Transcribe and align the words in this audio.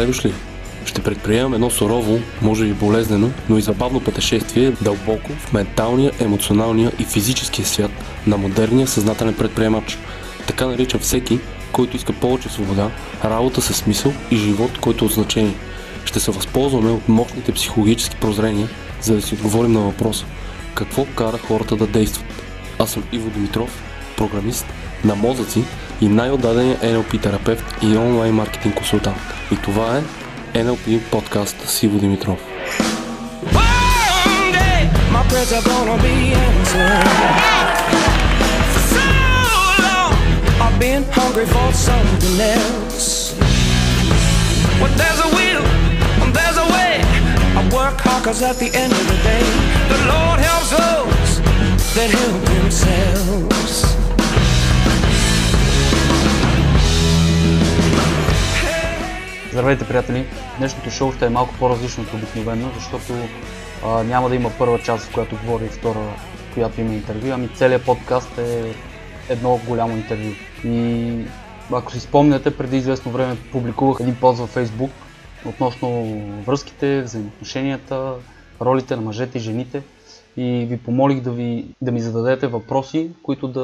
Добре 0.00 0.12
дошли! 0.12 0.32
Ще 0.84 1.02
предприемам 1.02 1.54
едно 1.54 1.70
сурово, 1.70 2.20
може 2.42 2.64
би 2.64 2.72
болезнено, 2.72 3.30
но 3.48 3.58
и 3.58 3.62
забавно 3.62 4.00
пътешествие 4.00 4.72
дълбоко 4.80 5.32
в 5.32 5.52
менталния, 5.52 6.12
емоционалния 6.20 6.92
и 6.98 7.04
физическия 7.04 7.66
свят 7.66 7.90
на 8.26 8.36
модерния 8.36 8.86
съзнателен 8.86 9.34
предприемач. 9.34 9.98
Така 10.46 10.66
наричам 10.66 11.00
всеки, 11.00 11.38
който 11.72 11.96
иска 11.96 12.12
повече 12.12 12.48
свобода, 12.48 12.90
работа 13.24 13.62
със 13.62 13.76
смисъл 13.76 14.12
и 14.30 14.36
живот, 14.36 14.78
който 14.80 15.04
е 15.04 15.06
от 15.06 15.12
значение. 15.14 15.54
Ще 16.04 16.20
се 16.20 16.30
възползваме 16.30 16.90
от 16.90 17.08
мощните 17.08 17.52
психологически 17.52 18.16
прозрения, 18.16 18.68
за 19.02 19.14
да 19.14 19.22
си 19.22 19.34
отговорим 19.34 19.72
на 19.72 19.80
въпроса 19.80 20.24
какво 20.74 21.04
кара 21.04 21.38
хората 21.38 21.76
да 21.76 21.86
действат. 21.86 22.42
Аз 22.78 22.90
съм 22.90 23.02
Иво 23.12 23.30
Димитров, 23.30 23.82
програмист 24.16 24.66
на 25.04 25.14
мозъци 25.14 25.64
и 26.00 26.08
най-отдадения 26.08 26.76
NLP 26.76 27.22
терапевт 27.22 27.64
и 27.82 27.96
онлайн 27.96 28.34
маркетинг 28.34 28.74
консултант. 28.74 29.39
И 29.52 29.56
това 29.56 29.98
е 29.98 30.02
NLP 30.58 31.00
подкаст 31.10 31.68
с 31.68 31.82
Иво 31.82 31.98
Димитров. 31.98 32.38
That 52.00 52.08
help 52.08 52.44
themselves. 52.46 53.89
Здравейте, 59.52 59.88
приятели! 59.88 60.26
Днешното 60.58 60.90
шоу 60.90 61.12
ще 61.12 61.26
е 61.26 61.30
малко 61.30 61.54
по-различно 61.58 62.02
от 62.02 62.14
обикновено, 62.14 62.70
защото 62.74 63.12
а, 63.84 64.02
няма 64.02 64.28
да 64.28 64.34
има 64.34 64.50
първа 64.58 64.78
част, 64.78 65.04
в 65.04 65.14
която 65.14 65.36
говори 65.36 65.64
и 65.64 65.68
втора, 65.68 66.00
в 66.50 66.54
която 66.54 66.80
има 66.80 66.94
интервю, 66.94 67.30
ами 67.32 67.48
целият 67.48 67.84
подкаст 67.84 68.38
е 68.38 68.74
едно 69.28 69.60
голямо 69.66 69.96
интервю. 69.96 70.30
И 70.64 71.24
ако 71.72 71.92
си 71.92 72.00
спомняте, 72.00 72.56
преди 72.56 72.76
известно 72.76 73.12
време 73.12 73.36
публикувах 73.52 74.00
един 74.00 74.16
пост 74.20 74.38
във 74.38 74.54
Facebook 74.54 74.90
относно 75.46 76.20
връзките, 76.46 77.02
взаимоотношенията, 77.02 78.14
ролите 78.60 78.96
на 78.96 79.02
мъжете 79.02 79.38
и 79.38 79.40
жените 79.40 79.82
и 80.36 80.66
ви 80.70 80.78
помолих 80.78 81.20
да, 81.20 81.30
ви, 81.30 81.66
да 81.82 81.92
ми 81.92 82.00
зададете 82.00 82.46
въпроси, 82.46 83.10
които 83.22 83.48
да 83.48 83.62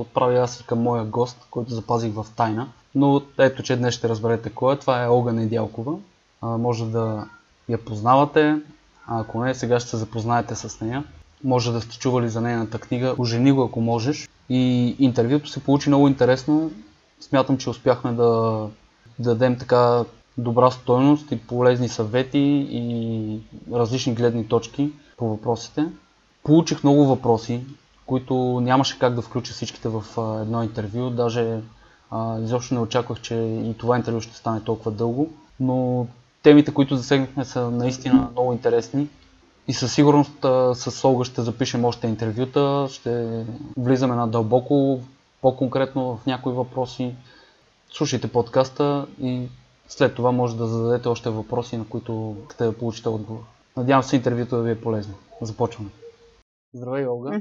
отправя 0.00 0.38
аз 0.38 0.60
и 0.60 0.66
към 0.66 0.82
моя 0.82 1.04
гост, 1.04 1.46
който 1.50 1.74
запазих 1.74 2.12
в 2.12 2.26
тайна. 2.36 2.68
Но 2.94 3.22
ето, 3.38 3.62
че 3.62 3.76
днес 3.76 3.94
ще 3.94 4.08
разберете 4.08 4.50
кой 4.50 4.74
е. 4.74 4.78
Това 4.78 5.04
е 5.04 5.08
Олга 5.08 5.32
Недялкова. 5.32 5.96
А, 6.40 6.46
може 6.46 6.84
да 6.84 7.28
я 7.68 7.84
познавате, 7.84 8.56
а 9.06 9.20
ако 9.20 9.44
не, 9.44 9.54
сега 9.54 9.80
ще 9.80 9.90
се 9.90 9.96
запознаете 9.96 10.54
с 10.54 10.80
нея. 10.80 11.04
Може 11.44 11.72
да 11.72 11.80
сте 11.80 11.98
чували 11.98 12.28
за 12.28 12.40
нейната 12.40 12.78
книга 12.78 13.14
Ожени 13.18 13.52
го, 13.52 13.62
ако 13.62 13.80
можеш. 13.80 14.28
И 14.48 14.96
интервюто 14.98 15.48
се 15.48 15.64
получи 15.64 15.88
много 15.88 16.08
интересно. 16.08 16.70
Смятам, 17.20 17.58
че 17.58 17.70
успяхме 17.70 18.12
да 18.12 18.66
дадем 19.18 19.58
така 19.58 20.04
добра 20.38 20.70
стойност 20.70 21.32
и 21.32 21.38
полезни 21.38 21.88
съвети 21.88 22.66
и 22.70 23.40
различни 23.72 24.14
гледни 24.14 24.48
точки 24.48 24.92
по 25.16 25.28
въпросите. 25.28 25.86
Получих 26.42 26.84
много 26.84 27.06
въпроси, 27.06 27.60
които 28.06 28.34
нямаше 28.62 28.98
как 28.98 29.14
да 29.14 29.22
включа 29.22 29.52
всичките 29.52 29.88
в 29.88 30.04
едно 30.42 30.62
интервю. 30.62 31.10
Даже 31.10 31.60
а, 32.14 32.40
изобщо 32.40 32.74
не 32.74 32.80
очаквах, 32.80 33.20
че 33.20 33.34
и 33.34 33.74
това 33.78 33.96
интервю 33.96 34.20
ще 34.20 34.36
стане 34.36 34.60
толкова 34.64 34.90
дълго. 34.90 35.30
Но 35.60 36.06
темите, 36.42 36.74
които 36.74 36.96
засегнахме 36.96 37.44
са 37.44 37.70
наистина 37.70 38.28
много 38.32 38.52
интересни. 38.52 39.08
И 39.68 39.72
със 39.72 39.92
сигурност 39.92 40.44
а, 40.44 40.74
с 40.74 41.04
Олга 41.04 41.24
ще 41.24 41.42
запишем 41.42 41.84
още 41.84 42.06
интервюта, 42.06 42.86
ще 42.90 43.44
влизаме 43.76 44.14
надълбоко, 44.14 45.00
по-конкретно 45.42 46.16
в 46.16 46.26
някои 46.26 46.52
въпроси. 46.52 47.14
Слушайте 47.92 48.32
подкаста 48.32 49.06
и 49.20 49.48
след 49.88 50.14
това 50.14 50.32
може 50.32 50.56
да 50.56 50.66
зададете 50.66 51.08
още 51.08 51.30
въпроси, 51.30 51.76
на 51.76 51.84
които 51.88 52.36
ще 52.54 52.64
да 52.64 52.78
получите 52.78 53.08
отговор. 53.08 53.40
Надявам 53.76 54.02
се 54.02 54.16
интервюто 54.16 54.56
да 54.56 54.62
ви 54.62 54.70
е 54.70 54.80
полезно. 54.80 55.14
Започваме. 55.42 55.90
Здравей, 56.74 57.06
Олга. 57.06 57.40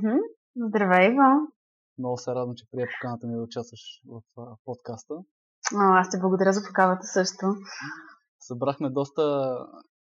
Здравей, 0.55 1.07
Иво. 1.07 1.52
Много 1.97 2.17
се 2.17 2.31
радвам, 2.31 2.55
че 2.55 2.65
прия 2.71 2.87
поканата 2.87 3.27
ми 3.27 3.35
да 3.35 3.41
участваш 3.41 3.81
в 4.05 4.21
подкаста. 4.65 5.13
О, 5.73 5.77
аз 5.79 6.09
ти 6.09 6.17
благодаря 6.19 6.53
за 6.53 6.67
покавата 6.67 7.03
също. 7.03 7.45
Събрахме 8.39 8.89
доста 8.89 9.57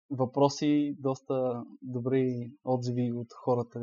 въпроси, 0.10 0.96
доста 1.00 1.64
добри 1.82 2.52
отзиви 2.64 3.12
от 3.12 3.28
хората 3.44 3.80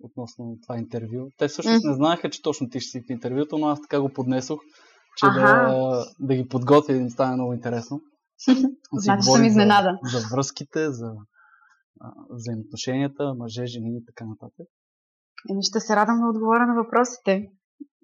относно 0.00 0.58
това 0.62 0.78
интервю. 0.78 1.28
Те 1.38 1.48
всъщност 1.48 1.84
не 1.84 1.94
знаеха, 1.94 2.30
че 2.30 2.42
точно 2.42 2.68
ти 2.68 2.80
ще 2.80 2.90
си 2.90 3.04
в 3.06 3.10
интервюто, 3.10 3.58
но 3.58 3.66
аз 3.66 3.80
така 3.80 4.00
го 4.00 4.12
поднесох, 4.12 4.60
че 5.16 5.26
да, 5.26 5.40
Аха. 5.40 6.04
да 6.20 6.34
ги 6.34 6.48
подготвя 6.48 6.92
и 6.92 6.96
да 6.96 7.02
им 7.02 7.10
стане 7.10 7.34
много 7.34 7.52
интересно. 7.52 8.00
Значи 8.92 9.22
съм 9.22 9.44
изненада. 9.44 9.98
За, 10.02 10.18
за 10.18 10.26
връзките, 10.36 10.90
за 10.90 11.12
взаимоотношенията, 12.30 13.34
мъже, 13.34 13.66
жени 13.66 13.96
и 13.96 14.04
така 14.06 14.24
нататък. 14.24 14.66
Еми 15.50 15.62
ще 15.62 15.80
се 15.80 15.96
радвам 15.96 16.20
да 16.20 16.28
отговоря 16.28 16.66
на 16.66 16.74
въпросите. 16.82 17.32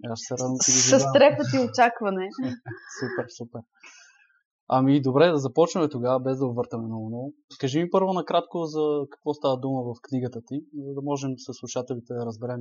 И 0.05 0.07
Аз 0.13 0.21
се 0.23 0.35
радвам, 0.35 0.57
че 0.65 0.73
ги 0.73 0.79
С 0.79 1.13
трепет 1.15 1.47
и 1.55 1.59
очакване. 1.69 2.29
Супер, 3.01 3.27
супер. 3.39 3.61
Ами 4.69 5.03
добре, 5.03 5.31
да 5.31 5.39
започнем 5.39 5.89
тогава, 5.91 6.21
без 6.21 6.39
да 6.39 6.47
увъртаме 6.47 6.87
много-много. 6.87 7.35
Кажи 7.61 7.83
ми 7.83 7.91
първо 7.91 8.13
накратко 8.13 8.65
за 8.65 9.07
какво 9.11 9.35
става 9.35 9.57
дума 9.57 9.83
в 9.83 9.95
книгата 10.03 10.41
ти, 10.47 10.65
за 10.87 10.95
да 10.95 11.03
можем 11.03 11.31
с 11.39 11.55
слушателите 11.55 12.15
да 12.15 12.27
разберем 12.27 12.61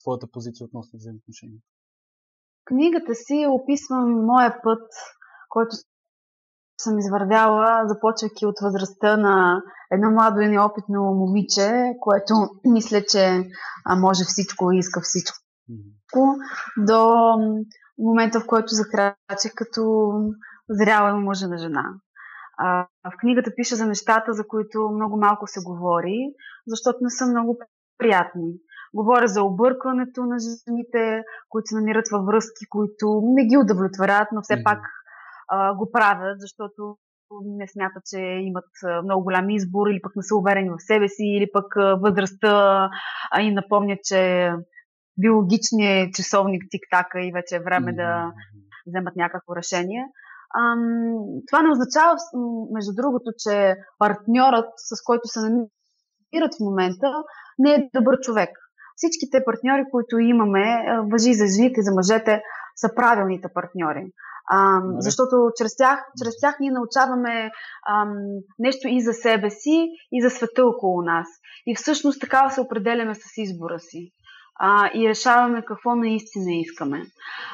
твоята 0.00 0.26
позиция 0.32 0.64
относно 0.64 0.96
взаимоотношенията. 0.96 1.66
В 2.60 2.64
книгата 2.64 3.14
си 3.14 3.46
описвам 3.48 4.26
моя 4.26 4.60
път, 4.62 4.88
който 5.48 5.76
съм 6.82 6.98
извървяла, 6.98 7.82
започвайки 7.86 8.46
от 8.46 8.54
възрастта 8.62 9.16
на 9.16 9.62
едно 9.92 10.10
младо 10.10 10.40
и 10.40 10.48
неопитно 10.48 11.02
момиче, 11.02 11.94
което 12.00 12.34
мисля, 12.64 13.02
че 13.08 13.48
може 13.96 14.24
всичко 14.24 14.72
и 14.72 14.78
иска 14.78 15.00
всичко. 15.00 15.38
До 16.78 17.14
момента, 17.98 18.40
в 18.40 18.46
който 18.46 18.66
закрача 18.68 19.48
като 19.56 20.12
зряла 20.68 21.10
и 21.10 21.24
мъжена 21.24 21.58
жена. 21.58 21.84
А, 22.58 22.86
в 23.04 23.12
книгата 23.20 23.50
пиша 23.56 23.76
за 23.76 23.86
нещата, 23.86 24.32
за 24.32 24.46
които 24.48 24.90
много 24.94 25.16
малко 25.16 25.46
се 25.46 25.60
говори, 25.60 26.18
защото 26.66 26.98
не 27.00 27.10
са 27.10 27.26
много 27.26 27.58
приятни. 27.98 28.52
Говоря 28.94 29.28
за 29.28 29.42
объркването 29.42 30.20
на 30.22 30.36
жените, 30.38 31.22
които 31.48 31.66
се 31.66 31.74
намират 31.74 32.04
във 32.12 32.26
връзки, 32.26 32.68
които 32.68 33.20
не 33.24 33.46
ги 33.46 33.56
удовлетворяват, 33.56 34.28
но 34.32 34.42
все 34.42 34.64
пак 34.64 34.78
а, 35.50 35.74
го 35.74 35.90
правят, 35.92 36.40
защото 36.40 36.96
не 37.44 37.68
смятат, 37.68 38.02
че 38.10 38.20
имат 38.20 38.70
много 39.04 39.24
голям 39.24 39.50
избор 39.50 39.86
или 39.86 40.02
пък 40.02 40.16
не 40.16 40.22
са 40.22 40.36
уверени 40.36 40.70
в 40.70 40.86
себе 40.86 41.08
си, 41.08 41.24
или 41.24 41.46
пък 41.52 41.74
възрастта 42.00 42.88
а, 43.30 43.40
им 43.40 43.54
напомня, 43.54 43.96
че 44.04 44.50
биологичният 45.18 46.14
часовник 46.14 46.62
тик-така 46.70 47.18
и 47.20 47.32
вече 47.32 47.56
е 47.56 47.64
време 47.64 47.92
да 47.92 48.24
Мгм. 48.24 48.36
вземат 48.86 49.16
някакво 49.16 49.56
решение. 49.56 50.04
Ам, 50.60 50.82
това 51.48 51.62
не 51.62 51.70
означава, 51.70 52.16
между 52.72 52.92
другото, 52.94 53.30
че 53.38 53.76
партньорът, 53.98 54.70
с 54.76 55.04
който 55.04 55.28
се 55.28 55.40
намират 55.40 56.54
в 56.56 56.64
момента, 56.68 57.08
не 57.58 57.70
е 57.74 57.90
добър 57.94 58.20
човек. 58.20 58.50
Всичките 58.96 59.44
партньори, 59.44 59.84
които 59.90 60.18
имаме, 60.18 60.64
въжи 61.12 61.34
за 61.34 61.46
жените, 61.54 61.82
за 61.82 61.94
мъжете, 61.94 62.42
са 62.80 62.94
правилните 62.94 63.48
партньори. 63.54 64.12
Ам, 64.52 64.88
Нали? 64.88 64.96
защото 64.98 65.50
чрез 65.56 65.76
тях, 65.76 66.06
чрез 66.22 66.40
тях 66.40 66.56
ние 66.60 66.70
научаваме 66.70 67.50
ам, 67.88 68.14
нещо 68.58 68.88
и 68.88 69.00
за 69.00 69.12
себе 69.12 69.50
си, 69.50 69.88
и 70.12 70.22
за 70.22 70.30
света 70.30 70.66
около 70.66 71.02
нас. 71.02 71.28
И 71.66 71.74
всъщност 71.74 72.20
така 72.20 72.50
се 72.50 72.60
определяме 72.60 73.14
с 73.14 73.36
избора 73.36 73.78
си 73.78 74.12
а, 74.60 74.90
и 74.94 75.08
решаваме 75.08 75.64
какво 75.64 75.96
наистина 75.96 76.52
искаме. 76.54 77.02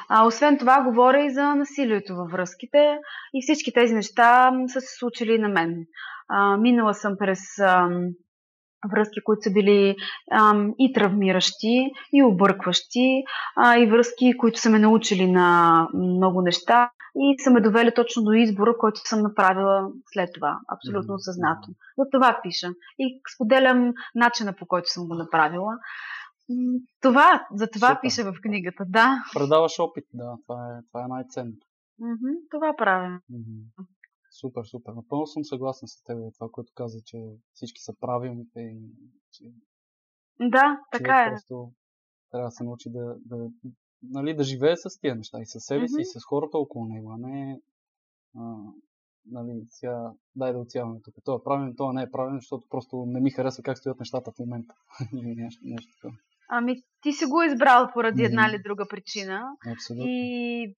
А, 0.08 0.26
освен 0.26 0.58
това, 0.58 0.82
говоря 0.82 1.25
и 1.25 1.31
за 1.31 1.55
насилието 1.55 2.17
във 2.17 2.31
връзките 2.31 2.99
и 3.34 3.43
всички 3.43 3.73
тези 3.73 3.94
неща 3.94 4.52
са 4.69 4.81
се 4.81 4.99
случили 4.99 5.38
на 5.38 5.49
мен. 5.49 5.87
А, 6.28 6.56
минала 6.56 6.94
съм 6.94 7.17
през 7.19 7.58
ам, 7.58 8.08
връзки, 8.93 9.21
които 9.25 9.43
са 9.43 9.50
били 9.50 9.97
ам, 10.33 10.73
и 10.79 10.93
травмиращи, 10.93 11.91
и 12.12 12.23
объркващи, 12.23 13.23
а, 13.56 13.79
и 13.79 13.87
връзки, 13.87 14.37
които 14.37 14.61
са 14.61 14.71
ме 14.71 14.79
научили 14.79 15.31
на 15.31 15.88
много 15.94 16.43
неща 16.43 16.91
и 17.19 17.35
са 17.44 17.50
ме 17.50 17.61
довели 17.61 17.94
точно 17.94 18.23
до 18.23 18.33
избора, 18.33 18.75
който 18.79 19.00
съм 19.05 19.23
направила 19.23 19.91
след 20.12 20.31
това, 20.35 20.59
абсолютно 20.73 21.15
осъзнато. 21.15 21.69
За 21.99 22.05
това 22.12 22.41
пиша. 22.43 22.69
И 22.99 23.21
споделям 23.35 23.93
начина 24.15 24.53
по 24.53 24.67
който 24.67 24.88
съм 24.88 25.09
го 25.09 25.15
направила. 25.15 25.73
Това, 27.03 27.47
за 27.55 27.67
това 27.71 27.88
Супер. 27.88 28.00
пиша 28.00 28.25
в 28.25 28.35
книгата, 28.43 28.85
да. 28.88 29.19
Предаваш 29.35 29.79
опит, 29.79 30.05
да, 30.15 30.37
това 30.47 30.67
е, 30.69 30.83
това 30.93 31.05
е 31.05 31.09
най-ценното. 31.09 31.67
Мгм, 31.99 32.35
Това 32.50 32.75
правя. 32.79 33.21
Мгм. 33.31 33.87
Супер, 34.41 34.65
супер. 34.65 34.93
Напълно 34.93 35.27
съм 35.27 35.44
съгласен 35.44 35.88
с 35.88 36.03
теб 36.03 36.19
това, 36.35 36.49
което 36.53 36.73
каза, 36.75 37.00
че 37.05 37.19
всички 37.53 37.83
са 37.83 37.93
правилните 38.00 38.61
и 38.61 38.81
че 39.33 39.44
Да, 40.41 40.81
така 40.93 41.23
е. 41.23 41.31
просто 41.31 41.73
трябва 42.31 42.49
да 42.49 42.50
се 42.50 42.65
научи 42.65 42.91
да, 42.91 43.17
да, 43.19 43.49
нали, 44.03 44.35
да 44.35 44.44
живее 44.44 44.77
с 44.77 45.00
тия 45.00 45.15
неща 45.17 45.41
и 45.41 45.47
с 45.47 45.61
себе 45.61 45.88
си, 45.88 45.94
Мгм. 45.94 46.00
и 46.00 46.05
с 46.05 46.25
хората 46.25 46.59
около 46.59 46.87
него, 46.87 47.12
а 47.12 47.17
не 47.19 47.61
а, 48.38 48.56
нали, 49.27 49.67
сега 49.69 50.12
дай 50.37 50.53
да 50.53 50.59
отсяваме 50.59 51.00
тук. 51.05 51.15
Това 51.25 51.37
е 51.37 51.44
правилно, 51.44 51.77
това 51.77 51.93
не 51.93 52.03
е 52.03 52.11
правилно, 52.11 52.38
защото 52.38 52.69
просто 52.69 53.05
не 53.06 53.21
ми 53.21 53.31
харесва 53.31 53.62
как 53.62 53.79
стоят 53.79 53.99
нещата 53.99 54.31
в 54.33 54.38
момента. 54.38 54.75
Или 55.12 55.35
нещо, 55.35 55.61
нещо 55.65 55.93
такова. 55.93 56.19
Ами, 56.49 56.83
ти 57.03 57.12
си 57.12 57.25
го 57.25 57.43
избрал 57.43 57.91
поради 57.94 58.23
една 58.23 58.49
или 58.49 58.62
друга 58.62 58.87
причина. 58.91 59.43
Абсолютно. 59.73 60.06
И 60.09 60.75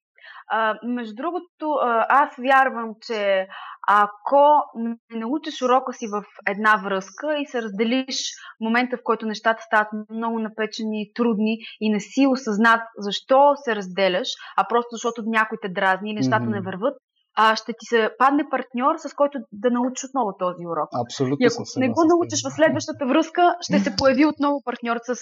а, 0.50 0.78
между 0.82 1.14
другото, 1.14 1.78
аз 2.08 2.30
вярвам, 2.38 2.94
че 3.00 3.48
ако 3.88 4.62
не 4.74 4.96
научиш 5.10 5.62
урока 5.62 5.92
си 5.92 6.06
в 6.06 6.24
една 6.48 6.76
връзка 6.84 7.38
и 7.38 7.46
се 7.46 7.62
разделиш 7.62 8.16
в 8.56 8.60
момента, 8.60 8.96
в 8.96 9.00
който 9.04 9.26
нещата 9.26 9.62
стават 9.62 9.88
много 10.10 10.38
напечени 10.38 11.02
и 11.02 11.12
трудни 11.14 11.58
и 11.80 11.90
не 11.90 12.00
си 12.00 12.26
осъзнат 12.26 12.80
защо 12.98 13.52
се 13.56 13.76
разделяш, 13.76 14.28
а 14.56 14.64
просто 14.68 14.88
защото 14.92 15.22
някой 15.26 15.58
те 15.62 15.68
дразни 15.68 16.10
или 16.10 16.16
нещата 16.16 16.42
Мгм. 16.42 16.50
не 16.50 16.60
върват, 16.60 16.96
а 17.40 17.56
ще 17.56 17.72
ти 17.78 17.84
се 17.92 18.10
падне 18.18 18.42
партньор, 18.50 18.94
с 19.04 19.14
който 19.14 19.38
да 19.52 19.70
научиш 19.70 20.04
отново 20.08 20.30
този 20.38 20.62
урок. 20.72 20.88
Абсолютно 21.04 21.44
И 21.44 21.46
ако 21.46 21.62
не 21.76 21.88
го 21.96 22.02
научиш 22.12 22.40
в 22.46 22.50
следващата 22.58 23.06
връзка, 23.06 23.42
ще 23.60 23.78
се 23.78 23.96
появи 23.96 24.24
отново 24.26 24.56
партньор 24.64 24.96
с, 25.08 25.14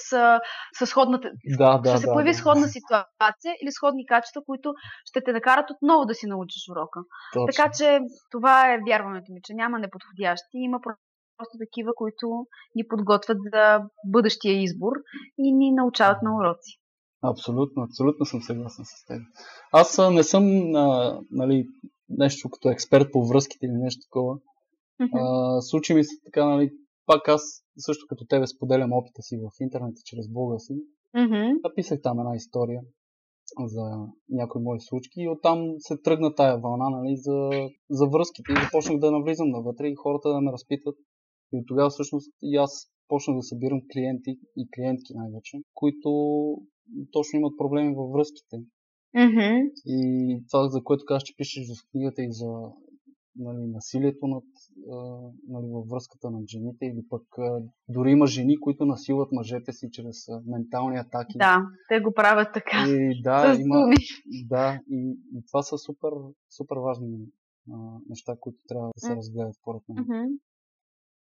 с 0.78 0.86
сходната, 0.86 1.30
Да, 1.58 1.78
да, 1.78 1.90
ще 1.90 1.98
се 1.98 2.06
да, 2.06 2.12
появи 2.12 2.30
да. 2.30 2.38
сходна 2.40 2.66
ситуация 2.76 3.52
или 3.62 3.70
сходни 3.72 4.06
качества, 4.06 4.40
които 4.46 4.68
ще 5.04 5.20
те 5.24 5.32
накарат 5.32 5.70
отново 5.70 6.04
да 6.04 6.14
си 6.14 6.26
научиш 6.26 6.62
урока. 6.72 7.00
Точно. 7.34 7.46
Така 7.46 7.66
че 7.76 8.00
това 8.30 8.54
е 8.72 8.80
вярването 8.88 9.32
ми, 9.32 9.40
че 9.44 9.54
няма 9.54 9.78
неподходящи, 9.78 10.56
има 10.68 10.78
просто 10.84 11.54
такива, 11.64 11.90
които 11.94 12.26
ни 12.74 12.82
подготвят 12.88 13.38
за 13.52 13.80
бъдещия 14.14 14.62
избор 14.62 14.92
и 15.38 15.52
ни 15.52 15.72
научават 15.72 16.22
на 16.22 16.30
уроци. 16.36 16.72
Абсолютно, 17.22 17.82
абсолютно 17.82 18.26
съм 18.26 18.40
съгласен 18.42 18.84
с 18.84 19.04
теб. 19.06 19.20
Аз 19.72 20.00
не 20.12 20.22
съм 20.22 20.44
а, 20.74 21.18
нали, 21.30 21.66
нещо 22.08 22.50
като 22.50 22.70
експерт 22.70 23.12
по 23.12 23.26
връзките 23.26 23.66
или 23.66 23.72
нещо 23.72 24.00
такова. 24.06 24.38
Мгм. 25.00 25.16
А, 25.16 25.60
случи 25.60 25.94
ми 25.94 26.04
се 26.04 26.16
така, 26.24 26.46
нали, 26.46 26.70
пак 27.06 27.28
аз 27.28 27.42
също 27.78 28.06
като 28.08 28.26
тебе 28.26 28.46
споделям 28.46 28.92
опита 28.92 29.22
си 29.22 29.36
в 29.36 29.50
интернет 29.60 29.96
чрез 30.04 30.28
блога 30.28 30.58
си. 30.58 30.74
Мгм. 31.14 31.60
Написах 31.64 32.02
там 32.02 32.20
една 32.20 32.36
история 32.36 32.80
за 33.64 34.06
някои 34.28 34.62
мои 34.62 34.80
случки 34.80 35.20
и 35.20 35.28
оттам 35.28 35.74
се 35.78 35.96
тръгна 35.96 36.34
тая 36.34 36.58
вълна 36.58 36.90
нали, 36.90 37.16
за, 37.16 37.50
за 37.90 38.06
връзките 38.06 38.52
и 38.52 38.64
започнах 38.64 38.98
да 38.98 39.10
навлизам 39.10 39.50
навътре 39.50 39.88
и 39.88 39.94
хората 39.94 40.28
да 40.28 40.40
ме 40.40 40.52
разпитват. 40.52 40.96
И 41.52 41.58
от 41.58 41.64
тогава 41.66 41.90
всъщност 41.90 42.32
и 42.42 42.56
аз 42.56 42.90
почнах 43.08 43.36
да 43.36 43.42
събирам 43.42 43.80
клиенти 43.92 44.38
и 44.56 44.70
клиентки 44.74 45.14
най-вече, 45.14 45.58
които 45.74 46.10
точно 47.12 47.38
имат 47.38 47.58
проблеми 47.58 47.94
във 47.94 48.10
връзките. 48.10 48.56
Мгм. 49.16 49.70
И 49.86 49.98
това, 50.50 50.68
за 50.68 50.84
което 50.84 51.04
казваш, 51.04 51.22
че 51.22 51.36
пишеш 51.36 51.68
в 51.68 51.90
книгата 51.90 52.22
и 52.22 52.32
за 52.32 52.52
нали, 53.38 53.66
насилието 53.66 54.26
над, 54.26 54.44
а, 54.92 54.96
нали, 55.48 55.66
във 55.72 55.88
връзката 55.88 56.30
на 56.30 56.40
жените 56.48 56.86
или 56.86 57.08
пък 57.08 57.22
а, 57.38 57.62
дори 57.88 58.10
има 58.10 58.26
жени, 58.26 58.60
които 58.60 58.86
насилват 58.86 59.32
мъжете 59.32 59.72
си 59.72 59.88
чрез 59.92 60.28
а, 60.28 60.42
ментални 60.46 60.96
атаки. 60.96 61.38
Да, 61.38 61.62
те 61.88 62.00
го 62.00 62.12
правят 62.12 62.48
така. 62.54 62.84
И 62.88 63.22
да, 63.22 63.54
с 63.54 63.60
има, 63.60 63.80
думи. 63.80 63.96
да, 64.48 64.80
и, 64.90 65.16
и 65.34 65.46
това 65.46 65.62
са 65.62 65.78
супер, 65.78 66.10
супер 66.56 66.76
важни 66.76 67.18
а, 67.72 67.76
неща, 68.08 68.36
които 68.40 68.58
трябва 68.68 68.86
да 68.86 69.00
се 69.00 69.10
М. 69.10 69.16
разгледат 69.16 69.54
според 69.54 69.82
мен. 69.88 70.02
Мгм. 70.02 70.34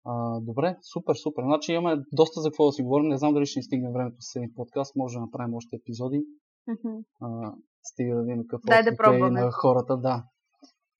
А, 0.04 0.40
добре, 0.40 0.76
супер, 0.92 1.14
супер. 1.14 1.42
Значи 1.42 1.72
имаме 1.72 2.02
доста 2.12 2.40
за 2.40 2.50
какво 2.50 2.66
да 2.66 2.72
си 2.72 2.82
говорим. 2.82 3.08
Не 3.08 3.18
знам 3.18 3.34
дали 3.34 3.46
ще 3.46 3.58
ни 3.58 3.62
стигне 3.62 3.92
времето 3.92 4.16
с 4.20 4.36
един 4.36 4.54
подкаст. 4.54 4.96
Може 4.96 5.14
да 5.14 5.20
направим 5.20 5.54
още 5.54 5.76
епизоди. 5.76 6.22
Мгм. 6.68 6.96
А, 7.20 7.52
стига 7.86 8.16
да 8.16 8.22
видим 8.22 8.42
какъв 8.42 8.60
Дай 8.66 8.82
да 8.82 8.90
е 8.90 8.96
пробваме. 8.96 9.40
на 9.40 9.50
хората. 9.52 9.96
Да. 9.96 10.24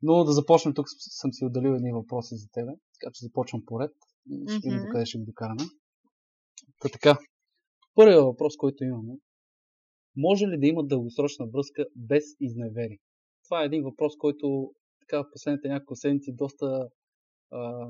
Но 0.03 0.25
да 0.25 0.33
започнем. 0.33 0.75
Тук 0.75 0.87
съм 0.91 1.33
си 1.33 1.45
отделил 1.45 1.71
едни 1.71 1.93
въпроси 1.93 2.35
за 2.37 2.49
тебе. 2.53 2.73
Така 2.95 3.11
че 3.15 3.25
започвам 3.25 3.63
поред. 3.67 3.93
И 4.31 4.45
ще 4.49 4.55
видим 4.59 4.75
Мгм. 4.75 4.85
докъде 4.85 5.07
ще 5.07 5.19
ги 5.19 5.25
докараме. 5.25 5.63
Та 6.81 6.89
така. 6.89 7.19
Първият 7.95 8.25
въпрос, 8.25 8.57
който 8.57 8.85
имаме. 8.85 9.15
Може 10.17 10.47
ли 10.47 10.59
да 10.59 10.67
има 10.67 10.85
дългосрочна 10.85 11.47
връзка 11.47 11.85
без 11.97 12.25
изневери? 12.41 12.99
Това 13.45 13.63
е 13.63 13.67
един 13.67 13.83
въпрос, 13.83 14.17
който 14.17 14.73
така 15.01 15.19
в 15.19 15.31
последните 15.33 15.69
няколко 15.69 15.97
седмици 15.97 16.33
доста 16.33 16.89
а, 17.51 17.87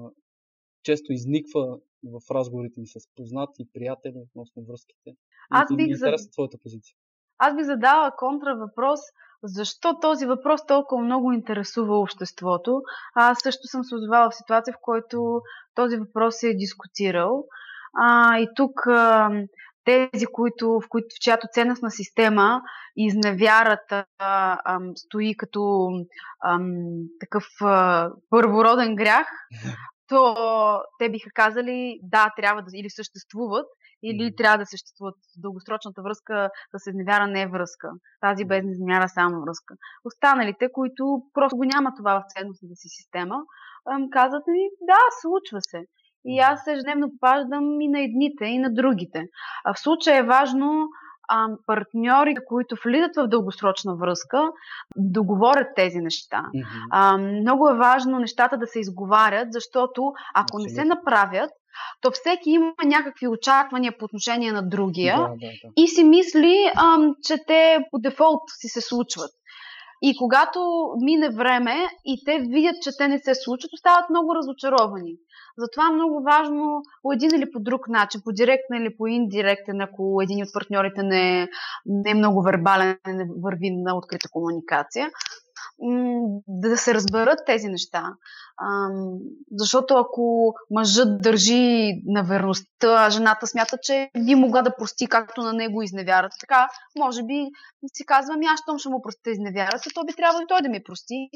често 0.82 1.12
изниква 1.12 1.78
в 2.04 2.20
разговорите 2.30 2.80
ми 2.80 2.86
с 2.86 2.94
познати, 3.14 3.64
приятели 3.72 4.18
относно 4.18 4.64
връзките. 4.64 5.10
Аз 5.50 5.76
бих 5.76 5.96
за- 5.96 6.30
твоята 6.32 6.58
позиция. 6.58 6.96
Аз 7.38 7.56
би 7.56 7.64
задала 7.64 8.12
контра 8.16 8.56
въпрос, 8.56 9.00
защо 9.42 9.98
този 10.00 10.26
въпрос 10.26 10.66
толкова 10.66 11.02
много 11.02 11.32
интересува 11.32 11.98
обществото. 11.98 12.82
Аз 13.14 13.38
също 13.42 13.66
съм 13.66 13.84
се 13.84 13.94
озовала 13.94 14.30
в 14.30 14.36
ситуация, 14.36 14.74
в 14.74 14.80
която 14.82 15.40
този 15.74 15.96
въпрос 15.96 16.36
се 16.36 16.48
е 16.48 16.56
дискутирал. 16.56 17.44
А, 17.98 18.38
и 18.38 18.48
тук 18.56 18.86
а, 18.86 19.30
тези, 19.84 20.26
които, 20.26 20.68
в, 20.68 20.88
които, 20.88 21.06
в 21.16 21.20
чиято 21.20 21.46
ценностна 21.52 21.90
система 21.90 22.62
изневярата 22.96 24.04
а, 24.18 24.58
а, 24.64 24.78
стои 24.96 25.36
като 25.36 25.88
ам, 26.46 26.74
такъв 27.20 27.44
а, 27.60 28.10
първороден 28.30 28.94
грях, 28.96 29.26
то 30.08 30.34
те 30.98 31.10
биха 31.10 31.30
казали 31.34 31.98
да, 32.02 32.32
трябва 32.36 32.62
да 32.62 32.70
или 32.74 32.90
съществуват, 32.90 33.66
или 34.02 34.36
трябва 34.36 34.58
да 34.58 34.66
съществуват. 34.66 35.14
Дългосрочната 35.36 36.02
връзка 36.02 36.50
с 36.76 36.86
изневяра 36.86 37.26
не 37.26 37.42
е 37.42 37.48
връзка. 37.48 37.90
Тази 38.20 38.44
без 38.44 38.64
изневяра 38.64 39.04
е 39.04 39.08
само 39.08 39.40
връзка. 39.40 39.74
Останалите, 40.04 40.72
които 40.72 41.22
просто 41.34 41.56
го 41.56 41.64
няма 41.64 41.92
това 41.96 42.12
в 42.20 42.32
ценностната 42.32 42.74
си 42.76 42.88
система, 42.88 43.36
казват 44.12 44.46
ми, 44.46 44.62
да, 44.80 44.98
случва 45.22 45.58
се. 45.60 45.80
И 46.24 46.38
аз 46.38 46.66
ежедневно 46.66 47.10
попаждам 47.10 47.80
и 47.80 47.88
на 47.88 48.00
едните, 48.00 48.44
и 48.44 48.58
на 48.58 48.74
другите. 48.74 49.24
А 49.64 49.74
в 49.74 49.80
случая 49.80 50.18
е 50.18 50.22
важно 50.22 50.88
ам, 51.32 51.56
партньорите, 51.66 52.40
които 52.46 52.76
влизат 52.84 53.16
в 53.16 53.28
дългосрочна 53.28 53.96
връзка, 53.96 54.50
договорят 54.96 55.66
тези 55.76 55.98
неща. 55.98 56.42
Мгм. 56.54 56.66
А, 56.90 57.18
много 57.18 57.68
е 57.68 57.78
важно 57.78 58.18
нещата 58.18 58.58
да 58.58 58.66
се 58.66 58.80
изговарят, 58.80 59.48
защото 59.50 60.12
ако 60.34 60.58
не 60.58 60.68
се 60.68 60.80
Абсолютно. 60.80 60.94
направят, 60.94 61.50
то 62.00 62.10
всеки 62.10 62.50
има 62.50 62.72
някакви 62.84 63.28
очаквания 63.28 63.98
по 63.98 64.04
отношение 64.04 64.52
на 64.52 64.68
другия 64.68 65.16
Да, 65.16 65.22
да, 65.22 65.36
да. 65.36 65.72
и 65.76 65.88
си 65.88 66.04
мисли, 66.04 66.70
ам, 66.76 67.14
че 67.22 67.36
те 67.46 67.78
по 67.90 67.98
дефолт 67.98 68.40
си 68.60 68.68
се 68.68 68.80
случват. 68.80 69.30
И 70.02 70.16
когато 70.16 70.60
мине 71.00 71.28
време 71.30 71.74
и 72.04 72.24
те 72.24 72.38
видят, 72.38 72.76
че 72.82 72.90
те 72.98 73.08
не 73.08 73.18
се 73.18 73.34
случват, 73.34 73.72
остават 73.72 74.10
много 74.10 74.34
разочаровани. 74.34 75.14
Затова 75.58 75.88
е 75.90 75.94
много 75.94 76.22
важно 76.22 76.82
по 77.02 77.12
един 77.12 77.30
или 77.34 77.50
по 77.52 77.60
друг 77.60 77.88
начин, 77.88 78.20
по 78.24 78.32
директен 78.32 78.82
или 78.82 78.96
по 78.96 79.06
индиректен, 79.06 79.80
ако 79.80 80.18
един 80.22 80.42
от 80.42 80.48
партньорите 80.52 81.02
не, 81.02 81.42
е- 81.42 81.48
не 81.86 82.10
е 82.10 82.14
много 82.14 82.42
вербален, 82.42 82.98
не 83.06 83.24
върви 83.42 83.70
на 83.70 83.96
открита 83.96 84.28
комуникация, 84.32 85.10
да 86.48 86.76
се 86.76 86.94
разберат 86.94 87.38
тези 87.46 87.68
неща. 87.68 88.14
Защото 89.52 89.94
ако 89.94 90.54
мъжът 90.70 91.22
държи 91.22 91.92
на 92.06 92.22
верността, 92.22 93.06
а 93.06 93.10
жената 93.10 93.46
смята, 93.46 93.78
че 93.82 94.10
би 94.26 94.34
могла 94.34 94.62
да 94.62 94.76
прости 94.76 95.06
както 95.06 95.40
на 95.40 95.52
него 95.52 95.82
изневярата, 95.82 96.36
така 96.40 96.68
може 96.98 97.22
би 97.22 97.46
си 97.94 98.06
казвам, 98.06 98.40
аз 98.52 98.60
щом 98.60 98.78
ще 98.78 98.88
му 98.88 99.02
простя 99.02 99.30
изневярата, 99.30 99.90
то 99.94 100.04
би 100.06 100.12
трябвало 100.12 100.42
и 100.42 100.46
той 100.48 100.62
да 100.62 100.68
ми 100.68 100.82
прости. 100.84 101.28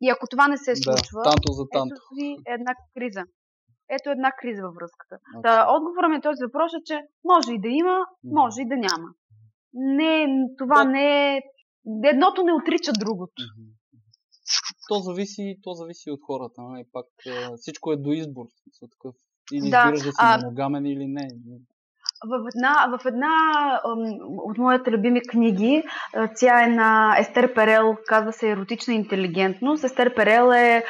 И 0.00 0.10
ако 0.10 0.26
това 0.30 0.48
не 0.48 0.56
се 0.58 0.76
случва, 0.76 1.20
Да, 1.24 1.30
танто 1.30 1.52
за 1.52 1.64
танто. 1.72 1.94
ето 1.94 2.02
ви 2.16 2.36
една 2.46 2.72
криза. 2.96 3.22
Ето 3.90 4.10
една 4.10 4.30
криза 4.40 4.62
във 4.62 4.74
връзката. 4.74 5.16
Та, 5.42 5.66
отговорът 5.76 6.10
ми 6.10 6.16
на 6.16 6.22
този 6.22 6.44
въпрос 6.44 6.72
е, 6.74 6.84
че 6.84 6.96
може 7.24 7.52
и 7.52 7.60
да 7.60 7.68
има, 7.68 7.96
може 8.24 8.62
и 8.62 8.68
да 8.68 8.76
няма. 8.76 9.08
Не, 9.74 10.26
това 10.58 10.84
Да. 10.84 10.90
не 10.90 11.36
е... 11.36 11.40
Едното 12.04 12.42
не 12.42 12.52
отрича 12.52 12.92
другото. 12.92 13.42
Мгм. 13.58 13.68
То 14.88 14.94
зависи, 14.94 15.58
то 15.62 15.72
зависи 15.72 16.10
от 16.10 16.20
хората. 16.22 16.62
Нали? 16.62 16.84
Пак 16.92 17.06
а, 17.26 17.56
всичко 17.56 17.92
е 17.92 17.96
до 17.96 18.12
избор. 18.12 18.44
Такъв. 18.80 19.14
Или 19.52 19.70
Да, 19.70 19.78
избираш 19.78 20.02
да 20.02 20.12
си 20.12 20.18
а- 20.18 20.38
моногамен 20.38 20.86
или 20.86 21.06
не. 21.06 21.28
В 22.26 22.48
една, 22.54 22.98
в 22.98 23.06
една 23.06 23.30
от 24.28 24.58
моите 24.58 24.90
любими 24.90 25.20
книги, 25.22 25.82
а, 26.14 26.28
тя 26.36 26.64
е 26.64 26.66
на 26.66 27.16
Естер 27.18 27.54
Перел, 27.54 27.96
казва 28.06 28.32
се 28.32 28.50
Еротична 28.50 28.94
интелигентност. 28.94 29.84
Естер 29.84 30.14
Перел 30.14 30.52
е 30.52 30.84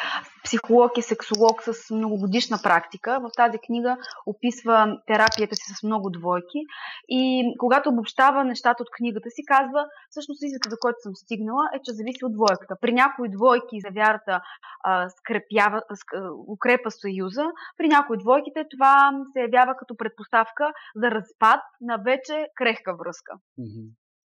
психолог 0.49 0.99
и 0.99 1.03
сексолог 1.03 1.63
с 1.63 1.91
многогодишна 1.91 2.59
практика. 2.63 3.21
В 3.23 3.31
тази 3.37 3.59
книга 3.59 3.97
описва 4.27 4.99
терапията 5.07 5.55
си 5.57 5.75
с 5.75 5.83
много 5.83 6.11
двойки 6.11 6.61
и 7.09 7.55
когато 7.59 7.91
обобщава 7.91 8.45
нещата 8.45 8.83
от 8.83 8.91
книгата 8.97 9.31
си, 9.31 9.43
казва, 9.47 9.87
всъщност 10.11 10.43
извода, 10.43 10.69
до 10.71 10.77
който 10.81 10.99
съм 11.03 11.15
стигнала, 11.15 11.65
е, 11.75 11.79
че 11.85 11.93
зависи 11.93 12.25
от 12.25 12.33
двойката. 12.33 12.75
При 12.81 12.93
някои 12.93 13.29
двойки 13.29 13.81
за 13.85 13.91
вярата 13.95 14.41
а, 14.85 15.09
скрепява, 15.11 15.83
ск, 15.95 16.11
укрепа 16.55 16.91
съюза, 16.91 17.47
при 17.79 17.89
някои 17.89 18.19
двойките 18.19 18.67
това 18.71 19.11
се 19.33 19.41
явява 19.41 19.77
като 19.77 19.97
предпоставка 19.97 20.73
за 20.97 21.11
разпад 21.11 21.61
на 21.81 21.97
вече 22.05 22.47
крехка 22.55 22.97
връзка. 22.97 23.33
Мгм. 23.59 23.85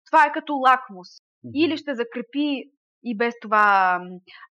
Това 0.06 0.24
е 0.24 0.32
като 0.32 0.52
лакмус. 0.54 1.08
Или 1.54 1.76
ще 1.76 1.94
закрепи 1.94 2.70
и 3.02 3.16
без 3.16 3.34
това 3.42 4.00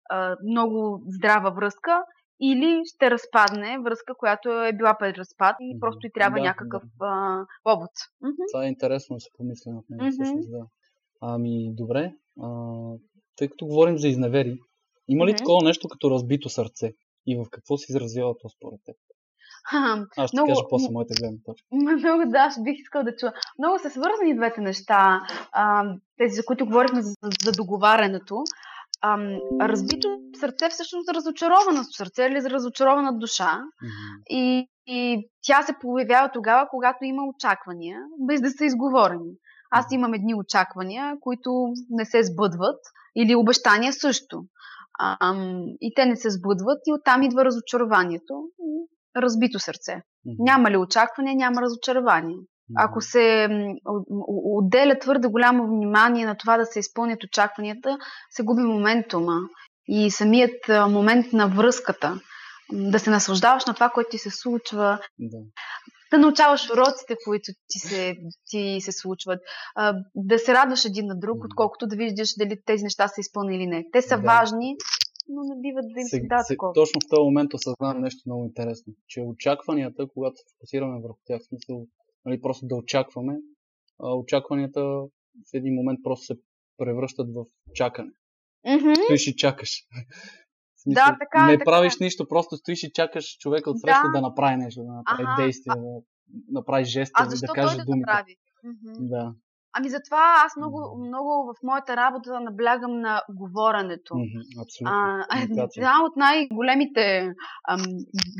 а, 0.09 0.35
много 0.43 1.01
здрава 1.07 1.49
връзка, 1.49 2.03
или 2.41 2.81
ще 2.85 3.11
разпадне 3.11 3.79
връзка, 3.83 4.13
която 4.17 4.49
е 4.49 4.73
била 4.73 4.95
пред 4.99 5.17
разпад 5.17 5.55
и 5.61 5.79
просто 5.79 6.07
и 6.07 6.11
трябва 6.11 6.39
Да, 6.39 6.43
някакъв 6.43 6.83
а, 7.01 7.45
повод. 7.63 7.91
Това 8.51 8.65
е 8.65 8.67
интересно 8.67 9.15
да 9.15 9.19
се 9.19 9.29
помисля 9.37 9.71
над 9.71 9.85
него, 9.89 10.11
всъщност, 10.11 10.51
да. 10.51 10.65
Ами, 11.21 11.75
добре. 11.75 12.13
А, 12.41 12.49
тъй 13.35 13.47
като 13.47 13.65
говорим 13.65 13.97
за 13.97 14.07
изневери, 14.07 14.59
има 15.07 15.25
ли 15.25 15.35
такова 15.35 15.63
нещо 15.63 15.87
като 15.87 16.11
разбито 16.11 16.49
сърце? 16.49 16.93
И 17.27 17.35
в 17.35 17.45
какво 17.51 17.77
се 17.77 17.91
изразява 17.91 18.35
то 18.41 18.49
според 18.49 18.79
теб? 18.85 18.95
Аз 20.17 20.29
ще 20.29 20.35
Много- 20.35 20.47
кажа 20.47 20.61
после 20.69 20.87
моята 20.91 21.13
гледна 21.19 21.37
точка. 21.45 21.67
Много 21.71 22.23
да, 22.31 22.37
аз 22.37 22.63
бих 22.63 22.79
искал 22.79 23.03
да 23.03 23.15
чуя. 23.15 23.33
Много 23.59 23.79
са 23.79 23.89
свързани 23.89 24.35
двете 24.35 24.61
неща, 24.61 25.21
а, 25.51 25.83
тези, 26.17 26.35
за 26.35 26.45
които 26.45 26.65
говорихме 26.65 27.01
за, 27.01 27.13
за 27.43 27.51
договарянето. 27.51 28.35
А, 29.01 29.17
разбито 29.61 30.07
сърце 30.39 30.69
всъщност 30.69 31.09
е 31.09 31.13
разочаровано 31.13 31.83
сърце 31.83 32.23
или 32.25 32.49
разочарована 32.49 33.17
душа. 33.17 33.53
Мгм. 33.57 33.91
И, 34.29 34.67
и 34.87 35.29
тя 35.47 35.61
се 35.61 35.73
появява 35.81 36.29
тогава, 36.33 36.67
когато 36.69 36.97
има 37.01 37.23
очаквания, 37.27 37.99
без 38.27 38.41
да 38.41 38.49
са 38.49 38.65
изговорени. 38.65 39.31
Аз 39.71 39.85
имам 39.91 40.13
едни 40.13 40.35
очаквания, 40.35 41.15
които 41.19 41.49
не 41.89 42.05
се 42.05 42.23
сбъдват, 42.23 42.79
или 43.15 43.35
обещания 43.35 43.93
също. 43.93 44.43
А, 44.99 45.17
ам, 45.19 45.63
и 45.81 45.93
те 45.95 46.05
не 46.05 46.15
се 46.15 46.29
сбъдват, 46.29 46.79
и 46.87 46.93
оттам 46.93 47.23
идва 47.23 47.45
разочарованието. 47.45 48.33
Разбито 49.21 49.59
сърце. 49.59 49.93
Мгм. 49.93 50.35
Няма 50.39 50.71
ли 50.71 50.77
очакване, 50.77 51.35
няма 51.35 51.61
разочарование. 51.61 52.35
Мгм. 52.35 52.75
Ако 52.77 53.01
се 53.01 53.47
отделя 54.27 54.99
твърде 54.99 55.27
голямо 55.27 55.67
внимание 55.67 56.25
на 56.25 56.37
това 56.37 56.57
да 56.57 56.65
се 56.65 56.79
изпълнят 56.79 57.23
очакванията, 57.23 57.97
се 58.29 58.43
губи 58.43 58.61
моментума 58.61 59.39
и 59.87 60.11
самият 60.11 60.67
момент 60.89 61.33
на 61.33 61.47
връзката. 61.47 62.19
Да 62.71 62.99
се 62.99 63.09
наслаждаваш 63.09 63.65
на 63.65 63.73
това, 63.73 63.89
което 63.89 64.09
ти 64.09 64.17
се 64.17 64.29
случва, 64.29 64.99
Да. 65.19 65.37
да 66.11 66.17
научаваш 66.17 66.69
уроците, 66.69 67.15
които 67.25 67.51
ти 67.67 67.79
се, 67.79 68.15
ти 68.49 68.77
се 68.81 68.91
случват, 68.91 69.39
да 70.15 70.39
се 70.39 70.53
радваш 70.53 70.85
един 70.85 71.05
на 71.05 71.19
друг, 71.19 71.37
отколкото 71.45 71.87
да 71.87 71.95
виждаш 71.95 72.29
дали 72.37 72.57
тези 72.65 72.83
неща 72.83 73.07
са 73.07 73.21
изпълнени 73.21 73.57
или 73.57 73.67
не. 73.67 73.85
Те 73.91 74.01
са 74.01 74.17
Да. 74.17 74.23
важни, 74.23 74.75
но 75.29 75.43
не 75.43 75.61
биват 75.61 75.85
да 75.93 75.99
им 75.99 76.07
се 76.07 76.17
се, 76.17 76.53
такова. 76.53 76.73
точно 76.73 77.01
в 77.01 77.09
този 77.09 77.23
момент 77.23 77.53
осъзнавам 77.53 78.01
нещо 78.01 78.23
много 78.25 78.45
интересно, 78.45 78.93
че 79.07 79.21
очакванията, 79.21 80.07
когато 80.13 80.37
се 80.37 80.43
фокусираме 80.53 81.01
върху 81.01 81.19
тях, 81.25 81.41
в 81.41 81.45
смисъл, 81.45 81.87
нали, 82.25 82.41
просто 82.41 82.65
да 82.67 82.75
очакваме, 82.75 83.37
а, 83.99 84.15
очакванията 84.15 84.81
в 84.83 85.53
един 85.53 85.73
момент 85.73 85.99
просто 86.03 86.25
се 86.25 86.39
превръщат 86.77 87.27
в 87.33 87.45
чакане. 87.73 88.11
Мгм. 88.67 88.93
Стоиш 89.03 89.27
и 89.27 89.35
чакаш. 89.35 89.83
Смисъл, 90.83 91.03
Да, 91.05 91.17
така 91.19 91.43
е, 91.43 91.51
не 91.51 91.57
така 91.57 91.65
правиш 91.65 91.93
е. 91.93 92.03
нищо, 92.03 92.27
просто 92.27 92.57
стоиш 92.57 92.83
и 92.83 92.91
чакаш 92.91 93.37
човека 93.37 93.69
от 93.71 93.79
среща 93.79 94.01
Да. 94.07 94.11
да, 94.11 94.21
направи 94.21 94.57
нещо, 94.57 94.83
да 94.83 94.91
направи 94.93 95.23
Ага, 95.23 95.43
действие, 95.43 95.75
да 95.75 96.01
направи 96.51 96.85
жест 96.85 97.11
да 97.41 97.53
каже 97.53 97.77
да 97.77 97.83
думите. 97.85 97.99
направи? 97.99 98.35
Мгм. 98.63 99.07
Да. 99.07 99.33
Ами 99.73 99.89
затова 99.89 100.35
аз 100.45 100.55
много, 100.57 100.97
много 101.07 101.53
в 101.53 101.63
моята 101.63 101.95
работа 101.95 102.39
наблягам 102.39 102.99
на 103.01 103.21
говоренето. 103.29 104.13
Абсолютно. 104.61 104.91
А, 104.93 105.25
една 105.77 106.03
от 106.03 106.15
най-големите 106.15 107.33
ам, 107.69 107.81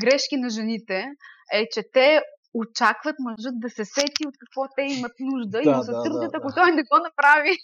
грешки 0.00 0.36
на 0.36 0.50
жените 0.50 1.04
е, 1.52 1.68
че 1.72 1.82
те 1.92 2.22
очакват 2.54 3.16
мъжът 3.18 3.60
да 3.64 3.68
се 3.70 3.84
сети 3.84 4.22
от 4.28 4.34
какво 4.42 4.60
те 4.76 4.82
имат 4.82 5.16
нужда 5.20 5.58
и 5.60 5.64
Да, 5.64 5.76
му 5.76 5.82
се 5.82 5.92
да, 5.92 6.02
сърдят, 6.02 6.32
да, 6.32 6.38
ако 6.38 6.48
да. 6.48 6.54
той 6.54 6.68
не 6.72 6.82
го 6.90 6.96
направи. 7.08 7.54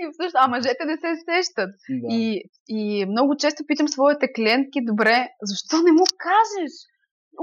и 0.00 0.02
всъщност, 0.12 0.40
а 0.42 0.48
мъжете 0.48 0.84
не 0.84 0.96
се 1.02 1.10
сещат. 1.30 1.70
Да. 2.02 2.06
И, 2.16 2.22
и 2.68 3.06
много 3.12 3.36
често 3.36 3.66
питам 3.66 3.88
своите 3.88 4.26
клиентки, 4.36 4.88
добре, 4.90 5.28
защо 5.42 5.76
не 5.86 5.92
му 5.92 6.04
кажеш? 6.26 6.72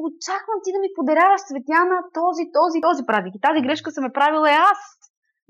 Очаквам 0.07 0.59
ти 0.63 0.69
да 0.75 0.79
ми 0.79 0.89
подаряваш 0.97 1.41
цветя 1.49 1.81
на 1.91 1.97
този, 2.19 2.43
този, 2.59 2.77
този 2.87 3.01
празник. 3.09 3.33
И 3.35 3.45
тази 3.47 3.61
грешка 3.65 3.91
съм 3.91 4.05
е 4.05 4.17
правила 4.17 4.47
и 4.51 4.61
аз. 4.71 4.79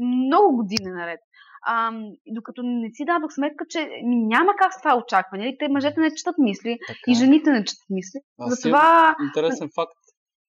Много 0.02 0.56
години 0.56 0.90
наред. 0.92 1.20
А, 1.66 1.92
докато 2.28 2.62
не 2.64 2.90
си 2.94 3.06
дадох 3.06 3.34
сметка, 3.34 3.66
че 3.70 3.80
ми 4.06 4.16
няма 4.16 4.52
как 4.60 4.74
с 4.74 4.78
това 4.82 4.98
очакване. 4.98 5.44
Нали? 5.44 5.58
Те 5.60 5.68
мъжете 5.70 6.00
не 6.00 6.16
четат 6.16 6.36
мисли 6.38 6.78
Така 6.88 7.00
и 7.08 7.12
е. 7.12 7.16
жените 7.16 7.52
не 7.52 7.64
четат 7.66 7.90
мисли. 7.90 8.20
Аз 8.38 8.50
Затова, 8.56 9.16
Интересен 9.28 9.70
факт. 9.76 9.98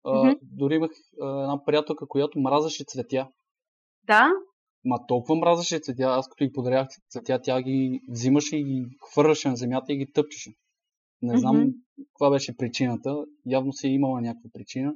А. 0.05 0.35
Дори 0.41 0.75
имах 0.75 0.91
а, 1.21 1.41
една 1.41 1.65
приятелка, 1.65 2.07
която 2.07 2.39
мразеше 2.39 2.83
цветя. 2.87 3.27
да, 4.03 4.29
Ма 4.85 4.97
толкова 5.07 5.35
мразеше 5.35 5.79
цветя, 5.79 6.03
аз 6.03 6.27
като 6.29 6.45
ги 6.45 6.51
подарях 6.53 6.87
цветя, 7.09 7.39
тя 7.43 7.61
ги 7.61 7.99
взимаше 8.09 8.57
и 8.57 8.63
ги 8.63 8.85
хвърляше 9.11 9.49
на 9.49 9.55
земята 9.55 9.93
и 9.93 9.97
ги 9.97 10.11
тъпчеше. 10.13 10.51
Не 11.21 11.37
знам 11.37 11.57
Мгм. 11.57 11.69
каква 12.13 12.29
беше 12.29 12.57
причината. 12.57 13.15
Явно 13.45 13.73
си 13.73 13.87
е 13.87 13.91
имала 13.91 14.21
някаква 14.21 14.49
причина. 14.53 14.93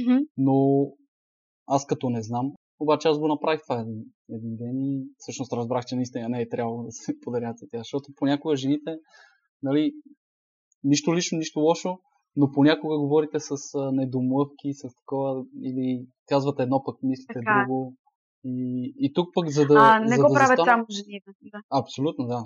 мгм, 0.00 0.18
Но 0.36 0.86
аз 1.66 1.86
като 1.86 2.10
не 2.10 2.22
знам, 2.22 2.52
обаче 2.84 3.08
аз 3.08 3.18
го 3.18 3.28
направих 3.28 3.60
това 3.62 3.80
един, 3.80 4.02
един 4.30 4.56
ден 4.56 4.76
и 4.82 5.04
всъщност 5.18 5.52
разбрах, 5.52 5.84
че 5.84 5.96
наистина 5.96 6.28
не 6.28 6.40
е 6.40 6.48
трябвало 6.48 6.82
да 6.82 6.92
се 6.92 7.12
подарят 7.20 7.58
цветя, 7.58 7.78
защото 7.78 8.12
понякога 8.16 8.56
жените, 8.56 8.90
нали, 9.62 9.92
нищо 10.84 11.14
лично, 11.14 11.38
нищо 11.38 11.60
лошо, 11.60 11.98
но 12.36 12.50
понякога 12.52 12.98
говорите 12.98 13.40
с 13.40 13.54
недомлъвки, 13.92 14.72
с 14.72 14.94
такова, 14.94 15.44
или 15.62 16.06
казвате 16.28 16.62
едно, 16.62 16.82
пък 16.84 16.96
мислите 17.02 17.34
Така 17.34 17.60
е. 17.60 17.64
друго. 17.64 17.94
И, 18.44 18.92
и 18.98 19.12
тук 19.12 19.28
пък, 19.34 19.48
за 19.48 19.66
да. 19.66 19.74
а, 19.78 20.00
не 20.00 20.16
за 20.16 20.22
го 20.22 20.28
да 20.28 20.34
правят 20.34 20.58
застана- 20.58 20.72
само 20.72 20.84
жените. 20.90 21.30
Да. 21.42 21.60
Абсолютно, 21.70 22.26
да. 22.26 22.44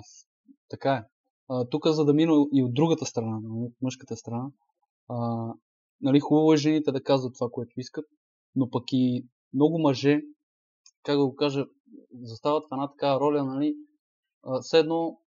Така 0.69 0.93
е. 0.93 1.03
А, 1.49 1.65
тук, 1.69 1.87
за 1.87 2.05
да 2.05 2.13
мина 2.13 2.33
и 2.53 2.63
от 2.63 2.73
другата 2.73 3.05
страна, 3.05 3.39
нали, 3.43 3.65
от 3.65 3.73
мъжката 3.81 4.15
страна, 4.15 4.47
а, 5.09 5.47
нали, 6.01 6.19
хубаво 6.19 6.53
е 6.53 6.57
жените 6.57 6.91
да 6.91 7.03
казват 7.03 7.33
това, 7.33 7.47
което 7.51 7.71
искат, 7.77 8.05
но 8.55 8.69
пък 8.69 8.83
и 8.91 9.25
много 9.53 9.79
мъже, 9.79 10.21
как 11.03 11.17
да 11.17 11.25
го 11.25 11.35
кажа, 11.35 11.65
застават 12.21 12.63
в 12.63 12.73
една 12.73 12.91
такава 12.91 13.19
роля, 13.19 13.43
нали, 13.43 13.75
все 14.61 14.79
едно, 14.79 15.19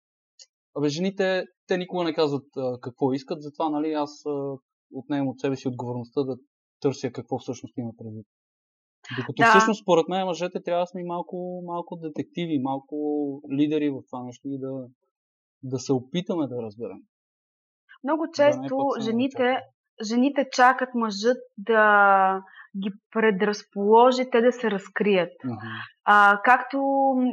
абе, 0.77 0.89
жените, 0.89 1.45
те 1.67 1.77
никога 1.77 2.03
не 2.03 2.13
казват 2.13 2.57
а, 2.57 2.79
какво 2.79 3.13
искат, 3.13 3.41
затова, 3.41 3.69
нали, 3.69 3.93
аз 3.93 4.25
а, 4.25 4.57
отнемам 4.93 5.27
от 5.27 5.39
себе 5.39 5.55
си 5.55 5.67
отговорността 5.67 6.23
да 6.23 6.37
търся 6.79 7.11
какво 7.11 7.37
всъщност 7.37 7.77
има 7.77 7.91
предвид. 7.97 8.25
Докато 9.17 9.33
Да. 9.37 9.49
всъщност, 9.49 9.81
според 9.81 10.07
мен, 10.07 10.25
мъжете 10.25 10.63
трябва 10.63 10.83
да 10.83 10.87
сме 10.87 11.03
малко, 11.03 11.61
малко 11.65 11.95
детективи, 11.95 12.59
малко 12.59 12.95
лидери 13.51 13.89
в 13.89 14.01
това 14.09 14.23
нещо 14.23 14.47
и 14.47 14.59
да, 14.59 14.87
да 15.63 15.79
се 15.79 15.93
опитаме 15.93 16.47
да 16.47 16.61
разберем. 16.61 16.97
Много 18.03 18.23
Да 18.23 18.27
не 18.27 18.33
често 18.33 18.67
само 18.69 19.01
жените, 19.01 19.59
жените 20.03 20.49
чакат 20.51 20.89
мъжът 20.95 21.37
да 21.57 22.43
ги 22.77 22.91
предразположи 23.11 24.29
те 24.31 24.41
да 24.41 24.51
се 24.51 24.71
разкрият. 24.71 25.31
Мгм. 25.45 25.57
А, 26.05 26.39
както 26.43 26.77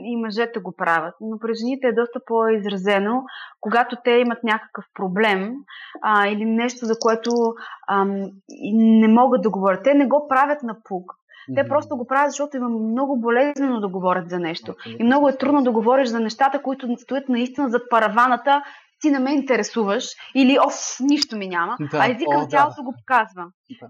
и 0.04 0.16
мъжете 0.16 0.61
го 0.61 0.75
правят. 0.76 1.14
Но 1.21 1.38
при 1.38 1.54
жените 1.54 1.87
е 1.87 1.92
доста 1.92 2.21
по-изразено, 2.26 3.23
когато 3.61 3.97
те 4.04 4.11
имат 4.11 4.45
някакъв 4.45 4.85
проблем 4.95 5.54
а, 6.02 6.28
или 6.28 6.45
нещо, 6.45 6.87
за 6.87 6.95
което 7.00 7.30
ам, 7.90 8.14
не 8.75 9.09
могат 9.09 9.42
да 9.42 9.50
говорят. 9.50 9.85
Те 9.85 9.95
не 9.95 10.07
го 10.07 10.26
правят 10.28 10.62
на 10.62 10.76
пук. 10.85 11.12
Те 11.54 11.62
Мгм. 11.62 11.68
просто 11.68 11.97
го 11.97 12.07
правят, 12.07 12.30
защото 12.30 12.57
им 12.57 12.62
е 12.64 12.68
много 12.68 13.21
болезнено 13.21 13.80
да 13.80 13.88
говорят 13.88 14.30
за 14.30 14.38
нещо. 14.38 14.73
Абсолютно. 14.73 15.04
И 15.04 15.07
много 15.07 15.28
е 15.28 15.37
трудно 15.37 15.62
да 15.62 15.73
говориш 15.73 16.09
за 16.09 16.21
нещата, 16.21 16.62
които 16.62 16.97
стоят 16.99 17.28
наистина 17.28 17.68
зад 17.68 17.83
параваната. 17.90 18.62
Ти 19.00 19.11
не 19.11 19.18
ме 19.18 19.35
интересуваш 19.35 20.04
или 20.35 20.59
оф, 20.66 20.75
нищо 21.00 21.37
ми 21.37 21.49
няма. 21.49 21.76
Да, 21.90 21.99
а 21.99 22.11
езика 22.11 22.30
о, 22.35 22.38
на 22.38 22.45
да. 22.45 22.49
тялото 22.49 22.83
го 22.83 22.95
показва. 23.07 23.45
Да. 23.80 23.88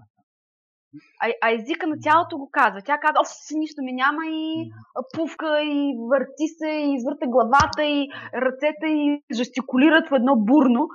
А, 1.21 1.25
а 1.41 1.53
езика 1.53 1.87
на 1.87 1.95
тялото 2.03 2.37
го 2.37 2.49
казва. 2.51 2.81
Тя 2.85 2.97
казва, 2.97 3.21
оф, 3.21 3.29
нищо 3.55 3.81
ми 3.81 3.93
няма 3.93 4.21
и 4.27 4.71
пувка 5.15 5.63
и 5.63 5.95
върти 6.11 6.47
се 6.57 6.67
и 6.67 6.93
извърта 6.95 7.25
главата 7.27 7.83
и 7.83 8.07
ръцете 8.35 8.87
и 8.87 9.21
жестикулират 9.33 10.09
в 10.09 10.15
едно 10.15 10.35
бурно. 10.35 10.87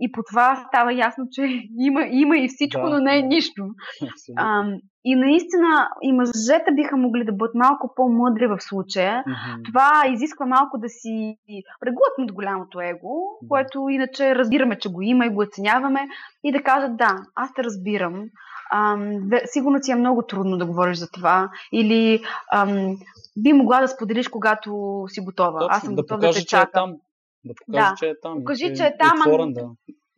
И 0.00 0.12
по 0.12 0.22
това 0.30 0.64
става 0.68 0.92
ясно, 0.92 1.24
че 1.32 1.42
има, 1.78 2.00
има 2.10 2.36
и 2.38 2.48
всичко, 2.48 2.82
Да, 2.82 2.90
но 2.90 2.98
не 2.98 3.18
е 3.18 3.22
нищо. 3.22 3.62
Абсолютно. 4.02 4.44
Ам, 4.44 4.74
И 5.04 5.14
наистина 5.14 5.88
и 6.02 6.12
мъжете 6.12 6.70
биха 6.74 6.96
могли 6.96 7.24
да 7.24 7.32
бъдат 7.32 7.54
малко 7.54 7.92
по-мъдри 7.96 8.46
в 8.46 8.56
случая. 8.60 9.24
Мгм. 9.26 9.62
Това 9.68 10.02
изисква 10.12 10.46
малко 10.46 10.78
да 10.78 10.88
си 10.88 11.36
преглътнат 11.80 12.32
голямото 12.34 12.80
его, 12.80 13.14
което 13.48 13.88
иначе 13.88 14.34
разбираме, 14.34 14.78
че 14.78 14.88
го 14.88 15.02
има 15.02 15.26
и 15.26 15.30
го 15.30 15.42
оценяваме, 15.42 16.08
и 16.44 16.52
да 16.52 16.62
кажат 16.62 16.96
да, 16.96 17.16
аз 17.34 17.54
те 17.54 17.64
разбирам. 17.64 18.24
Ам, 18.72 19.20
сигурно 19.44 19.78
ти 19.82 19.90
е 19.90 19.96
много 19.96 20.22
трудно 20.22 20.58
да 20.58 20.66
говориш 20.66 20.96
за 20.98 21.08
това. 21.10 21.50
Или 21.72 22.22
ам, 22.52 22.96
би 23.36 23.52
могла 23.52 23.80
да 23.80 23.88
споделиш, 23.88 24.28
когато 24.28 24.70
си 25.08 25.20
готова. 25.20 25.60
Точно, 25.60 25.76
аз 25.76 25.82
съм 25.82 25.94
да 25.94 26.02
готова 26.02 26.16
да 26.16 26.20
покаже, 26.20 26.38
те 26.38 26.46
че 26.46 26.56
е 26.56 26.60
чакам. 26.60 26.70
там. 26.90 26.96
Да 27.44 27.54
покаже, 27.56 27.90
Да. 27.90 27.94
че 27.98 28.06
е 28.06 28.20
там. 28.22 28.34
Покажи, 28.38 28.74
че 28.76 28.84
е 28.84 28.96
там, 28.98 29.18
Отворен, 29.20 29.52
да. 29.52 29.68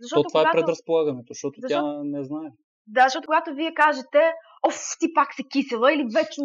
Защото 0.01 0.23
То 0.23 0.29
това 0.29 0.41
е 0.41 0.45
когато... 0.45 0.57
предразполагането, 0.59 1.27
защото 1.29 1.61
Защо- 1.61 1.81
тя 1.81 2.01
не 2.05 2.25
знае. 2.25 2.49
Да, 2.87 3.03
защото 3.05 3.27
когато 3.27 3.55
вие 3.55 3.75
кажете, 3.75 4.33
оф, 4.69 4.75
ти 5.01 5.15
пак 5.15 5.35
се 5.35 5.43
кисела, 5.51 5.93
или 5.93 6.07
вечно 6.15 6.45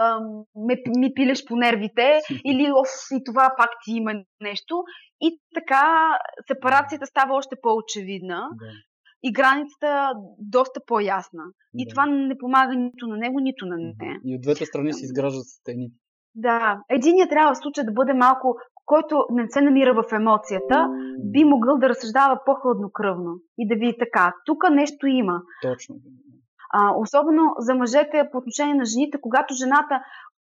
ам, 0.00 0.22
ме, 0.56 0.74
ми 0.98 1.14
пилеш 1.14 1.44
по 1.44 1.56
нервите, 1.56 2.20
или 2.44 2.72
оф, 2.72 2.88
и 3.12 3.24
това 3.24 3.54
пак 3.58 3.70
ти 3.84 3.90
има 3.92 4.12
нещо. 4.40 4.82
И 5.20 5.40
така 5.54 6.18
сепарацията 6.46 7.06
става 7.06 7.34
още 7.34 7.56
по-очевидна 7.62 8.48
Да. 8.58 8.66
И 9.22 9.32
границата 9.32 10.12
доста 10.38 10.80
по-ясна. 10.86 11.42
И 11.74 11.84
да. 11.84 11.90
това 11.90 12.06
не 12.06 12.38
помага 12.38 12.74
нито 12.74 13.06
на 13.06 13.16
него, 13.16 13.40
нито 13.40 13.66
на 13.66 13.76
нея. 13.76 14.18
И 14.24 14.34
от 14.34 14.42
двете 14.42 14.66
страни 14.66 14.92
се 14.92 15.04
изграждат 15.04 15.46
стени. 15.46 15.90
Да, 16.34 16.80
единият 16.88 17.30
трябва 17.30 17.54
в 17.54 17.58
случая 17.58 17.86
да 17.86 17.92
бъде 17.92 18.14
малко, 18.14 18.56
който 18.84 19.24
не 19.30 19.46
се 19.48 19.60
намира 19.60 19.94
в 19.94 20.12
емоцията, 20.12 20.88
би 21.18 21.44
могъл 21.44 21.78
да 21.78 21.88
разсъждава 21.88 22.40
по-хладнокръвно 22.46 23.32
и 23.58 23.68
да 23.68 23.74
види 23.74 23.96
така. 23.98 24.34
Тук 24.46 24.70
нещо 24.70 25.06
има. 25.06 25.40
Точно. 25.62 25.94
А, 26.72 26.92
особено 26.96 27.42
за 27.58 27.74
мъжете 27.74 28.28
по 28.32 28.38
отношение 28.38 28.74
на 28.74 28.84
жените, 28.84 29.18
когато 29.20 29.54
жената 29.54 30.00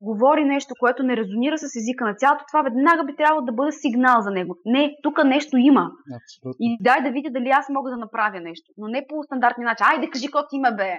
говори 0.01 0.45
нещо, 0.45 0.75
което 0.79 1.03
не 1.03 1.17
резонира 1.17 1.59
с 1.59 1.77
езика 1.77 2.05
на 2.05 2.17
тялото, 2.17 2.45
това 2.49 2.63
веднага 2.63 3.05
би 3.05 3.17
трябвало 3.17 3.47
да 3.47 3.53
бъде 3.53 3.73
сигнал 3.73 4.21
за 4.21 4.31
него. 4.31 4.57
Не, 4.65 4.97
тук 5.03 5.25
нещо 5.25 5.57
има. 5.57 5.91
Абсолютно. 6.19 6.57
И 6.61 6.79
дай 6.81 7.03
да 7.03 7.11
видя 7.11 7.31
дали 7.31 7.49
аз 7.49 7.67
мога 7.69 7.91
да 7.91 7.97
направя 7.97 8.41
нещо. 8.41 8.73
Но 8.77 8.89
не 8.89 9.07
по 9.09 9.23
стандартния 9.23 9.67
начин. 9.67 9.87
Айде, 9.91 10.11
кажи 10.11 10.27
ти 10.51 10.57
има, 10.57 10.71
бе. 10.73 10.91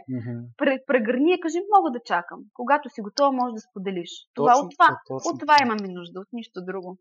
Пре- 0.57 0.85
Прегърни 0.87 1.31
и 1.33 1.39
кажи, 1.39 1.57
мога 1.77 1.91
да 1.91 1.99
чакам. 2.05 2.39
Когато 2.53 2.89
си 2.89 3.01
готова, 3.01 3.31
може 3.31 3.53
да 3.53 3.59
споделиш. 3.69 4.11
Това, 4.33 4.53
Точно 4.53 4.65
от 4.65 4.71
това, 4.77 4.89
точно 5.07 5.29
от 5.31 5.39
това 5.39 5.55
имаме 5.61 5.87
нужда, 5.87 6.19
от 6.19 6.27
нищо 6.33 6.61
друго. 6.69 6.97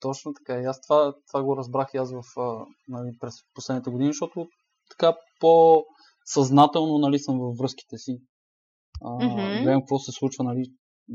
Точно 0.00 0.32
така. 0.34 0.60
И 0.60 0.64
аз 0.64 0.80
това, 0.80 1.14
това 1.30 1.42
го 1.44 1.56
разбрах 1.56 1.88
и 1.94 1.96
аз 1.96 2.12
в, 2.12 2.22
нали, 2.88 3.10
през 3.20 3.34
последните 3.54 3.90
години, 3.90 4.08
защото 4.12 4.48
така 4.90 5.16
по-съзнателно 5.40 6.98
нали, 6.98 7.18
съм 7.18 7.38
във 7.38 7.56
връзките 7.56 7.96
си. 7.98 8.18
А, 9.04 9.10
Мгм. 9.14 9.62
Гледам 9.62 9.80
какво 9.80 9.98
се 9.98 10.12
случва, 10.12 10.44
нали, 10.44 10.64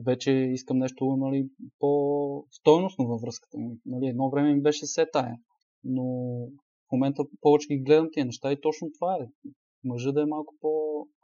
вече 0.06 0.32
искам 0.32 0.78
нещо 0.78 1.06
нали, 1.06 1.50
по-стойностно 1.80 3.08
във 3.08 3.22
връзката 3.22 3.58
ми. 3.58 3.70
Нали, 3.86 4.08
едно 4.08 4.30
време 4.30 4.54
ми 4.54 4.62
беше 4.62 4.86
се 4.86 5.06
тая, 5.14 5.36
но 5.84 6.04
в 6.88 6.92
момента 6.92 7.24
повече 7.42 7.68
ги 7.68 7.84
гледам 7.84 8.10
тия 8.12 8.26
неща 8.26 8.52
и 8.52 8.62
точно 8.62 8.92
това 9.00 9.16
е. 9.16 9.50
Мъжа 9.84 10.12
да 10.12 10.22
е 10.22 10.26
малко 10.26 10.56
по 10.62 10.70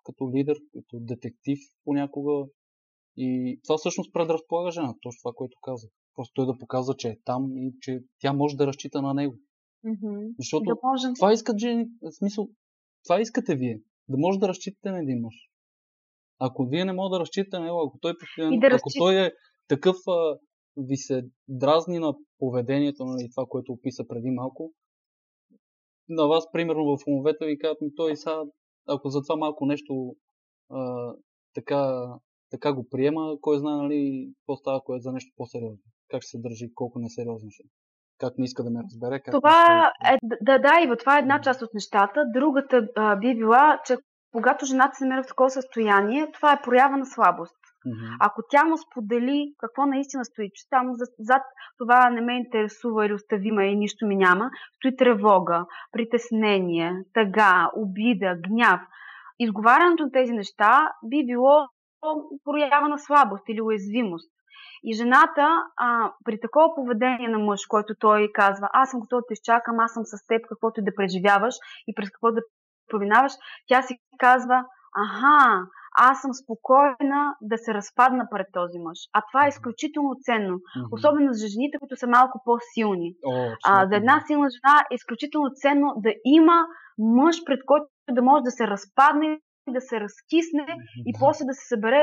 като 0.05 0.31
лидер, 0.35 0.57
като 0.73 0.99
детектив 0.99 1.59
понякога. 1.83 2.45
И 3.17 3.59
това 3.63 3.77
всъщност 3.77 4.13
предразполага 4.13 4.71
жена, 4.71 4.95
точно 5.01 5.19
това, 5.23 5.33
което 5.35 5.57
казах. 5.61 5.89
Просто 6.15 6.33
той 6.33 6.45
да 6.45 6.57
показва, 6.57 6.95
че 6.95 7.07
е 7.07 7.17
там 7.25 7.57
и 7.57 7.73
че 7.81 7.99
тя 8.19 8.33
може 8.33 8.57
да 8.57 8.67
разчита 8.67 9.01
на 9.01 9.13
него. 9.13 9.35
Мгм. 9.83 10.15
Защото 10.39 10.63
Да 10.63 10.75
можем. 10.83 11.13
това 11.13 11.33
искат 11.33 11.59
жени, 11.59 11.85
в 12.01 12.11
смисъл, 12.11 12.47
това 13.03 13.21
искате 13.21 13.55
вие. 13.55 13.79
Да 14.09 14.17
може 14.17 14.39
да 14.39 14.47
разчитате 14.47 14.91
на 14.91 14.99
един 14.99 15.19
мъж. 15.21 15.35
Ако 16.39 16.65
вие 16.65 16.85
не 16.85 16.93
можете 16.93 17.15
да 17.15 17.19
разчитате 17.19 17.59
него, 17.59 17.81
ако 17.87 17.99
той 18.01 18.17
постоянно, 18.17 18.53
И 18.53 18.59
да 18.59 18.67
ако 18.67 18.89
той 18.97 19.25
е 19.25 19.31
такъв, 19.67 19.95
а, 20.07 20.37
ви 20.77 20.97
се 20.97 21.23
дразни 21.47 21.99
на 21.99 22.13
поведението, 22.39 23.05
нали, 23.05 23.29
това, 23.35 23.45
което 23.49 23.71
описа 23.71 24.03
преди 24.07 24.31
малко, 24.31 24.73
на 26.09 26.27
вас, 26.27 26.51
примерно 26.51 26.85
в 26.85 27.07
умовете 27.07 27.45
ви 27.45 27.57
казват, 27.57 27.81
ми 27.81 27.95
той 27.95 28.15
сега, 28.15 28.41
ако 28.87 29.09
за 29.09 29.21
това 29.21 29.35
малко 29.35 29.65
нещо 29.65 30.15
а, 30.69 31.13
така, 31.53 32.07
така 32.51 32.73
го 32.73 32.87
приема, 32.89 33.37
кой 33.41 33.57
знае, 33.59 33.75
нали, 33.75 34.31
какво 34.39 34.55
става, 34.55 34.77
ако 34.77 34.95
е 34.95 34.99
за 34.99 35.11
нещо 35.11 35.33
по-сериозно. 35.35 35.83
Как 36.09 36.21
ще 36.21 36.29
се 36.29 36.41
държи, 36.41 36.73
колко 36.75 36.99
несериозно 36.99 37.49
ще. 37.51 37.63
е. 37.63 37.69
Как 38.17 38.37
не 38.37 38.45
иска 38.45 38.63
да 38.63 38.69
ме 38.69 38.83
разбере. 38.83 39.19
Как 39.19 39.27
не 39.27 39.39
Това 39.39 39.91
иска 39.99 40.13
е, 40.13 40.17
да, 40.41 40.59
да, 40.59 40.81
Ива, 40.83 40.97
това 40.97 41.17
е 41.17 41.19
една 41.19 41.41
част 41.41 41.61
от 41.61 41.73
нещата. 41.73 42.25
Другата 42.33 42.87
а, 42.95 43.15
би 43.15 43.35
била, 43.35 43.81
че 43.85 43.97
когато 44.33 44.65
жената 44.65 44.95
се 44.95 45.05
намира 45.05 45.23
в 45.23 45.27
такова 45.27 45.49
състояние, 45.49 46.31
това 46.33 46.53
е 46.53 46.61
проява 46.61 46.97
на 46.97 47.05
слабост. 47.05 47.55
Мгм. 47.85 48.15
Ако 48.19 48.41
тя 48.49 48.63
му 48.65 48.77
сподели 48.77 49.53
какво 49.57 49.85
наистина 49.85 50.25
стои, 50.25 50.49
че 50.53 50.69
там 50.69 50.91
зад, 51.19 51.41
това 51.77 52.09
не 52.09 52.21
ме 52.21 52.37
интересува 52.37 53.05
или 53.05 53.13
остави 53.13 53.51
ме 53.51 53.65
и 53.65 53.75
нищо 53.75 54.07
ми 54.07 54.15
няма, 54.15 54.49
стои 54.75 54.95
тревога, 54.95 55.65
притеснение, 55.91 57.03
тъга, 57.13 57.69
обида, 57.75 58.35
гняв. 58.47 58.81
Изговарянето 59.39 60.03
на 60.03 60.11
тези 60.11 60.33
неща 60.33 60.91
би 61.05 61.25
било 61.25 61.67
проява 62.43 62.89
на 62.89 62.99
слабост 62.99 63.43
или 63.49 63.61
уязвимост. 63.61 64.31
И 64.83 64.93
жената, 64.93 65.63
а, 65.77 66.11
при 66.25 66.39
такова 66.39 66.75
поведение 66.75 67.27
на 67.29 67.39
мъж, 67.39 67.59
който 67.67 67.93
той 67.99 68.29
казва, 68.33 68.69
аз 68.73 68.91
съм 68.91 68.99
готова 68.99 69.19
да 69.19 69.25
те 69.27 69.33
изчакам, 69.33 69.79
аз 69.79 69.93
съм 69.93 70.03
с 70.05 70.27
теб, 70.27 70.41
каквото 70.49 70.79
и 70.79 70.83
да 70.83 70.95
преживяваш 70.95 71.55
и 71.87 71.95
през 71.95 72.09
какво 72.09 72.31
да 72.31 72.41
проминаваш, 72.93 73.33
тя 73.69 73.81
си 73.81 73.93
казва, 74.25 74.57
аха, 75.03 75.37
аз 75.97 76.21
съм 76.21 76.33
спокойна 76.41 77.21
да 77.41 77.57
се 77.57 77.73
разпадна 77.73 78.23
пред 78.31 78.47
този 78.53 78.79
мъж. 78.79 78.99
А 79.13 79.21
това 79.31 79.45
е 79.45 79.53
изключително 79.53 80.11
ценно. 80.25 80.55
Мгм. 80.77 80.87
Особено 80.91 81.29
за 81.33 81.47
жените, 81.53 81.79
които 81.79 81.95
са 81.95 82.07
малко 82.07 82.41
по-силни. 82.45 83.09
О, 83.25 83.33
А, 83.67 83.87
за 83.87 83.95
една 83.95 84.15
силна 84.27 84.47
жена 84.55 84.75
е 84.91 84.95
изключително 84.95 85.49
ценно 85.61 85.87
да 86.05 86.11
има 86.25 86.57
мъж, 86.97 87.35
пред 87.45 87.59
който 87.65 87.85
да 88.17 88.21
може 88.21 88.41
да 88.43 88.51
се 88.51 88.67
разпадне, 88.67 89.39
да 89.69 89.81
се 89.81 89.95
разкисне 89.99 90.65
и 91.09 91.11
Да. 91.13 91.19
после 91.19 91.43
да 91.45 91.53
се 91.53 91.67
събере 91.67 92.01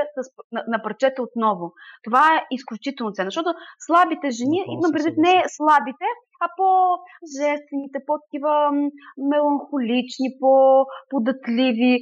на, 0.52 0.60
на 0.72 0.82
парчета 0.82 1.22
отново. 1.22 1.72
Това 2.04 2.24
е 2.36 2.46
изключително 2.50 3.12
ценно, 3.12 3.30
защото 3.30 3.50
слабите 3.86 4.30
жени, 4.30 4.58
имам 4.76 4.92
предвид 4.92 5.14
не 5.16 5.34
слабите, 5.56 6.06
а 6.40 6.48
по-жествените, 6.56 7.98
по-такива 8.06 8.70
меланхолични, 9.30 10.28
по-податливи, 10.40 12.00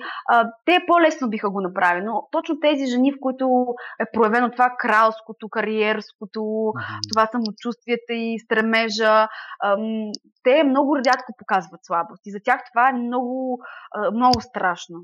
те 0.65 0.79
по-лесно 0.87 1.31
биха 1.31 1.51
го 1.51 1.61
направили. 1.61 2.05
Но 2.05 2.29
точно 2.33 2.61
тези 2.61 2.87
жени, 2.87 3.13
в 3.13 3.21
които 3.21 3.67
е 4.01 4.05
проявено 4.13 4.51
това 4.51 4.71
кралското, 4.79 5.49
кариерското, 5.49 6.73
това 7.13 7.27
самочувствията 7.27 8.13
и 8.15 8.39
стремежа, 8.39 9.29
те 10.43 10.65
много 10.65 10.97
рядко 10.97 11.33
показват 11.39 11.81
слабост. 11.83 12.27
И 12.27 12.31
за 12.31 12.39
тях 12.45 12.61
това 12.73 12.89
е 12.89 12.93
много, 12.93 13.59
много 14.13 14.41
страшно. 14.41 14.97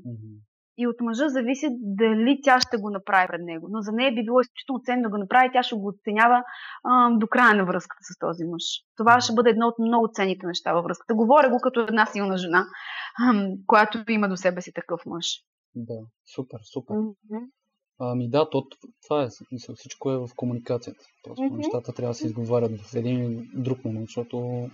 И 0.77 0.87
от 0.87 0.95
мъжа 1.01 1.29
зависи 1.29 1.67
дали 1.71 2.39
тя 2.43 2.59
ще 2.59 2.77
го 2.77 2.89
направи 2.89 3.27
пред 3.27 3.41
него. 3.41 3.67
Но 3.71 3.81
за 3.81 3.91
нея 3.91 4.15
би 4.15 4.23
било 4.23 4.39
изключително 4.39 4.81
ценно 4.85 5.03
да 5.03 5.09
го 5.09 5.17
направи, 5.17 5.49
тя 5.53 5.63
ще 5.63 5.75
го 5.75 5.87
оценява 5.87 6.43
ам, 6.89 7.19
до 7.19 7.27
края 7.27 7.55
на 7.55 7.65
връзката 7.65 8.03
с 8.03 8.19
този 8.19 8.43
мъж. 8.43 8.63
Това 8.97 9.21
ще 9.21 9.33
бъде 9.33 9.49
едно 9.49 9.67
от 9.67 9.79
много 9.79 10.09
ценните 10.13 10.47
неща 10.47 10.73
във 10.73 10.83
връзката. 10.83 11.15
Говоря 11.15 11.49
го 11.49 11.59
като 11.61 11.79
една 11.81 12.05
силна 12.05 12.37
жена, 12.37 12.65
ам, 13.29 13.51
която 13.67 14.03
има 14.09 14.29
до 14.29 14.37
себе 14.37 14.61
си 14.61 14.71
такъв 14.73 15.05
мъж. 15.05 15.25
Да, 15.75 15.99
супер, 16.35 16.59
супер. 16.73 16.95
Мгм. 16.95 17.43
Ами 17.99 18.29
да, 18.29 18.49
то, 18.49 18.63
това 19.07 19.23
е. 19.23 19.27
Мисля, 19.51 19.73
всичко 19.75 20.11
е 20.11 20.17
в 20.17 20.29
комуникацията. 20.35 21.05
Просто 21.23 21.43
Мгм. 21.43 21.55
нещата 21.57 21.93
трябва 21.93 22.11
да 22.11 22.15
се 22.15 22.27
изговарят 22.27 22.81
в 22.81 22.95
един 22.95 23.23
или 23.23 23.49
друг 23.53 23.85
момент, 23.85 24.05
защото 24.07 24.67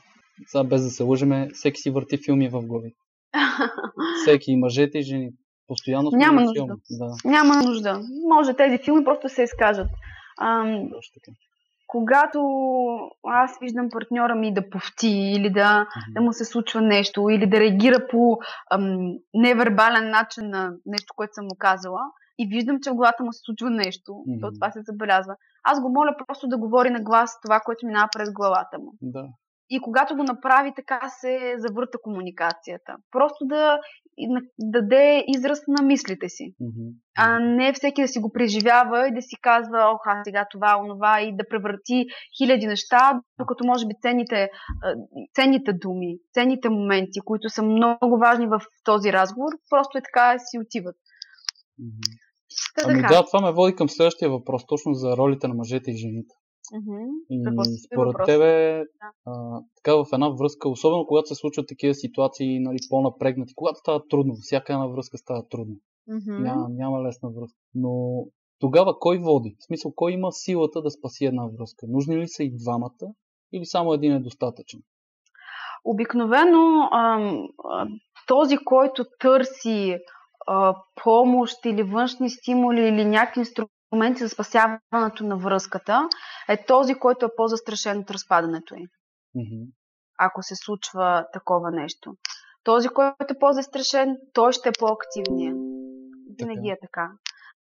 сега 0.48 0.64
без 0.64 0.84
да 0.84 0.90
се 0.90 1.04
лъжеме, 1.04 1.50
всеки 1.54 1.82
си 1.82 1.90
върти 1.90 2.18
филми 2.18 2.50
в 2.50 2.62
глави. 2.62 2.94
Всеки, 4.22 4.52
и 4.52 4.56
мъжете 4.56 4.98
и 5.00 5.02
жени. 5.02 5.32
Постоянно 5.72 6.10
Няма 6.14 6.42
нужда. 6.42 6.54
филм. 6.54 6.68
Да, 6.90 7.30
Няма 7.30 7.56
нужда. 7.56 8.02
Може 8.30 8.54
тези 8.54 8.78
филми 8.78 9.04
просто 9.04 9.30
се 9.30 9.44
изкажат. 9.44 9.88
Ам, 10.42 10.90
когато 11.88 12.40
аз 13.28 13.60
виждам 13.62 13.90
партньора 13.90 14.36
ми 14.36 14.54
да 14.54 14.70
повти 14.70 15.08
или 15.08 15.50
да, 15.50 15.80
Мгм. 15.80 16.14
да 16.14 16.22
му 16.22 16.34
се 16.34 16.46
случва 16.46 16.82
нещо 16.82 17.30
или 17.30 17.48
да 17.50 17.60
реагира 17.60 18.08
по 18.08 18.38
ам, 18.72 18.98
невербален 19.34 20.10
начин 20.10 20.50
на 20.50 20.74
нещо, 20.86 21.14
което 21.16 21.34
съм 21.34 21.46
му 21.46 21.56
казала 21.60 22.00
и 22.40 22.48
виждам, 22.48 22.78
че 22.82 22.92
в 22.92 22.96
главата 22.96 23.24
му 23.24 23.34
се 23.34 23.40
случва 23.46 23.70
нещо, 23.70 24.24
Мгм. 24.28 24.40
то 24.42 24.52
това 24.52 24.72
се 24.72 24.82
забелязва. 24.82 25.36
Аз 25.64 25.82
го 25.82 25.90
моля 25.90 26.16
просто 26.28 26.48
да 26.48 26.58
говори 26.58 26.90
на 26.90 27.02
глас 27.02 27.42
това, 27.42 27.60
което 27.60 27.86
минава 27.86 28.10
през 28.14 28.32
главата 28.32 28.80
му. 28.80 28.94
Да. 29.02 29.26
И 29.74 29.80
когато 29.82 30.16
го 30.16 30.24
направи, 30.24 30.72
така 30.76 31.00
се 31.22 31.56
завърта 31.58 31.98
комуникацията. 32.04 32.96
Просто 33.12 33.46
да, 33.46 33.80
да 34.28 34.42
даде 34.60 35.24
израз 35.28 35.60
на 35.68 35.86
мислите 35.86 36.30
си 36.30 36.54
Мгм. 36.60 36.88
а 37.18 37.40
не 37.40 37.74
всеки 37.74 38.02
да 38.02 38.08
си 38.08 38.20
го 38.20 38.32
преживява 38.32 39.08
и 39.08 39.14
да 39.14 39.22
си 39.22 39.36
казва, 39.42 39.80
ох, 39.94 40.02
аз 40.06 40.18
сега 40.24 40.46
това, 40.52 40.80
онова 40.84 41.22
и 41.22 41.36
да 41.36 41.44
превърти 41.50 42.06
хиляди 42.38 42.68
неща, 42.68 43.22
докато 43.40 43.66
може 43.66 43.88
би 43.88 43.94
ценните, 44.02 44.50
а, 44.84 44.96
ценните 45.36 45.74
думи, 45.74 46.18
ценните 46.34 46.70
моменти, 46.70 47.20
които 47.26 47.50
са 47.50 47.64
много 47.64 48.18
важни 48.18 48.48
в 48.48 48.62
този 48.84 49.14
разговор, 49.14 49.52
просто 49.70 49.98
е 49.98 50.02
така 50.02 50.40
си 50.40 50.60
отиват. 50.60 50.96
Та 52.76 52.82
Ами 52.88 53.02
да, 53.02 53.26
това 53.26 53.42
ме 53.42 53.52
води 53.52 53.76
към 53.76 53.90
следващия 53.90 54.30
въпрос, 54.30 54.66
точно 54.68 54.94
за 54.94 55.18
ролите 55.18 55.48
на 55.48 55.54
мъжете 55.54 55.92
и 55.92 55.98
жените. 55.98 56.36
Си 57.64 57.78
според 57.86 58.08
въпрос? 58.08 58.26
тебе, 58.26 58.78
Да. 58.78 59.12
а, 59.26 59.62
така 59.76 59.96
в 59.96 60.06
една 60.14 60.30
връзка, 60.30 60.70
особено 60.70 61.06
когато 61.06 61.28
се 61.28 61.36
случват 61.36 61.68
такива 61.68 61.94
ситуации, 61.94 62.60
нали, 62.60 62.78
по-напрегнати, 62.90 63.54
когато 63.56 63.80
става 63.80 64.08
трудно, 64.08 64.34
всяка 64.42 64.74
една 64.74 64.88
връзка 64.88 65.18
става 65.18 65.48
трудно. 65.50 65.76
Мгм. 66.08 66.44
Няма, 66.44 66.70
няма 66.70 67.04
лесна 67.04 67.30
връзка. 67.30 67.60
Но 67.76 68.26
тогава 68.60 69.00
кой 69.00 69.18
води? 69.18 69.56
В 69.60 69.66
смисъл, 69.66 69.92
кой 69.96 70.12
има 70.12 70.32
силата 70.32 70.82
да 70.82 70.92
спаси 70.92 71.26
една 71.26 71.48
връзка? 71.58 71.86
Нужни 71.90 72.18
ли 72.18 72.28
са 72.28 72.44
и 72.44 72.56
двамата? 72.56 73.14
Или 73.54 73.66
само 73.66 73.94
един 73.94 74.14
е 74.14 74.20
достатъчен? 74.20 74.80
Обикновено 75.84 76.90
ам, 76.92 77.48
този, 78.28 78.58
който 78.58 79.06
търси 79.20 79.98
а, 80.48 80.76
помощ 81.04 81.66
или 81.66 81.84
външни 81.84 82.30
стимули 82.30 82.82
или 82.82 83.06
някакви 83.06 83.40
инструменти 83.40 83.81
за 84.18 84.30
спасяването 84.30 85.24
на 85.24 85.38
връзката, 85.38 86.10
е 86.50 86.66
този, 86.66 86.96
който 86.96 87.26
е 87.26 87.36
по-застрашен 87.38 87.98
от 87.98 88.12
разпадането 88.12 88.76
й, 88.76 88.88
Мгм. 89.36 89.64
ако 90.20 90.44
се 90.44 90.56
случва 90.56 91.26
такова 91.34 91.72
нещо. 91.72 92.16
Този, 92.64 92.88
който 92.88 93.26
е 93.30 93.40
по-застрашен, 93.40 94.18
той 94.34 94.52
ще 94.52 94.70
е 94.70 94.80
по-активния. 94.80 95.56
Винаги 96.40 96.70
е 96.70 96.78
така. 96.82 97.12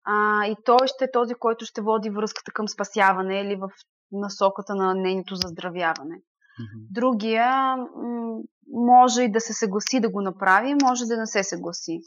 А, 0.03 0.45
и 0.45 0.55
той 0.65 0.87
ще 0.87 1.05
е 1.05 1.11
този, 1.11 1.33
който 1.33 1.65
ще 1.65 1.81
води 1.81 2.09
връзката 2.09 2.51
към 2.51 2.67
спасяване 2.67 3.41
или 3.41 3.55
в 3.55 3.69
насоката 4.11 4.75
на 4.75 4.93
нейното 4.93 5.35
заздравяване. 5.35 6.15
Мгм. 6.59 6.85
Другия 6.91 7.75
м, 7.77 8.37
може 8.73 9.23
и 9.23 9.31
да 9.31 9.39
се 9.39 9.53
съгласи 9.53 9.99
да 9.99 10.09
го 10.09 10.21
направи, 10.21 10.75
може 10.83 11.05
да 11.05 11.17
не 11.17 11.25
се 11.27 11.43
съгласи. 11.43 11.99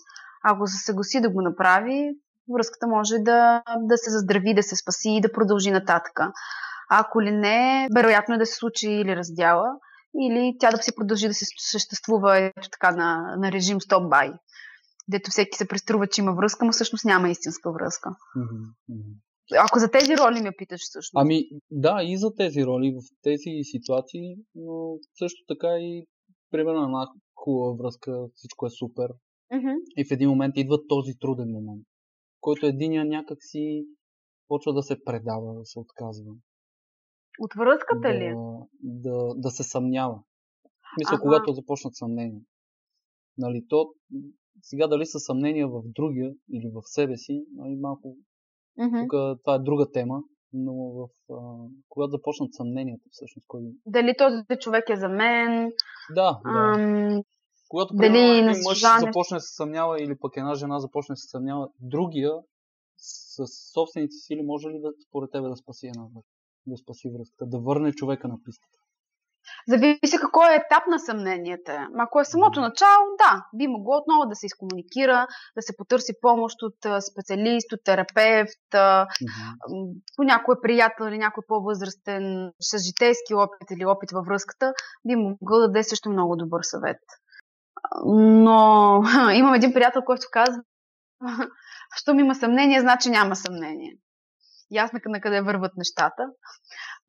Ако 0.44 0.66
се 0.66 0.85
съгласи 0.85 1.20
да 1.20 1.31
го 1.31 1.42
направи, 1.42 2.11
връзката 2.55 2.87
може 2.87 3.19
да, 3.19 3.63
да 3.81 3.99
се 3.99 4.11
заздрави, 4.11 4.55
да 4.55 4.63
се 4.63 4.77
спаси 4.77 5.11
и 5.11 5.21
да 5.21 5.33
продължи 5.33 5.71
нататъка. 5.71 6.33
Ако 6.91 7.23
ли 7.23 7.31
не, 7.31 7.89
вероятно 7.95 8.35
е 8.35 8.39
да 8.39 8.47
се 8.47 8.55
случи 8.55 8.91
или 8.91 9.17
раздяла, 9.17 9.69
или 10.15 10.57
тя 10.61 10.71
да 10.71 10.77
си 10.77 10.95
продължи 10.97 11.29
да 11.29 11.35
се 11.35 11.45
съществува 11.59 12.39
ето 12.39 12.69
така 12.71 12.91
на, 12.97 13.37
на 13.39 13.53
режим 13.53 13.81
стоп-бай. 13.81 14.33
Дето 15.09 15.31
всеки 15.31 15.57
се 15.57 15.69
преструва, 15.69 16.07
че 16.07 16.21
има 16.21 16.33
връзка, 16.33 16.65
но 16.65 16.73
всъщност 16.73 17.05
няма 17.05 17.31
истинска 17.31 17.73
връзка. 17.73 18.11
Мгм. 18.37 19.13
Ако 19.59 19.79
за 19.79 19.91
тези 19.91 20.17
роли 20.17 20.43
ме 20.43 20.51
питаш 20.59 20.81
всъщност. 20.81 21.23
Ами, 21.23 21.45
да, 21.71 22.01
и 22.03 22.19
за 22.19 22.35
тези 22.35 22.65
роли, 22.65 22.91
в 22.91 23.03
тези 23.23 23.51
ситуации, 23.63 24.37
но 24.55 24.97
също 25.19 25.45
така 25.49 25.69
и 25.69 26.07
примерно 26.51 26.85
една 26.85 27.07
хубава 27.37 27.77
връзка, 27.83 28.13
всичко 28.35 28.67
е 28.67 28.71
супер. 28.71 29.09
Мгм. 29.55 29.75
И 29.97 30.05
в 30.05 30.11
един 30.11 30.29
момент 30.29 30.57
идва 30.57 30.79
този 30.89 31.13
труден 31.21 31.49
момент, 31.53 31.87
който 32.40 32.66
единия 32.66 33.05
някак 33.05 33.38
си 33.40 33.85
почва 34.48 34.74
да 34.74 34.83
се 34.83 35.05
предава, 35.05 35.55
да 35.55 35.64
се 35.64 35.79
отказва. 35.79 36.33
От 37.40 37.51
връзката 37.57 38.14
ли? 38.14 38.35
Да, 38.35 38.66
да, 38.83 39.35
да 39.37 39.51
се 39.51 39.62
съмнява. 39.62 40.22
Смисъл, 40.94 41.14
Ага. 41.14 41.22
когато 41.22 41.53
започнат 41.53 41.96
съмнения. 41.96 42.40
Нали, 43.38 43.64
то, 43.68 43.94
сега 44.62 44.87
дали 44.87 45.07
са 45.07 45.18
съмнения 45.18 45.68
в 45.68 45.83
другия 45.85 46.33
или 46.53 46.70
в 46.74 46.83
себе 46.85 47.16
си, 47.16 47.44
нали, 47.55 47.77
малко 47.77 48.16
Мгм. 48.79 48.98
тук 49.01 49.11
това 49.44 49.55
е 49.55 49.59
друга 49.59 49.90
тема, 49.92 50.22
но 50.53 50.72
в, 50.74 51.09
а, 51.31 51.68
когато 51.88 52.11
започнат 52.11 52.55
съмненията, 52.55 53.05
всъщност, 53.11 53.46
кой... 53.48 53.62
Дали 53.87 54.14
този 54.18 54.42
човек 54.61 54.85
е 54.90 54.96
за 54.96 55.09
мен? 55.09 55.72
Да, 56.14 56.40
да. 56.44 56.74
Ам, 56.79 57.22
Когато 57.68 57.94
дали 57.94 58.12
примерно, 58.12 58.50
един 58.50 58.62
мъж 58.68 58.78
Сузане- 58.78 59.00
започне 59.00 59.37
да 59.37 59.40
се 59.40 59.54
съмнява 59.54 60.02
или 60.02 60.18
пък 60.18 60.37
една 60.37 60.54
жена 60.54 60.78
започне 60.78 61.12
да 61.12 61.16
се 61.16 61.28
съмнява, 61.28 61.68
другия 61.81 62.33
с 62.96 63.44
собствените 63.74 64.12
сили 64.12 64.42
може 64.42 64.68
ли 64.68 64.81
да, 64.81 64.88
според 65.09 65.31
тебе 65.33 65.48
да 65.48 65.57
спаси 65.57 65.87
една 65.87 66.02
връзка? 66.02 66.33
Да 66.66 66.76
спаси 66.76 67.11
връзката, 67.18 67.46
да 67.46 67.59
върне 67.59 67.92
човека 67.92 68.28
на 68.28 68.37
пистата. 68.44 68.78
Зависи 69.68 70.16
какво 70.20 70.42
е 70.42 70.54
етап 70.54 70.83
на 70.88 70.98
съмненията. 70.98 71.88
Ако 71.98 72.20
е 72.20 72.24
самото 72.24 72.61
начало, 72.61 73.04
да, 73.18 73.44
би 73.54 73.66
могло 73.68 73.96
отново 73.96 74.28
да 74.28 74.35
се 74.35 74.46
изкомуникира, 74.46 75.26
да 75.57 75.62
се 75.62 75.76
потърси 75.76 76.12
помощ 76.20 76.57
от 76.62 77.02
специалист, 77.12 77.72
от 77.72 77.81
терапевт, 77.85 78.66
м, 78.74 79.07
по 80.16 80.22
някой 80.22 80.54
приятел 80.62 81.04
или 81.04 81.18
някой 81.18 81.42
по-възрастен 81.48 82.52
с 82.61 82.78
житейски 82.78 83.35
опит 83.35 83.70
или 83.70 83.85
опит 83.87 84.11
във 84.11 84.26
връзката, 84.26 84.72
би 85.07 85.16
могъл 85.16 85.59
да 85.61 85.66
даде 85.66 85.83
също 85.83 86.11
много 86.11 86.37
добър 86.37 86.62
съвет. 86.62 87.00
Но 88.05 89.03
имам 89.35 89.55
един 89.55 89.72
приятел, 89.72 90.03
който 90.03 90.27
казва, 90.33 90.62
щом 91.96 92.18
има 92.18 92.35
съмнение, 92.35 92.81
значи 92.81 93.11
няма 93.11 93.37
съмнение. 93.37 93.96
Ясно 94.70 95.01
на 95.07 95.20
къде 95.20 95.42
върват 95.42 95.72
нещата. 95.77 96.22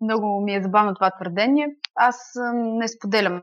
Много 0.01 0.41
ми 0.41 0.55
е 0.55 0.63
забавно 0.63 0.95
това 0.95 1.11
твърдение. 1.11 1.67
Аз 1.95 2.17
не 2.53 2.87
споделям 2.87 3.41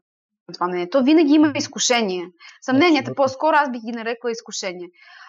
това 0.55 0.67
мнение. 0.67 0.91
То 0.91 1.03
винаги 1.03 1.33
има 1.33 1.53
изкушение. 1.55 2.27
Съмненията, 2.61 3.15
по-скоро 3.15 3.57
аз 3.57 3.71
бих 3.71 3.81
ги 3.81 3.93
нарекла 3.93 4.31
изкушение. 4.31 4.89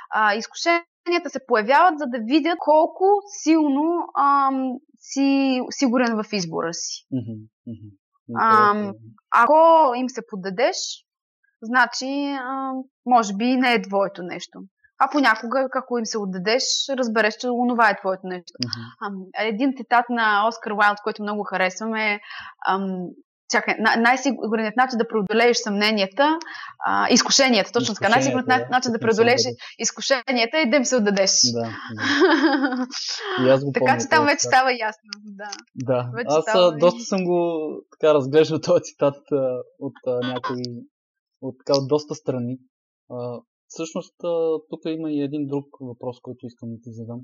А, 0.10 0.36
изкушенията 0.36 1.30
се 1.30 1.46
появяват, 1.48 2.00
за 2.00 2.06
да 2.06 2.18
видят 2.24 2.58
колко 2.60 3.06
силно 3.44 4.08
ам, 4.18 4.74
си 5.00 5.62
сигурен 5.70 6.24
в 6.24 6.34
избора 6.34 6.74
си. 6.74 7.06
Ам. 8.42 8.94
Ако 9.32 9.94
им 9.96 10.10
се 10.10 10.22
поддадеш, 10.30 10.78
значи, 11.62 12.38
ам, 12.42 12.84
може 13.06 13.34
би 13.34 13.56
не 13.56 13.74
е 13.74 13.82
твоето 13.82 14.24
нещо. 14.24 14.60
А 15.00 15.10
понякога, 15.12 15.68
ако 15.76 15.98
им 15.98 16.06
се 16.06 16.18
отдадеш, 16.18 16.64
разбереш, 16.90 17.36
че 17.36 17.50
онова 17.50 17.90
е 17.90 17.98
твоето 17.98 18.22
нещо. 18.24 18.54
Мгм. 18.66 18.86
Ам, 19.06 19.48
един 19.48 19.74
цитат 19.78 20.06
на 20.10 20.48
Оскар 20.48 20.72
Уайлд, 20.72 20.98
който 21.04 21.24
много 21.24 21.44
харесвам 21.44 21.96
е 21.96 22.20
ам, 22.68 23.08
чакай, 23.52 23.76
най- 23.80 23.98
най-сигурният 23.98 24.76
начин 24.76 24.98
да 24.98 25.08
преодолееш 25.08 25.58
съмненията, 25.58 26.40
а, 26.86 27.08
изкушенията, 27.10 27.72
точно 27.72 27.96
така. 27.96 28.10
Най-сигурният 28.10 28.68
да, 28.70 28.76
начин 28.76 28.92
да 28.92 29.00
преодолееш 29.00 29.42
изкушенията 29.80 30.58
е 30.58 30.66
да 30.66 30.78
им 30.78 30.86
се 30.86 30.96
отдадеш. 30.96 31.32
Да, 31.54 31.62
да. 31.62 32.88
И 33.46 33.50
аз 33.50 33.64
го 33.66 33.72
така 33.72 33.86
помня 33.86 34.02
че 34.02 34.10
там 34.10 34.26
вече 34.26 34.40
става 34.40 34.72
ясно. 34.72 35.10
Да. 35.26 35.50
Да, 35.76 36.10
Вече 36.16 36.28
аз 36.30 36.44
става 36.44 36.68
а, 36.68 36.78
доста 36.78 37.00
съм 37.00 37.26
го 37.26 37.70
така 37.92 38.14
разглеждал 38.14 38.60
този 38.60 38.84
цитат 38.84 39.32
а, 39.32 39.36
от 39.80 39.94
а, 40.08 40.28
някои, 40.28 40.64
от, 41.42 41.56
така, 41.58 41.78
от 41.78 41.88
доста 41.88 42.16
страни. 42.16 42.58
А, 43.10 43.42
всъщност, 43.68 44.24
а, 44.24 44.60
тук 44.70 44.82
има 44.86 45.12
и 45.12 45.22
един 45.22 45.48
друг 45.48 45.66
въпрос, 45.82 46.20
който 46.22 46.46
искам 46.46 46.70
да 46.70 46.78
ти 46.82 46.92
задам. 46.92 47.22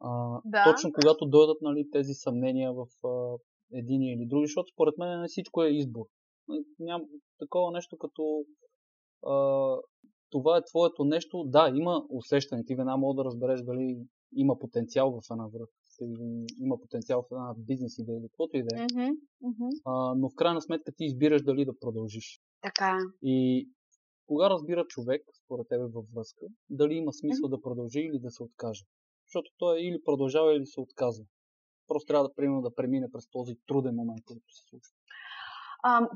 А, 0.00 0.40
Да. 0.44 0.64
Точно 0.64 0.92
когато 0.92 1.26
дойдат 1.26 1.58
нали, 1.62 1.90
тези 1.92 2.12
съмнения 2.14 2.72
в 2.72 2.86
а, 3.06 3.38
един 3.72 4.02
или 4.02 4.26
други, 4.26 4.46
защото 4.46 4.72
според 4.72 4.98
мен 4.98 5.20
не 5.20 5.28
всичко 5.28 5.62
е 5.62 5.70
избор. 5.70 6.06
Нали, 6.48 6.64
Няма 6.78 7.04
такова 7.38 7.72
нещо 7.72 7.96
като 7.96 8.44
а, 9.26 9.34
това 10.30 10.56
е 10.56 10.64
твоето 10.64 11.04
нещо. 11.04 11.44
Да, 11.44 11.72
има 11.74 12.04
усещане. 12.10 12.64
Ти 12.64 12.74
веднага 12.74 12.96
мога 12.96 13.22
да 13.22 13.24
разбереш 13.24 13.60
дали 13.62 13.98
има 14.36 14.58
потенциал 14.58 15.10
в 15.10 15.30
една 15.30 15.46
връзка, 15.46 15.76
има 16.60 16.80
потенциал 16.80 17.22
в 17.22 17.32
една 17.32 17.54
бизнес 17.58 17.98
идея 17.98 18.18
или 18.18 18.28
каквото 18.28 18.56
и 18.56 18.62
да 18.62 18.82
е. 18.82 18.86
Но 20.16 20.28
в 20.28 20.34
крайна 20.36 20.62
сметка 20.62 20.92
ти 20.92 21.04
избираш 21.04 21.42
дали 21.42 21.64
да 21.64 21.78
продължиш. 21.78 22.40
Така. 22.62 22.98
И 23.22 23.68
кога 24.26 24.50
разбира 24.50 24.84
човек, 24.88 25.22
според 25.44 25.68
тебе 25.68 25.84
във 25.84 26.04
връзка, 26.14 26.46
дали 26.70 26.94
има 26.94 27.12
смисъл 27.12 27.48
да 27.48 27.60
продължи 27.60 28.00
или 28.00 28.18
да 28.18 28.30
се 28.30 28.42
откаже? 28.42 28.84
Защото 29.28 29.50
той 29.58 29.80
или 29.80 30.02
продължава, 30.04 30.56
или 30.56 30.66
се 30.66 30.80
отказва. 30.80 31.24
Просто 31.88 32.06
трябва 32.06 32.28
да, 32.28 32.34
примерно, 32.34 32.62
да 32.62 32.74
премине 32.74 33.10
през 33.12 33.28
този 33.30 33.54
труден 33.66 33.94
момент, 33.94 34.24
който 34.24 34.44
се 34.48 34.62
случва. 34.68 34.94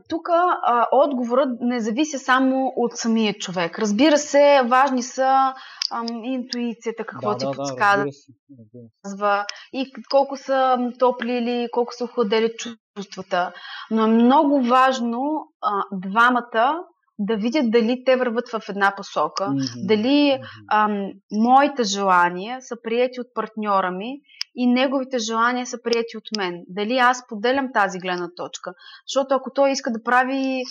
Тук 0.08 0.28
отговорът 0.92 1.48
не 1.60 1.80
зависи 1.80 2.18
само 2.18 2.72
от 2.76 2.92
самия 2.96 3.34
човек. 3.34 3.78
Разбира 3.78 4.18
се, 4.18 4.62
важни 4.64 5.02
са 5.02 5.54
ам, 5.92 6.24
интуицията, 6.24 7.04
какво 7.04 7.30
да, 7.30 7.36
ти 7.36 7.44
да, 7.44 7.50
да, 7.50 7.56
подсказва 7.56 8.10
казва 9.04 9.44
и 9.72 9.92
колко 10.10 10.36
са 10.36 10.78
топли 10.98 11.32
или 11.32 11.68
колко 11.72 11.92
са 11.94 12.04
охладели 12.04 12.50
чувствата. 12.96 13.52
Но 13.90 14.04
е 14.04 14.06
много 14.06 14.62
важно 14.62 15.48
а, 15.62 15.82
двамата 15.92 16.84
да 17.18 17.36
видят 17.36 17.70
дали 17.70 18.02
те 18.04 18.16
върват 18.16 18.48
в 18.48 18.68
една 18.68 18.94
посока, 18.96 19.50
Мгм, 19.50 19.86
дали 19.86 20.40
ам, 20.72 21.12
моите 21.32 21.82
желания 21.84 22.62
са 22.62 22.76
прияти 22.82 23.20
от 23.20 23.26
партньора 23.34 23.90
ми 23.90 24.20
и 24.54 24.66
неговите 24.66 25.18
желания 25.18 25.66
са 25.66 25.82
прияти 25.82 26.16
от 26.16 26.28
мен. 26.36 26.64
Дали 26.68 26.96
аз 26.96 27.26
поделям 27.28 27.72
тази 27.74 27.98
гледна 27.98 28.28
точка. 28.36 28.74
Защото 29.08 29.34
ако 29.34 29.52
той 29.52 29.70
иска 29.70 29.90
да 29.90 30.02
прави 30.02 30.62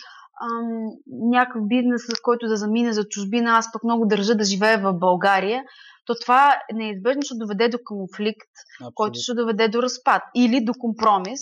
ам, 0.41 0.89
някакъв 1.07 1.67
бизнес, 1.67 2.01
с 2.01 2.21
който 2.21 2.47
да 2.47 2.57
замине 2.57 2.93
за 2.93 3.03
чужбина, 3.03 3.51
аз 3.51 3.71
пък 3.73 3.83
много 3.83 4.05
държа 4.05 4.35
да 4.35 4.43
живея 4.43 4.79
в 4.79 4.93
България, 4.93 5.63
то 6.05 6.15
това 6.21 6.55
неизбежно 6.73 7.21
ще 7.21 7.35
доведе 7.37 7.69
до 7.69 7.77
конфликт, 7.85 8.51
който 8.93 9.17
Абсолютно. 9.17 9.21
ще 9.21 9.33
доведе 9.33 9.67
до 9.67 9.83
разпад 9.83 10.21
или 10.35 10.65
до 10.65 10.73
компромис. 10.79 11.41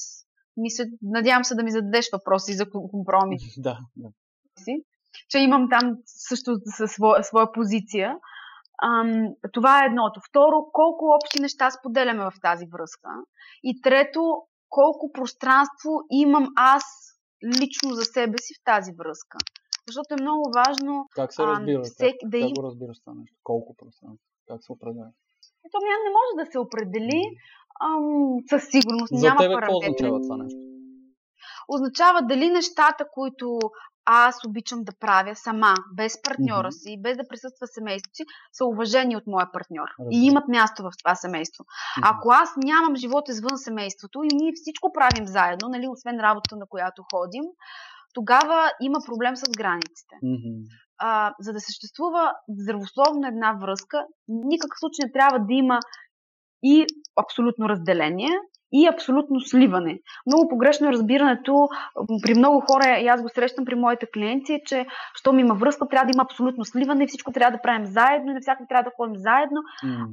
Мисля, 0.57 0.85
надявам 1.01 1.43
се 1.43 1.55
да 1.55 1.63
ми 1.63 1.71
зададеш 1.71 2.09
въпроси 2.13 2.53
за 2.53 2.65
ком- 2.65 2.91
компромис 2.91 3.41
Да, 3.57 3.77
да. 3.95 4.09
че 5.29 5.39
имам 5.39 5.67
там 5.69 5.97
също 6.05 6.57
своя, 6.87 7.23
своя 7.23 7.51
позиция. 7.51 8.15
Ам, 8.83 9.27
това 9.53 9.83
е 9.83 9.85
едното. 9.85 10.19
Второ, 10.29 10.65
колко 10.73 11.05
общи 11.05 11.41
неща 11.41 11.71
споделяме 11.71 12.23
в 12.23 12.33
тази 12.41 12.65
връзка. 12.65 13.09
И 13.63 13.81
трето, 13.81 14.21
колко 14.69 15.11
пространство 15.11 15.91
имам 16.11 16.47
аз 16.55 16.83
лично 17.45 17.89
за 17.91 18.05
себе 18.05 18.37
си 18.37 18.53
в 18.53 18.63
тази 18.63 18.91
връзка. 18.91 19.37
Защото 19.87 20.13
е 20.13 20.21
много 20.21 20.51
важно. 20.55 21.05
Как 21.15 21.33
се 21.33 21.43
разбира? 21.43 21.83
всеки, 21.83 22.17
как, 22.23 22.29
да 22.29 22.39
как 22.39 22.49
им... 22.49 22.53
го 22.53 22.63
разбираш 22.63 22.99
това 22.99 23.13
нещо? 23.13 23.37
Колко 23.43 23.75
пространство? 23.75 24.27
Как 24.47 24.63
се 24.63 24.71
определя? 24.71 25.11
То 25.71 25.77
няма, 25.87 26.03
не 26.07 26.11
може 26.17 26.31
да 26.41 26.51
се 26.51 26.59
определи 26.59 27.21
ам, 27.87 28.37
със 28.49 28.63
сигурност. 28.71 29.11
За 29.13 29.27
няма 29.27 29.39
тебе 29.39 29.55
какво 29.55 29.77
означава 29.77 30.21
това 30.21 30.37
нещо? 30.37 30.59
Означава 31.67 32.19
дали 32.21 32.49
нещата, 32.49 33.05
които 33.13 33.59
аз 34.09 34.45
обичам 34.47 34.83
да 34.83 34.91
правя 34.99 35.35
сама, 35.35 35.73
без 35.95 36.21
партньора 36.21 36.71
си, 36.71 37.01
без 37.01 37.17
да 37.17 37.27
присъства 37.27 37.67
семейството 37.67 38.15
си, 38.15 38.23
са 38.51 38.65
уважени 38.65 39.15
от 39.15 39.27
моя 39.27 39.51
партньор 39.51 39.87
Разбира. 39.99 40.09
и 40.11 40.25
имат 40.25 40.47
място 40.47 40.83
в 40.83 40.91
това 41.03 41.15
семейство. 41.15 41.65
Ако 42.03 42.31
аз 42.31 42.49
нямам 42.57 42.95
живот 42.95 43.29
извън 43.29 43.57
семейството 43.57 44.23
и 44.23 44.29
ние 44.33 44.51
всичко 44.55 44.93
правим 44.93 45.27
заедно, 45.27 45.69
нали, 45.69 45.87
освен 45.87 46.19
работа, 46.19 46.55
на 46.55 46.65
която 46.69 47.03
ходим, 47.13 47.43
тогава 48.13 48.71
има 48.81 48.99
проблем 49.05 49.35
с 49.35 49.43
границите. 49.57 50.15
А, 50.99 51.33
за 51.39 51.53
да 51.53 51.59
съществува 51.59 52.33
здравословно 52.49 53.27
една 53.27 53.53
връзка, 53.61 54.05
никакъв 54.27 54.79
случай 54.79 55.03
не 55.05 55.11
трябва 55.11 55.39
да 55.39 55.53
има 55.53 55.79
и 56.63 56.85
абсолютно 57.15 57.69
разделение, 57.69 58.29
и 58.71 58.87
абсолютно 58.93 59.39
сливане. 59.39 59.99
Много 60.25 60.49
погрешно 60.49 60.87
е 60.87 60.91
разбирането 60.91 61.67
при 62.23 62.33
много 62.33 62.59
хора, 62.59 62.99
и 62.99 63.07
аз 63.07 63.21
го 63.21 63.29
срещам 63.29 63.65
при 63.65 63.75
моите 63.75 64.05
клиенти, 64.13 64.61
че 64.65 64.85
щом 65.13 65.39
има 65.39 65.55
връзка, 65.55 65.87
трябва 65.87 66.05
да 66.05 66.15
има 66.15 66.23
абсолютно 66.23 66.65
сливане, 66.65 67.07
всичко 67.07 67.31
трябва 67.31 67.57
да 67.57 67.61
правим 67.61 67.85
заедно 67.85 68.31
и 68.31 68.33
навсякъде 68.33 68.67
трябва 68.67 68.83
да 68.83 68.95
ходим 68.95 69.15
заедно. 69.15 69.61
М. 69.83 70.07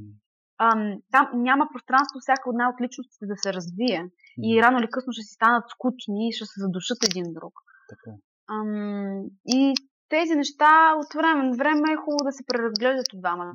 Ам, 0.59 0.95
там 1.12 1.29
няма 1.35 1.69
пространство 1.73 2.19
всяка 2.21 2.51
една 2.53 2.69
от 2.69 2.81
личностите 2.81 3.27
да 3.27 3.37
се 3.37 3.53
развие. 3.53 4.01
И 4.43 4.62
рано 4.62 4.79
или 4.79 4.88
късно 4.90 5.12
ще 5.12 5.23
си 5.23 5.35
станат 5.35 5.64
скучни 5.71 6.29
и 6.29 6.33
ще 6.33 6.45
се 6.45 6.61
задушат 6.64 6.99
един 7.05 7.27
друг. 7.38 7.55
Така. 7.93 8.11
е. 8.11 8.19
Ам, 8.55 9.23
и 9.47 9.75
тези 10.09 10.35
неща 10.35 10.73
от 11.01 11.11
време 11.19 11.43
на 11.49 11.57
време 11.57 11.93
е 11.93 12.03
хубаво 12.05 12.25
да 12.29 12.33
се 12.33 12.47
преразглеждат 12.47 13.12
от 13.12 13.21
двамата. 13.21 13.53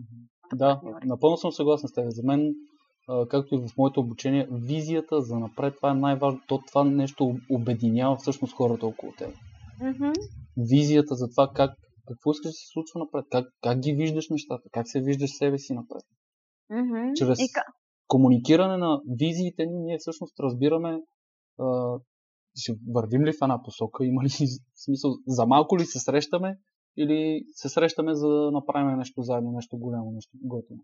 Да, 0.53 0.71
партньори. 0.73 1.07
напълно 1.07 1.37
съм 1.37 1.51
съгласен 1.51 1.89
с 1.89 1.93
теб. 1.93 2.05
За 2.09 2.23
мен, 2.25 2.41
както 3.29 3.55
и 3.55 3.57
в 3.57 3.77
моето 3.77 3.99
обучение, 3.99 4.47
визията 4.51 5.21
за 5.21 5.39
напред, 5.39 5.75
това 5.75 5.91
е 5.91 5.93
най-важно. 5.93 6.39
То 6.47 6.61
това 6.67 6.83
нещо 6.83 7.35
обединява 7.49 8.15
всъщност 8.15 8.53
хората 8.53 8.85
около 8.85 9.11
теб. 9.11 9.35
Мгм. 9.81 10.11
Визията 10.57 11.15
за 11.15 11.29
това 11.29 11.51
как, 11.55 11.71
какво 12.07 12.31
искаш 12.31 12.49
да 12.49 12.53
се 12.53 12.67
случва 12.73 12.99
напред, 12.99 13.25
как, 13.31 13.45
как 13.61 13.79
ги 13.79 13.93
виждаш 13.93 14.29
нещата, 14.29 14.69
как 14.71 14.89
се 14.89 15.01
виждаш 15.01 15.29
себе 15.37 15.57
си 15.57 15.73
напред. 15.73 16.03
Мгм. 16.69 17.13
Чрез 17.15 17.39
И 17.39 17.47
комуникиране 18.07 18.77
на 18.77 19.01
визиите 19.19 19.65
ни, 19.65 19.79
ние 19.79 19.97
всъщност 19.99 20.39
разбираме 20.39 21.01
а, 21.59 21.97
ще 22.55 22.73
вървим 22.93 23.21
ли 23.25 23.31
в 23.31 23.41
една 23.41 23.63
посока, 23.63 24.05
има 24.05 24.23
ли 24.23 24.29
смисъл, 24.85 25.11
за 25.27 25.45
малко 25.45 25.77
ли 25.77 25.85
се 25.85 25.99
срещаме 25.99 26.57
или 26.97 27.43
се 27.53 27.69
срещаме 27.69 28.15
за 28.15 28.27
да 28.27 28.51
направим 28.51 28.97
нещо 28.97 29.21
заедно, 29.21 29.51
нещо 29.51 29.77
голямо, 29.77 30.11
нещо 30.11 30.31
готино. 30.43 30.83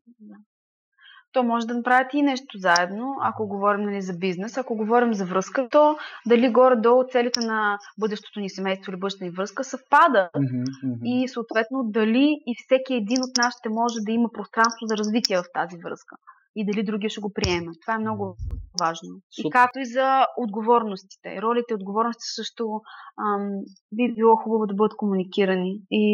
То 1.35 1.43
може 1.43 1.67
да 1.67 1.73
направят 1.73 2.13
и 2.13 2.21
нещо 2.21 2.57
заедно, 2.57 3.15
ако 3.21 3.47
говорим 3.47 3.85
нали, 3.85 4.01
за 4.01 4.13
бизнес. 4.13 4.57
Ако 4.57 4.75
говорим 4.75 5.13
за 5.13 5.25
връзка, 5.25 5.67
то 5.71 5.97
дали 6.27 6.49
горе-долу 6.49 7.03
целите 7.11 7.39
на 7.39 7.77
бъдещото 7.99 8.39
ни 8.39 8.49
семейство 8.49 8.91
или 8.91 8.99
бъдещата 8.99 9.25
ни 9.25 9.31
връзка 9.31 9.63
съвпадат. 9.63 10.29
Мгм, 10.35 10.63
мгм. 10.83 10.99
И 11.03 11.27
съответно 11.27 11.83
дали 11.83 12.27
и 12.47 12.55
всеки 12.57 12.93
един 12.93 13.23
от 13.23 13.37
нас 13.37 13.57
ще 13.59 13.69
може 13.69 13.95
да 14.05 14.11
има 14.11 14.29
пространство 14.33 14.87
за 14.87 14.97
развитие 14.97 15.37
в 15.37 15.43
тази 15.53 15.77
връзка. 15.77 16.15
И 16.55 16.65
дали 16.65 16.83
другия 16.83 17.09
ще 17.09 17.21
го 17.21 17.33
приеме. 17.33 17.71
Това 17.81 17.93
е 17.95 17.99
много 18.05 18.35
важно. 18.79 19.09
И 19.39 19.41
Супер. 19.41 19.51
както 19.51 19.79
и 19.79 19.85
за 19.85 20.25
отговорностите. 20.37 21.41
Ролите 21.41 21.71
и 21.71 21.75
отговорности 21.75 22.27
също 22.35 22.81
ам, 23.25 23.49
би 23.91 24.13
било 24.15 24.35
хубаво 24.35 24.65
да 24.65 24.73
бъдат 24.73 24.97
комуникирани 24.97 25.81
и 25.91 26.05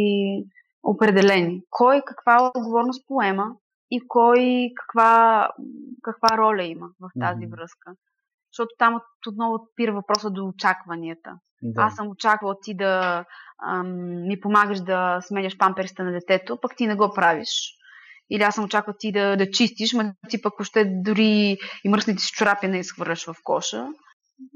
определени. 0.83 1.61
Кой 1.69 2.01
каква 2.05 2.51
отговорност 2.55 3.07
поема 3.07 3.45
и 3.91 4.01
кой 4.07 4.69
каква, 4.75 5.49
каква 6.01 6.37
роля 6.37 6.63
има 6.63 6.87
в 6.99 7.09
тази 7.19 7.45
Мгм. 7.45 7.51
връзка. 7.51 7.91
Защото 8.51 8.69
там 8.77 8.95
от- 8.95 9.27
отново 9.27 9.53
отпира 9.53 9.93
въпроса 9.93 10.29
до 10.29 10.45
очакванията. 10.45 11.31
Да. 11.61 11.81
Аз 11.81 11.95
съм 11.95 12.07
очаквала 12.09 12.55
ти 12.61 12.75
да 12.75 13.25
ам, 13.67 13.87
ми 14.27 14.39
помагаш 14.39 14.79
да 14.79 15.19
сменяш 15.21 15.57
памперста 15.57 16.03
на 16.03 16.11
детето, 16.11 16.57
пък 16.61 16.75
ти 16.75 16.87
не 16.87 16.95
го 16.95 17.13
правиш. 17.15 17.49
Или 18.29 18.43
аз 18.43 18.55
съм 18.55 18.63
очаквала 18.63 18.95
ти 18.99 19.11
да, 19.11 19.37
да 19.37 19.51
чистиш, 19.51 19.93
ма 19.93 20.13
ти 20.29 20.41
пък 20.41 20.59
още 20.59 20.85
дори 20.85 21.57
и 21.83 21.89
мръсните 21.89 22.21
си 22.21 22.31
чорапи 22.31 22.67
не 22.67 22.79
изхвърляш 22.79 23.25
в 23.25 23.35
коша. 23.43 23.87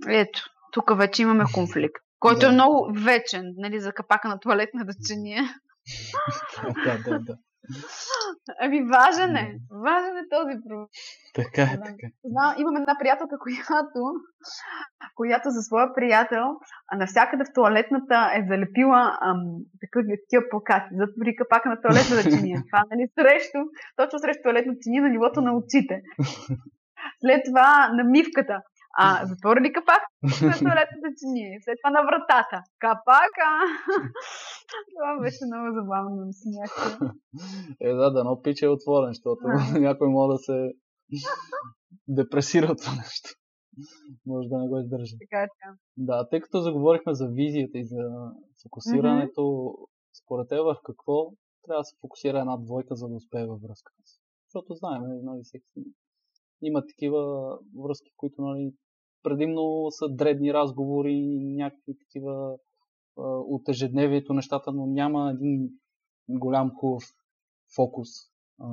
Ето, 0.07 0.39
тук 0.71 0.97
вече 0.97 1.21
имаме 1.21 1.43
конфликт, 1.53 2.01
който 2.19 2.39
Да. 2.39 2.47
е 2.47 2.51
много 2.51 2.91
вечен, 2.95 3.53
нали, 3.57 3.79
за 3.79 3.93
капака 3.93 4.27
на 4.27 4.39
туалетната 4.39 4.93
чиния. 5.07 5.43
да, 6.85 6.97
да, 6.97 7.19
да. 7.19 7.35
Ами 8.61 8.79
важен 8.95 9.35
е. 9.35 9.47
Важен 9.85 10.17
е 10.17 10.29
този 10.35 10.53
проблем. 10.63 10.87
Така 11.35 11.61
е, 11.61 11.77
така. 11.89 12.05
е. 12.07 12.11
Знам, 12.31 12.55
имам 12.57 12.75
една 12.75 12.95
приятелка, 12.99 13.35
която, 13.45 14.01
която 15.15 15.49
за 15.49 15.61
своя 15.61 15.93
приятел 15.95 16.45
навсякъде 16.97 17.43
в 17.43 17.53
туалетната 17.53 18.17
е 18.37 18.45
залепила 18.49 19.01
ам, 19.27 19.39
такъв 19.81 20.01
такива 20.23 20.43
плакати. 20.51 20.89
Затвори 21.01 21.35
капака 21.35 21.69
на 21.69 21.81
туалетната 21.81 22.23
чиния. 22.33 22.63
Това, 22.69 22.81
нали, 22.91 23.03
срещу, 23.17 23.59
точно 23.95 24.19
срещу 24.19 24.41
туалетната 24.43 24.79
чиния 24.83 25.01
на 25.03 25.09
нивото 25.09 25.41
на 25.41 25.51
очите. 25.59 25.95
След 27.21 27.41
това 27.49 27.69
на 27.97 28.03
мивката. 28.03 28.55
А, 28.97 29.25
затвори 29.25 29.61
ли 29.61 29.73
капак 29.73 30.03
на 30.23 30.53
туалетната 30.65 31.09
чиния? 31.19 31.51
След 31.63 31.77
това 31.81 31.91
на 31.97 32.01
вратата. 32.07 32.57
Капака! 32.79 33.51
това 34.91 35.11
беше 35.21 35.41
много 35.45 35.67
забавно. 35.79 36.15
да 36.17 36.31
някакво. 36.59 37.05
Е, 37.79 37.93
да, 37.93 38.11
дано 38.11 38.41
пиче 38.41 38.65
е 38.65 38.69
отворен, 38.69 39.09
защото 39.09 39.41
Да. 39.43 39.79
някой 39.87 40.07
може 40.07 40.31
да 40.35 40.37
се 40.37 40.73
депресира 42.07 42.71
от 42.71 42.81
това 42.81 42.95
нещо. 42.95 43.29
Може 44.25 44.49
да 44.49 44.57
не 44.57 44.67
го 44.67 44.79
издържа. 44.79 45.15
Така 45.19 45.43
е 45.43 45.47
така. 45.47 45.77
Да, 45.97 46.29
тъй 46.29 46.39
като 46.41 46.61
заговорихме 46.61 47.13
за 47.13 47.27
визията 47.27 47.77
и 47.77 47.85
за 47.85 48.31
фокусирането, 48.63 49.75
според 50.23 50.49
теб 50.49 50.59
в 50.59 50.75
какво 50.85 51.31
трябва 51.65 51.81
да 51.81 51.85
се 51.85 51.95
фокусира 52.01 52.39
една 52.39 52.57
двойка, 52.57 52.95
за 52.95 53.07
да 53.07 53.15
успее 53.15 53.45
във 53.45 53.61
връзката 53.61 54.01
си? 54.05 54.19
Защото 54.47 54.73
знаем, 54.73 55.01
нали, 55.23 55.43
всеки 55.43 55.65
има 56.61 56.85
такива 56.87 57.51
връзки, 57.83 58.11
които 58.17 58.41
нали, 58.41 58.73
предимно 59.25 59.87
са 59.89 60.09
дребни 60.09 60.53
разговори, 60.53 61.39
някакви 61.55 61.93
такива 61.99 62.57
а, 63.17 63.21
от 63.27 63.69
ежедневието 63.69 64.33
нещата, 64.33 64.71
но 64.71 64.85
няма 64.85 65.31
един 65.35 65.69
голям 66.29 66.71
хубав 66.79 67.03
фокус, 67.75 68.07
а, 68.61 68.67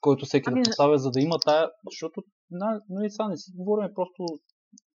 който 0.00 0.26
всеки 0.26 0.44
Ами, 0.48 0.60
да 0.60 0.64
за- 0.64 0.70
поставя, 0.70 0.98
за 0.98 1.10
да 1.10 1.20
има 1.20 1.38
тая, 1.44 1.70
защото 1.90 2.22
на- 2.50 2.80
нали, 2.88 3.10
сега 3.10 3.28
не 3.28 3.36
си 3.36 3.52
говорим 3.56 3.88
просто 3.94 4.24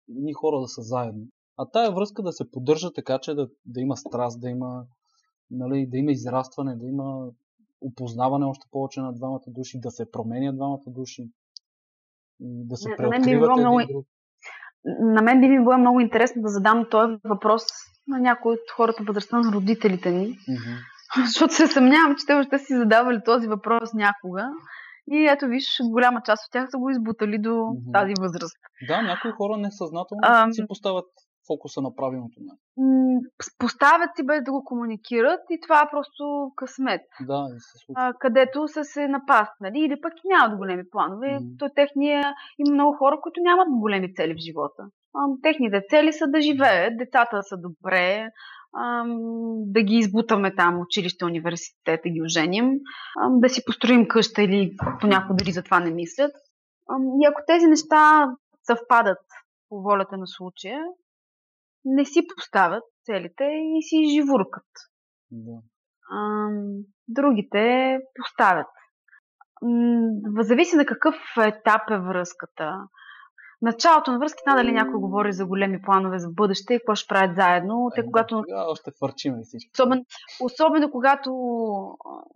едни 0.10 0.34
хора 0.34 0.60
да 0.60 0.67
са 0.67 0.82
заедно. 0.82 1.23
А 1.58 1.65
тая 1.65 1.91
връзка 1.91 2.23
да 2.23 2.32
се 2.32 2.52
поддържа 2.52 2.93
така, 2.93 3.19
че 3.19 3.34
да, 3.34 3.50
да 3.65 3.82
има 3.82 3.97
страст, 3.97 4.41
да 4.41 4.50
има, 4.50 4.86
нали, 5.52 5.88
да 5.88 5.97
има 5.97 6.12
израстване, 6.12 6.76
да 6.76 6.88
има 6.88 7.30
опознаване 7.82 8.45
още 8.45 8.67
повече 8.71 9.02
на 9.02 9.13
двамата 9.13 9.43
души, 9.47 9.80
да 9.80 9.91
се 9.91 10.12
променят 10.12 10.56
двамата 10.56 10.84
души, 10.88 11.30
да 12.39 12.78
се 12.78 12.89
преоткриват 12.97 13.50
един 13.58 13.88
друг. 13.88 14.06
На 15.00 15.21
мен 15.21 15.41
би 15.41 15.47
ми 15.47 15.63
било 15.63 15.78
много 15.78 16.00
интересно 16.00 16.41
да 16.41 16.50
задам 16.50 16.86
този 16.91 17.13
въпрос 17.23 17.63
на 18.08 18.19
някои 18.19 18.54
от 18.54 18.60
хората 18.76 19.04
възрастта 19.04 19.39
на 19.39 19.52
родителите 19.52 20.12
ни, 20.12 20.26
Мгм. 20.28 20.76
защото 21.26 21.54
се 21.54 21.67
съмнявам, 21.67 22.15
че 22.15 22.26
те 22.26 22.34
още 22.34 22.60
си 22.60 22.78
задавали 22.78 23.19
този 23.26 23.47
въпрос 23.47 23.93
някога. 23.93 24.50
И 25.12 25.28
ето 25.28 25.47
виж, 25.47 25.65
голяма 25.91 26.21
част 26.26 26.45
от 26.47 26.52
тях 26.52 26.67
са 26.71 26.78
го 26.78 26.89
избутали 26.89 27.38
до 27.38 27.56
Мгм. 27.56 27.91
тази 27.93 28.13
възраст. 28.19 28.58
Да, 28.88 29.02
някои 29.02 29.32
хора 29.32 29.58
несъзнателно 29.58 30.21
Ам. 30.23 30.54
си 30.54 30.63
поставят 30.67 31.06
фокуса 31.47 31.81
на 31.81 31.95
правилното 31.95 32.39
място. 32.41 32.63
Поставят 33.60 34.10
си 34.15 34.25
без 34.25 34.43
да 34.43 34.51
го 34.51 34.63
комуникират 34.63 35.39
и 35.49 35.60
това 35.62 35.81
е 35.81 35.89
просто 35.91 36.51
късмет. 36.55 37.01
Да, 37.27 37.47
и 37.55 37.60
се 37.60 37.77
случва. 37.86 38.03
а, 38.03 38.13
където 38.19 38.67
са 38.67 38.83
се 38.83 39.07
напаснали 39.07 39.79
или 39.79 40.01
пък 40.01 40.13
нямат 40.25 40.57
големи 40.57 40.83
планове. 40.91 41.33
Мгм. 41.33 41.57
То 41.60 41.69
техния, 41.75 42.33
има 42.60 42.73
много 42.73 42.97
хора, 42.97 43.19
които 43.21 43.41
нямат 43.43 43.67
големи 43.69 44.13
цели 44.15 44.33
в 44.33 44.43
живота. 44.47 44.83
А, 45.15 45.19
техните 45.43 45.81
цели 45.89 46.13
са 46.13 46.27
да 46.27 46.41
живеят, 46.41 46.97
децата 46.97 47.43
са 47.43 47.57
добре, 47.57 48.29
да 49.65 49.81
ги 49.81 49.95
избутаме 49.95 50.55
там 50.55 50.79
училище, 50.79 51.25
университет, 51.25 52.01
да 52.03 52.10
ги 52.10 52.21
оженим, 52.21 52.71
да 53.29 53.49
си 53.49 53.65
построим 53.65 54.07
къща 54.07 54.43
или 54.43 54.75
понякога 55.01 55.36
дори 55.36 55.51
за 55.51 55.63
това 55.63 55.79
не 55.79 55.91
мислят. 55.91 56.31
И 57.21 57.25
ако 57.25 57.41
тези 57.47 57.67
неща 57.67 58.31
съвпадат 58.63 59.19
по 59.69 59.81
волята 59.81 60.17
на 60.17 60.27
случая, 60.27 60.79
не 61.88 62.06
си 62.06 62.19
поставят 62.36 62.84
целите 63.06 63.43
и 63.43 63.84
си 63.84 63.97
живуркат. 64.15 64.69
Да. 65.32 65.58
Ам, 66.12 66.84
другите 67.08 67.97
поставят. 68.15 68.67
зависи 70.39 70.76
на 70.76 70.86
какъв 70.86 71.15
етап 71.38 71.82
е 71.91 72.00
връзката 72.00 72.88
началото 73.62 74.12
на 74.12 74.20
връзката, 74.20 74.56
дали 74.56 74.72
някой 74.72 75.00
говори 75.00 75.34
за 75.34 75.46
големи 75.46 75.82
планове 75.82 76.20
за 76.20 76.30
бъдеще 76.30 76.74
и 76.74 76.80
какво 76.80 76.96
ще 76.96 77.08
правят 77.08 77.36
заедно. 77.36 77.89
Те, 77.96 78.06
когато... 78.06 78.43
Тогава 78.48 78.72
още 78.72 78.91
фърчиме 79.00 79.38
всички. 79.43 79.70
Особено, 79.74 80.06
особено 80.41 80.91
когато 80.91 81.32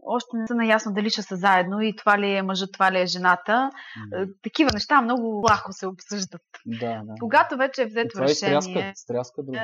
още 0.03 0.37
не 0.37 0.47
са 0.47 0.55
наясно 0.55 0.93
дали 0.93 1.09
ще 1.09 1.21
са 1.21 1.35
заедно 1.35 1.81
и 1.81 1.95
това 1.95 2.19
ли 2.19 2.35
е 2.35 2.41
мъжът, 2.41 2.73
това 2.73 2.91
ли 2.91 2.99
е 2.99 3.05
жената. 3.05 3.51
Mm-hmm. 3.51 4.33
Такива 4.43 4.69
неща 4.73 5.01
много 5.01 5.41
лахо 5.49 5.71
се 5.71 5.87
обсъждат. 5.87 6.41
Да, 6.65 7.01
да. 7.03 7.13
Когато 7.19 7.57
вече 7.57 7.81
е 7.81 7.85
взето 7.85 8.09
това 8.13 8.27
решение... 8.27 8.57
Е 8.57 8.61
стряска, 8.61 8.91
стряска 8.95 9.43
друго. 9.43 9.57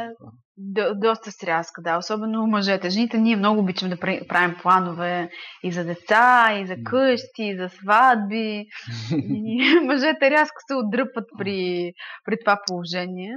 До, 0.57 0.95
доста 0.95 1.31
стряска, 1.31 1.81
да. 1.81 1.97
Особено 1.97 2.47
мъжете. 2.47 2.89
Жените 2.89 3.17
ние 3.17 3.35
много 3.35 3.59
обичаме 3.59 3.95
да 3.95 3.99
правим 4.27 4.55
планове 4.61 5.29
и 5.63 5.71
за 5.71 5.83
деца, 5.83 6.47
и 6.61 6.67
за 6.67 6.75
къщи, 6.85 7.43
и 7.43 7.57
за 7.57 7.69
сватби. 7.69 8.65
и 9.11 9.79
мъжете 9.85 10.31
рязко 10.31 10.55
се 10.67 10.75
отдръпват 10.75 11.25
при, 11.37 11.91
при 12.25 12.37
това 12.39 12.59
положение. 12.67 13.35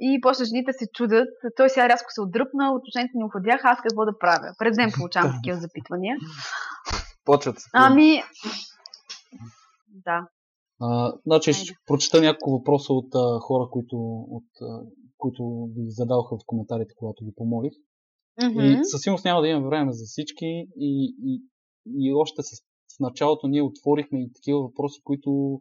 И 0.00 0.20
после 0.22 0.44
жените 0.44 0.72
се 0.72 0.86
чудят. 0.94 1.28
Той 1.56 1.68
сега 1.68 1.88
рязко 1.88 2.06
се 2.10 2.20
отдръпна, 2.20 2.72
отношението 2.72 3.12
ни 3.18 3.24
уходяха, 3.24 3.68
аз 3.68 3.78
какво 3.82 4.04
да 4.04 4.18
правя? 4.18 4.54
Пред 4.58 4.74
ден 4.74 4.90
получавам 4.96 5.32
такива 5.36 5.60
запитвания. 5.60 6.16
Почват. 7.24 7.56
Ами, 7.74 8.22
да. 9.88 10.26
А, 10.80 11.12
значи 11.26 11.52
ще 11.52 11.74
прочета 11.86 12.20
няколко 12.20 12.50
въпроса 12.50 12.92
от 12.92 13.14
а, 13.14 13.40
хора, 13.40 13.68
които, 13.70 13.96
от, 14.30 14.48
а, 14.62 14.80
които 15.18 15.68
ви 15.76 15.90
задаваха 15.90 16.36
в 16.36 16.46
коментарите, 16.46 16.94
когато 16.96 17.24
ги 17.24 17.32
помолих. 17.36 17.72
Mm-hmm. 18.40 18.80
И 18.80 18.84
със 18.84 19.02
сигурност 19.02 19.24
няма 19.24 19.40
да 19.40 19.48
имаме 19.48 19.68
време 19.68 19.92
за 19.92 20.04
всички. 20.06 20.46
И, 20.76 21.14
и, 21.24 21.42
и 21.86 22.14
още 22.14 22.42
с, 22.42 22.50
в 22.96 23.00
началото 23.00 23.48
ние 23.48 23.62
отворихме 23.62 24.22
и 24.22 24.32
такива 24.32 24.60
въпроси, 24.60 25.00
които 25.04 25.60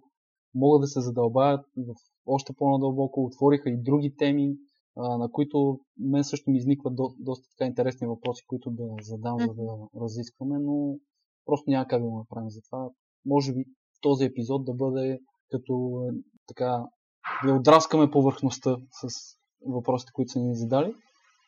могат 0.55 0.81
да 0.81 0.87
се 0.87 1.01
задълбаят 1.01 1.65
в 1.77 1.93
още 2.25 2.53
по-надълбоко. 2.53 3.25
Отвориха 3.25 3.69
и 3.69 3.83
други 3.83 4.15
теми, 4.17 4.55
а, 4.97 5.17
на 5.17 5.31
които 5.31 5.79
мен 5.99 6.23
също 6.23 6.51
ми 6.51 6.57
изникват 6.57 6.95
до, 6.95 7.09
доста 7.19 7.47
така 7.49 7.67
интересни 7.67 8.07
въпроси, 8.07 8.43
които 8.47 8.71
да 8.71 8.83
задам, 9.01 9.37
mm-hmm. 9.37 9.47
за 9.47 9.53
да 9.53 10.01
разискваме, 10.01 10.59
но 10.59 10.95
просто 11.45 11.69
няма 11.69 11.87
как 11.87 12.01
да 12.01 12.09
го 12.09 12.17
направим. 12.17 12.49
Затова 12.49 12.89
може 13.25 13.53
би 13.53 13.65
този 14.01 14.25
епизод 14.25 14.65
да 14.65 14.73
бъде 14.73 15.19
като 15.51 16.01
е, 16.09 16.15
така 16.47 16.85
да 17.45 17.53
отраскаме 17.53 18.11
повърхността 18.11 18.77
с 18.91 19.07
въпросите, 19.65 20.11
които 20.13 20.31
са 20.31 20.39
ни 20.39 20.55
задали 20.55 20.95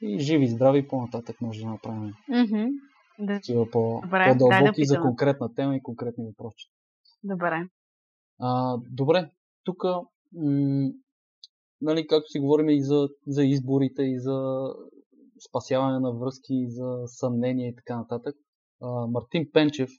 и 0.01 0.19
живи 0.19 0.47
здрави 0.47 0.87
по-нататък 0.87 1.41
може 1.41 1.61
да 1.61 1.69
направим 1.69 2.13
mm-hmm. 2.29 3.71
по, 3.71 4.01
добре, 4.03 4.25
по-дълбоки 4.31 4.81
да 4.81 4.85
за 4.85 5.01
конкретна 5.01 5.53
тема 5.53 5.75
и 5.75 5.83
конкретни 5.83 6.25
въпроси. 6.25 6.71
Добре. 7.23 7.69
А, 8.39 8.77
добре, 8.91 9.31
тук 9.63 9.83
м- 10.33 10.89
нали, 11.81 12.07
както 12.07 12.29
си 12.29 12.39
говорим 12.39 12.69
и 12.69 12.83
за, 12.83 13.09
за 13.27 13.43
изборите, 13.43 14.01
и 14.01 14.19
за 14.19 14.67
спасяване 15.49 15.99
на 15.99 16.11
връзки, 16.11 16.53
и 16.53 16.71
за 16.71 17.03
съмнение 17.05 17.69
и 17.69 17.75
така 17.75 17.97
нататък. 17.97 18.35
А, 18.81 19.07
Мартин 19.07 19.49
Пенчев 19.53 19.89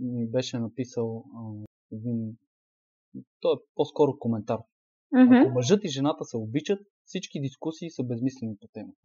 ми 0.00 0.30
беше 0.30 0.58
написал 0.58 1.24
а, 1.36 1.64
един... 1.92 2.36
То 3.40 3.52
е 3.52 3.56
по-скоро 3.74 4.18
коментар. 4.18 4.58
Mm-hmm. 5.14 5.46
Ако 5.46 5.54
мъжът 5.54 5.84
и 5.84 5.88
жената 5.88 6.24
се 6.24 6.36
обичат, 6.36 6.80
всички 7.06 7.40
дискусии 7.40 7.90
са 7.90 8.02
безмислени 8.02 8.56
по 8.60 8.66
темата. 8.72 9.00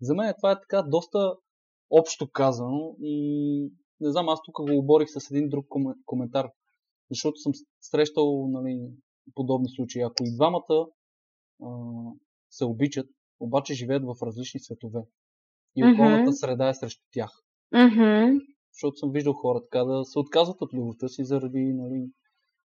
За 0.00 0.14
мен 0.14 0.34
това 0.38 0.52
е 0.52 0.60
така 0.60 0.82
доста 0.82 1.34
общо 1.90 2.30
казано 2.30 2.96
и 3.00 3.72
не 4.00 4.10
знам, 4.10 4.28
аз 4.28 4.40
тук 4.44 4.54
го 4.54 4.78
оборих 4.78 5.08
с 5.10 5.30
един 5.30 5.48
друг 5.48 5.66
коментар, 6.06 6.50
защото 7.10 7.36
съм 7.36 7.52
срещал 7.80 8.48
нали, 8.48 8.90
подобни 9.34 9.68
случаи. 9.68 10.02
Ако 10.02 10.24
и 10.24 10.34
двамата 10.36 10.86
а, 11.62 11.68
се 12.50 12.64
обичат, 12.64 13.06
обаче 13.40 13.74
живеят 13.74 14.02
в 14.04 14.14
различни 14.22 14.60
светове 14.60 15.00
и 15.76 15.84
околната 15.84 16.30
mm-hmm. 16.30 16.40
среда 16.40 16.68
е 16.68 16.74
срещу 16.74 17.02
тях. 17.12 17.30
Mm-hmm. 17.74 18.40
Защото 18.72 18.96
съм 18.96 19.10
виждал 19.12 19.32
хора 19.32 19.60
така 19.62 19.84
да 19.84 20.04
се 20.04 20.18
отказват 20.18 20.56
от 20.60 20.74
любовта 20.74 21.08
си 21.08 21.24
заради 21.24 21.72
нали, 21.74 22.10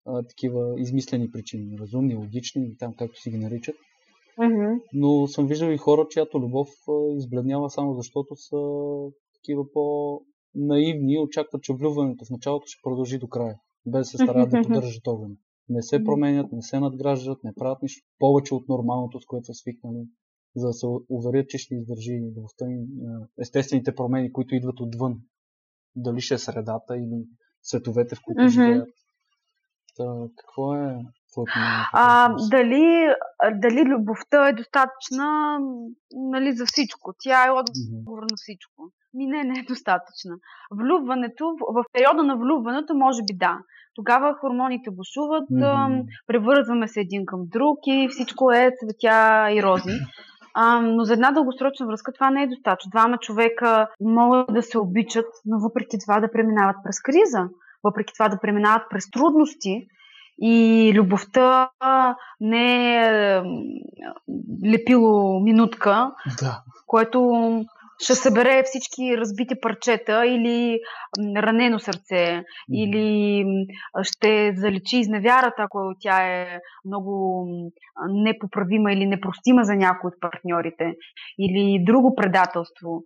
а, 0.05 0.23
такива 0.23 0.81
измислени 0.81 1.31
причини, 1.31 1.77
разумни, 1.79 2.15
логични, 2.15 2.77
там 2.77 2.93
както 2.95 3.21
си 3.21 3.29
ги 3.29 3.37
наричат. 3.37 3.75
Mm-hmm. 4.39 4.81
Но 4.93 5.27
съм 5.27 5.47
виждал 5.47 5.69
и 5.69 5.77
хора, 5.77 6.07
чиято 6.09 6.39
любов 6.39 6.69
избледнява 7.17 7.69
само 7.69 7.93
защото 7.93 8.35
са 8.35 8.57
такива 9.33 9.71
по-наивни 9.73 11.13
и 11.13 11.19
очакват, 11.19 11.63
че 11.63 11.73
влюбването 11.73 12.25
в 12.25 12.29
началото 12.29 12.65
ще 12.67 12.81
продължи 12.83 13.17
до 13.17 13.27
края, 13.27 13.55
без 13.85 13.99
да 13.99 14.05
се 14.05 14.17
стараят 14.17 14.49
да 14.49 14.61
поддържат 14.61 15.07
огън. 15.07 15.31
Не 15.69 15.81
се 15.81 16.03
променят, 16.03 16.51
не 16.51 16.61
се 16.61 16.79
надграждат, 16.79 17.43
не 17.43 17.53
правят 17.55 17.81
нищо 17.81 18.07
повече 18.19 18.55
от 18.55 18.69
нормалното, 18.69 19.19
с 19.19 19.25
което 19.25 19.45
са 19.45 19.53
свикнали, 19.53 20.07
за 20.55 20.67
да 20.67 20.73
се 20.73 20.85
уверят, 21.09 21.49
че 21.49 21.57
ще 21.57 21.75
издържи 21.75 22.21
любовта 22.21 22.65
им 22.65 22.85
естествените 23.41 23.95
промени, 23.95 24.31
които 24.31 24.55
идват 24.55 24.79
отвън. 24.79 25.17
Дали 25.95 26.21
ще 26.21 26.33
е 26.33 26.37
средата 26.37 26.97
или 26.97 27.25
световете, 27.61 28.15
в 28.15 28.19
които 28.25 28.41
mm-hmm. 28.41 28.49
живеят. 28.49 28.89
Та, 29.97 30.03
какво 30.37 30.75
е 30.75 30.97
твоето 31.31 31.59
мнение? 31.59 31.85
А, 31.93 32.35
дали, 32.51 33.13
дали 33.53 33.85
любовта 33.85 34.47
е 34.47 34.53
достатъчна 34.53 35.59
нали, 36.11 36.51
за 36.51 36.65
всичко? 36.65 37.13
Тя 37.19 37.47
е 37.47 37.51
отговор 37.51 38.21
на 38.21 38.35
всичко. 38.35 38.91
Ми 39.13 39.27
не, 39.27 39.43
не 39.43 39.59
е 39.59 39.63
достатъчна. 39.63 40.35
Влюбването, 40.71 41.55
в 41.73 41.83
периода 41.93 42.23
на 42.23 42.37
влюбването 42.37 42.95
може 42.95 43.21
би 43.23 43.33
да. 43.37 43.59
Тогава 43.95 44.33
хормоните 44.33 44.89
бушуват, 44.91 45.49
mm-hmm. 45.49 46.05
превързваме 46.27 46.87
се 46.87 46.99
един 46.99 47.25
към 47.25 47.39
друг 47.45 47.77
и 47.87 48.07
всичко 48.11 48.51
е 48.51 48.71
цветя 48.79 49.51
и 49.51 49.63
рози. 49.63 49.99
А, 50.53 50.81
но 50.81 51.03
за 51.03 51.13
една 51.13 51.31
дългосрочна 51.31 51.85
връзка 51.85 52.13
това 52.13 52.29
не 52.29 52.43
е 52.43 52.47
достатъчно. 52.47 52.89
Двама 52.89 53.17
човека 53.17 53.87
могат 54.01 54.53
да 54.53 54.61
се 54.61 54.79
обичат, 54.79 55.25
но 55.45 55.59
въпреки 55.59 55.97
това 56.05 56.19
да 56.19 56.31
преминават 56.31 56.75
през 56.83 56.99
криза, 56.99 57.49
въпреки 57.83 58.13
това 58.13 58.29
да 58.29 58.39
преминават 58.39 58.83
през 58.89 59.11
трудности 59.11 59.87
и 60.41 60.91
любовта 60.95 61.69
не 62.39 62.95
е 62.95 63.41
лепило 64.65 65.39
минутка, 65.39 66.11
да. 66.41 66.63
което 66.87 67.61
ще 67.99 68.15
събере 68.15 68.63
всички 68.65 69.17
разбити 69.17 69.55
парчета 69.61 70.25
или 70.25 70.79
ранено 71.37 71.79
сърце, 71.79 72.43
или 72.73 73.45
ще 74.01 74.53
заличи 74.55 74.97
изневярата, 74.97 75.55
ако 75.63 75.93
тя 75.99 76.27
е 76.27 76.59
много 76.85 77.47
непоправима 78.09 78.93
или 78.93 79.05
непростима 79.05 79.63
за 79.63 79.75
някой 79.75 80.07
от 80.07 80.19
партньорите, 80.21 80.93
или 81.39 81.83
друго 81.85 82.15
предателство 82.15 83.03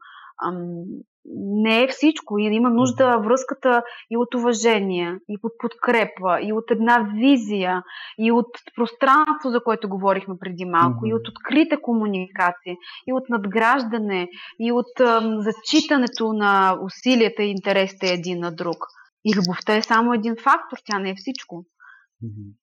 не 1.36 1.84
е 1.84 1.88
всичко. 1.88 2.40
И 2.40 2.44
има 2.44 2.70
нужда 2.70 3.18
връзката 3.18 3.84
и 4.10 4.18
от 4.18 4.36
уважение, 4.36 5.16
и 5.30 5.38
от 5.44 5.52
подкрепа, 5.60 6.42
и 6.42 6.54
от 6.54 6.72
една 6.72 7.10
визия, 7.16 7.84
и 8.20 8.32
от 8.32 8.48
пространство, 8.76 9.50
за 9.50 9.64
което 9.64 9.90
говорихме 9.90 10.36
преди 10.40 10.66
малко, 10.66 11.06
mm-hmm. 11.06 11.10
и 11.10 11.14
от 11.14 11.28
открита 11.28 11.82
комуникация, 11.82 12.76
и 13.08 13.14
от 13.14 13.30
надграждане, 13.30 14.28
и 14.60 14.72
от 14.72 15.00
ам, 15.00 15.38
зачитането 15.42 16.34
на 16.34 16.78
усилията 16.84 17.44
и 17.44 17.52
интересите 17.52 18.14
един 18.14 18.40
на 18.40 18.52
друг. 18.52 18.78
И 19.26 19.36
любовта 19.36 19.76
е 19.76 19.82
само 19.82 20.14
един 20.14 20.36
фактор, 20.36 20.78
тя 20.86 21.00
не 21.00 21.10
е 21.10 21.16
всичко. 21.18 21.66
Mm-hmm. 22.24 22.54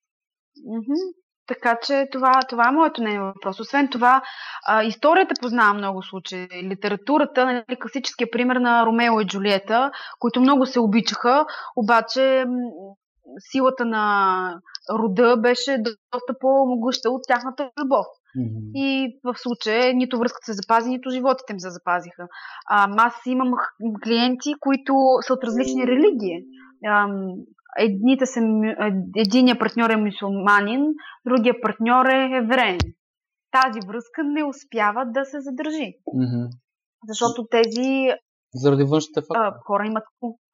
Mm-hmm. 0.69 1.26
Така 1.47 1.79
че 1.83 2.09
това, 2.13 2.41
това 2.49 2.69
е 2.69 2.73
моето 2.73 3.03
не 3.03 3.21
въпрос. 3.21 3.61
Освен 3.61 3.89
това, 3.89 4.23
а, 4.67 4.83
историята 4.83 5.35
познава 5.41 5.75
много 5.75 6.03
случаи. 6.03 6.49
Литературата, 6.63 7.45
нали, 7.45 7.65
класическия 7.81 8.31
пример 8.31 8.57
на 8.57 8.87
Ромео 8.87 9.21
и 9.21 9.27
Джулиета, 9.27 9.91
които 10.19 10.41
много 10.41 10.67
се 10.67 10.81
обичаха, 10.81 11.47
обаче 11.77 12.45
силата 13.39 13.85
на 13.85 14.61
рода 14.93 15.37
беше 15.37 15.83
доста 16.13 16.39
по-могъща 16.41 17.11
от 17.11 17.23
тяхната 17.29 17.71
любов. 17.81 18.07
Mm-hmm. 18.39 18.71
И 18.75 19.19
в 19.25 19.35
случая 19.37 19.95
нито 19.95 20.19
връзката 20.19 20.45
се 20.45 20.53
запази, 20.53 20.89
нито 20.89 21.11
животите 21.11 21.53
им 21.53 21.61
се 21.61 21.71
запазиха. 21.71 22.27
А, 22.69 22.89
аз 22.97 23.15
имам 23.27 23.53
клиенти, 24.05 24.55
които 24.61 24.93
са 25.27 25.33
от 25.33 25.45
различни 25.45 25.87
религии 25.87 26.45
едните 27.79 28.27
са, 28.27 28.41
единия 29.17 29.59
партньор 29.59 29.91
е 29.91 29.97
мусулманин, 29.97 30.83
другия 31.27 31.55
партньор 31.63 32.07
е 32.07 32.37
евреин. 32.37 32.79
Тази 33.51 33.81
връзка 33.89 34.25
не 34.25 34.45
успява 34.45 35.07
да 35.07 35.25
се 35.25 35.41
задържи. 35.41 35.93
Mm-hmm. 36.15 36.49
Защото 37.09 37.47
тези 37.51 38.11
заради 38.55 38.85
външните 38.85 39.21
фактори. 39.21 39.61
Хора 39.67 39.87
имат, 39.87 40.05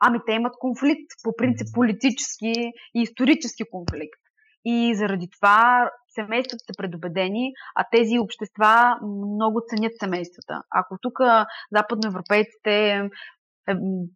ами 0.01 0.19
те 0.27 0.33
имат 0.33 0.53
конфликт, 0.59 1.11
по 1.25 1.31
принцип 1.37 1.67
политически 1.75 2.53
и 2.95 3.03
исторически 3.03 3.65
конфликт. 3.71 4.21
И 4.65 4.95
заради 4.95 5.29
това 5.31 5.91
семействата 6.15 6.65
са 6.67 6.73
предубедени, 6.79 7.53
а 7.75 7.85
тези 7.93 8.19
общества 8.19 8.99
много 9.03 9.61
ценят 9.69 9.93
семействата. 10.01 10.63
Ако 10.71 10.99
тук 11.03 11.19
западноевропейците, 11.73 13.03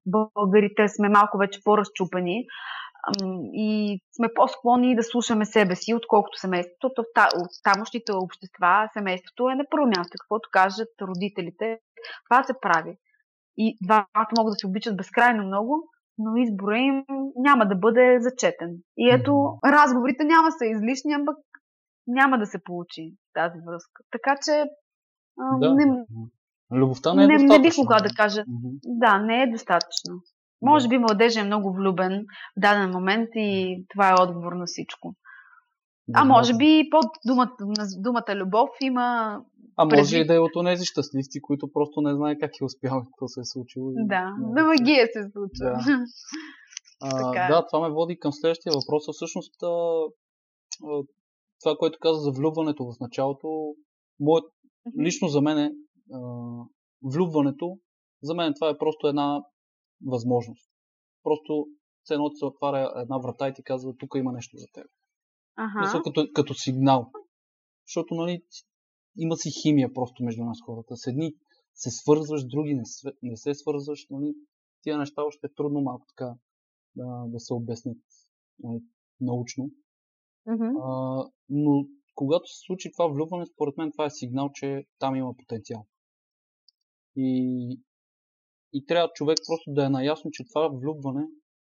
българите 0.06 0.88
сме 0.88 1.08
малко 1.08 1.38
вече 1.38 1.60
по-разчупани, 1.64 2.36
ам, 2.38 2.46
и 3.52 4.00
сме 4.16 4.28
по-склонни 4.34 4.96
да 4.96 5.02
слушаме 5.02 5.44
себе 5.44 5.76
си, 5.76 5.94
отколкото 5.94 6.38
семейството. 6.38 7.02
От 7.36 7.50
тамощите 7.64 8.12
общества 8.12 8.88
семейството 8.92 9.48
е 9.50 9.54
на 9.54 9.64
първо 9.70 9.86
място. 9.86 10.16
Каквото 10.20 10.48
кажат 10.52 10.88
родителите, 11.02 11.78
това 12.30 12.44
се 12.44 12.52
прави. 12.62 12.96
И 13.56 13.78
двамата 13.82 14.32
могат 14.38 14.52
да 14.52 14.58
се 14.58 14.66
обичат 14.66 14.96
безкрайно 14.96 15.44
много, 15.44 15.90
но 16.18 16.36
избора 16.36 16.78
им 16.78 17.04
няма 17.36 17.66
да 17.68 17.76
бъде 17.76 18.16
зачетен. 18.20 18.76
И 18.96 19.10
ето, 19.10 19.58
разговорите 19.64 20.24
няма 20.24 20.50
са 20.52 20.66
излишни, 20.66 21.12
ампък 21.12 21.36
няма 22.06 22.38
да 22.38 22.46
се 22.46 22.58
получи 22.64 23.12
тази 23.34 23.58
връзка. 23.66 24.02
Така 24.10 24.36
че 24.44 24.64
а, 25.40 25.58
Да. 25.58 25.74
не, 25.74 26.04
Любовта 26.72 27.14
не 27.14 27.24
е 27.24 27.26
не, 27.26 27.32
не 27.32 27.38
достатъчно. 27.38 27.62
бих 27.62 27.78
могла 27.78 27.96
да 27.96 28.08
кажа. 28.16 28.44
Мгм. 28.46 28.68
Да, 28.84 29.18
не 29.18 29.42
е 29.42 29.50
достатъчно. 29.50 30.14
Може 30.62 30.88
би 30.88 30.98
младежът 30.98 31.42
е 31.42 31.46
много 31.46 31.72
влюбен 31.72 32.24
в 32.56 32.60
даден 32.60 32.90
момент 32.90 33.28
и 33.34 33.84
това 33.88 34.10
е 34.10 34.22
отговор 34.22 34.52
на 34.52 34.66
всичко. 34.66 35.14
А 36.14 36.24
може 36.24 36.56
би 36.56 36.88
под 36.90 37.06
думата, 37.26 37.56
думата 37.98 38.36
любов 38.36 38.68
има... 38.82 39.40
А 39.76 39.84
може 39.84 39.96
предвид- 39.96 40.24
и 40.24 40.26
да 40.26 40.34
е 40.34 40.38
от 40.38 40.56
онези 40.56 40.84
щастливци, 40.84 41.40
които 41.42 41.72
просто 41.72 42.00
не 42.00 42.14
знае 42.14 42.38
как 42.38 42.50
е 42.60 42.64
успял 42.64 43.04
какво 43.04 43.28
се 43.28 43.40
е 43.40 43.44
случило. 43.44 43.90
Да, 43.94 44.34
да 44.38 44.64
магия 44.64 45.06
се 45.06 45.30
случва. 45.32 45.78
Да. 45.86 46.04
А, 47.00 47.10
Така 47.10 47.44
е. 47.44 47.48
да, 47.48 47.66
това 47.66 47.88
ме 47.88 47.94
води 47.94 48.18
към 48.18 48.32
следващия 48.32 48.72
въпрос. 48.72 49.02
Всъщност, 49.12 49.62
а, 49.62 49.66
а, 49.66 51.02
това, 51.62 51.76
което 51.78 51.98
каза 52.02 52.20
за 52.20 52.30
влюбването 52.30 52.84
в 52.84 53.00
началото, 53.00 53.74
моят, 54.20 54.44
лично 55.00 55.28
за 55.28 55.40
мен 55.40 55.58
е 55.58 55.70
а, 56.14 56.18
влюбването, 57.04 57.78
за 58.22 58.34
мен 58.34 58.54
това 58.54 58.70
е 58.70 58.78
просто 58.78 59.06
една 59.06 59.42
възможност. 60.06 60.70
Просто 61.22 61.66
все 62.02 62.14
едно 62.14 62.30
ти 62.30 62.36
се 62.36 62.44
отваря 62.44 62.92
една 62.96 63.18
врата 63.18 63.48
и 63.48 63.54
ти 63.54 63.62
казва, 63.62 63.96
тук 63.96 64.14
има 64.16 64.32
нещо 64.32 64.56
за 64.56 64.66
теб. 64.72 64.86
Ага. 65.56 65.80
Мисля, 65.80 66.02
като, 66.02 66.28
като 66.34 66.54
сигнал. 66.54 67.10
Защото, 67.86 68.14
нали, 68.14 68.42
има 69.18 69.36
си 69.36 69.50
химия 69.62 69.94
просто 69.94 70.24
между 70.24 70.44
нас 70.44 70.58
хората. 70.66 70.96
С 70.96 71.06
едни 71.06 71.34
се 71.74 71.90
свързваш, 71.90 72.44
други 72.46 72.74
не, 72.74 72.82
не 73.22 73.36
се 73.36 73.54
свързваш. 73.54 74.06
Нали. 74.10 74.34
Тия 74.82 74.98
неща 74.98 75.22
още 75.24 75.46
е 75.46 75.54
трудно 75.56 75.80
малко 75.80 76.06
така 76.08 76.34
да, 76.96 77.24
да 77.28 77.40
се 77.40 77.54
обяснят 77.54 77.98
нали, 78.58 78.80
научно. 79.20 79.70
Мгм. 80.46 80.64
А, 80.64 81.24
но 81.48 81.86
когато 82.14 82.46
се 82.46 82.66
случи 82.66 82.92
това 82.92 83.06
влюбване, 83.06 83.46
според 83.46 83.76
мен 83.76 83.92
това 83.92 84.04
е 84.06 84.10
сигнал, 84.10 84.50
че 84.54 84.84
там 84.98 85.16
има 85.16 85.36
потенциал. 85.36 85.86
И, 87.16 87.80
и 88.76 88.86
трябва 88.86 89.08
човек 89.14 89.38
просто 89.46 89.72
да 89.72 89.84
е 89.84 89.88
наясно, 89.88 90.30
че 90.30 90.44
това 90.44 90.68
влюбване 90.68 91.22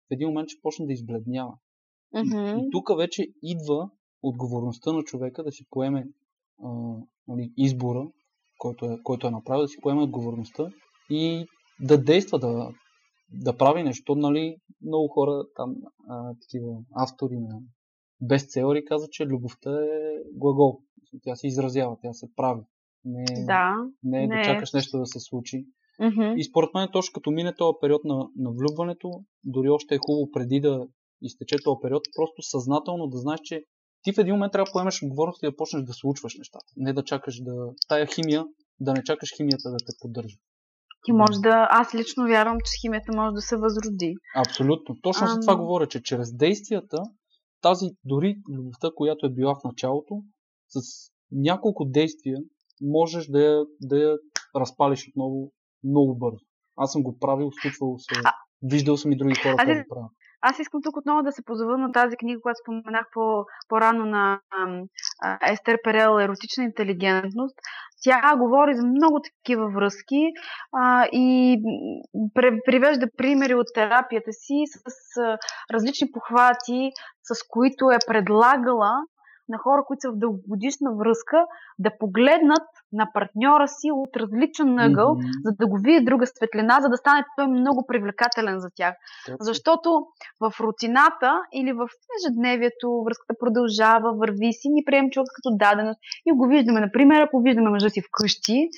в 0.08 0.12
един 0.12 0.28
момент 0.28 0.50
ще 0.50 0.62
почне 0.62 0.86
да 0.86 0.94
избледнява. 0.94 1.54
Мгм. 2.16 2.60
И 2.60 2.70
тук 2.72 2.98
вече 2.98 3.28
идва 3.44 3.90
отговорността 4.24 4.94
на 4.94 5.04
човека 5.04 5.44
да 5.44 5.52
си 5.52 5.66
поеме 5.70 6.08
а, 6.64 6.70
нали, 7.28 7.54
избора, 7.58 8.08
който 8.58 8.86
е, 8.86 9.00
който 9.04 9.28
е 9.28 9.32
направил, 9.32 9.62
да 9.62 9.68
си 9.68 9.78
поеме 9.82 10.02
отговорността 10.02 10.70
и 11.10 11.46
да 11.80 12.04
действа, 12.04 12.40
да, 12.40 12.70
да 13.32 13.58
прави 13.58 13.84
нещо. 13.84 14.16
Нали, 14.16 14.58
много 14.82 15.08
хора, 15.08 15.44
там, 15.56 15.76
а, 16.10 16.34
такива 16.42 16.78
автори 16.96 17.40
на 17.40 17.60
бестселери 18.22 18.86
казват, 18.86 19.12
че 19.12 19.26
любовта 19.26 19.84
е 19.84 20.18
глагол. 20.34 20.80
Тя 21.24 21.36
се 21.36 21.48
изразява, 21.48 21.98
тя 22.02 22.14
се 22.14 22.36
прави. 22.36 22.62
Не, 23.06 23.24
е- 23.24 23.46
Да. 23.46 23.74
не 24.04 24.24
е 24.24 24.28
не 24.28 24.36
да 24.36 24.42
е. 24.42 24.44
чакаш 24.44 24.74
нещо 24.74 24.98
да 24.98 25.06
се 25.06 25.20
случи. 25.20 25.66
Мгм. 26.00 26.34
И 26.38 26.44
според 26.44 26.70
мен 26.74 26.90
точно 26.94 27.14
като 27.14 27.32
мине 27.32 27.56
този 27.56 27.76
период 27.82 28.02
на, 28.04 28.16
на 28.16 28.52
влюбването, 28.52 29.10
дори 29.44 29.70
още 29.70 29.96
е 29.96 30.00
хубаво 30.06 30.32
преди 30.32 30.60
да 30.60 30.88
изтече 31.22 31.56
този 31.64 31.78
период, 31.82 32.02
просто 32.16 32.42
съзнателно 32.42 33.08
да 33.08 33.18
знаеш, 33.18 33.40
че 33.44 33.64
ти 34.04 34.14
в 34.14 34.18
един 34.18 34.34
момент 34.34 34.52
трябва 34.52 34.66
да 34.66 34.72
поемеш 34.72 35.04
отговорност 35.04 35.44
и 35.44 35.46
да 35.46 35.56
почнеш 35.56 35.84
да 35.84 35.94
случваш 35.94 36.38
нещата. 36.38 36.66
Не 36.78 36.94
да 36.94 37.04
чакаш 37.04 37.42
да... 37.42 37.54
Тая 37.88 38.08
химия, 38.08 38.46
да 38.80 38.94
не 38.94 39.04
чакаш 39.04 39.30
химията 39.38 39.70
да 39.72 39.78
те 39.78 39.94
поддържа. 40.02 40.38
Ти 41.06 41.12
може 41.12 41.40
да... 41.40 41.68
Аз 41.72 41.96
лично 41.96 42.28
вярвам, 42.28 42.58
че 42.66 42.80
химията 42.82 43.12
може 43.16 43.34
да 43.34 43.42
се 43.42 43.58
възроди. 43.58 44.16
Абсолютно. 44.36 44.96
Точно 45.02 45.28
за 45.28 45.40
това 45.40 45.56
говоря, 45.56 45.88
че 45.88 46.04
чрез 46.04 46.38
действията, 46.38 46.98
тази 47.62 47.86
дори 48.04 48.36
любовта, 48.50 48.90
която 48.96 49.26
е 49.26 49.34
била 49.34 49.56
в 49.56 49.64
началото, 49.64 50.22
с 50.68 51.12
няколко 51.32 51.86
действия 51.86 52.38
можеш 52.82 53.28
да 53.28 53.42
я, 53.42 53.66
да 53.82 53.98
я 53.98 54.18
разпалиш 54.56 55.08
отново 55.08 55.52
много 55.86 56.16
бързо. 56.16 56.46
Аз 56.78 56.92
съм 56.92 57.04
го 57.04 57.20
правил, 57.20 57.50
случвало 57.62 57.98
се. 57.98 58.22
А- 58.26 58.34
Виждал 58.64 58.98
съм 58.98 59.12
и 59.12 59.18
други 59.18 59.36
хора, 59.36 59.56
които 59.58 59.72
го 59.72 59.96
правят. 59.96 60.12
Аз 60.42 60.60
искам 60.60 60.82
тук 60.84 60.98
отново 60.98 61.24
да 61.24 61.32
се 61.32 61.46
позова 61.46 61.78
на 61.78 61.92
тази 61.92 62.18
книга, 62.18 62.42
която 62.42 62.58
споменах 62.64 63.06
по, 63.14 63.46
по-рано 63.70 64.06
на 64.06 64.40
а, 65.22 65.52
Естер 65.52 65.78
Перел 65.84 66.20
Еротична 66.20 66.64
интелигентност. 66.64 67.56
Тя 68.04 68.36
говори 68.38 68.76
за 68.76 68.88
много 68.88 69.20
такива 69.22 69.70
връзки 69.70 70.22
а, 70.72 71.06
и 71.12 71.58
привежда 72.66 73.08
примери 73.18 73.56
от 73.56 73.68
терапията 73.74 74.32
си 74.32 74.64
с 74.66 75.22
а, 75.22 75.38
различни 75.74 76.12
похвати, 76.12 76.92
с 77.24 77.48
които 77.50 77.86
е 77.92 77.98
предлагала 78.08 78.92
на 79.50 79.58
хора, 79.58 79.84
които 79.88 80.02
са 80.02 80.12
в 80.12 80.18
дългогодишна 80.18 80.92
връзка, 80.96 81.46
да 81.80 81.98
погледнат 82.00 82.68
на 82.94 83.08
партньора 83.14 83.68
си 83.68 83.92
от 83.92 84.18
различен 84.18 84.80
ъгъл, 84.80 85.16
Мгм. 85.16 85.28
за 85.46 85.52
да 85.60 85.68
го 85.68 85.78
видят 85.78 86.06
друга 86.06 86.28
светлина, 86.28 86.82
за 86.82 86.90
да 86.90 86.98
стане 86.98 87.26
той 87.38 87.48
много 87.48 87.86
привлекателен 87.88 88.60
за 88.60 88.70
тях. 88.76 88.96
Точно. 89.26 89.38
Защото 89.40 89.90
в 90.42 90.54
рутината 90.60 91.42
или 91.54 91.74
в 91.74 91.88
ежедневието 92.20 93.04
връзката 93.06 93.34
продължава, 93.40 94.14
върви 94.14 94.54
си, 94.54 94.68
ни 94.70 94.84
приемем 94.86 95.10
човек 95.12 95.28
като 95.36 95.58
даденост 95.58 96.00
и 96.26 96.32
го 96.32 96.48
виждаме, 96.48 96.80
например, 96.80 97.22
ако 97.22 97.42
виждаме 97.42 97.70
мъжа 97.70 97.90
си 97.90 98.02
вкъщи, 98.02 98.70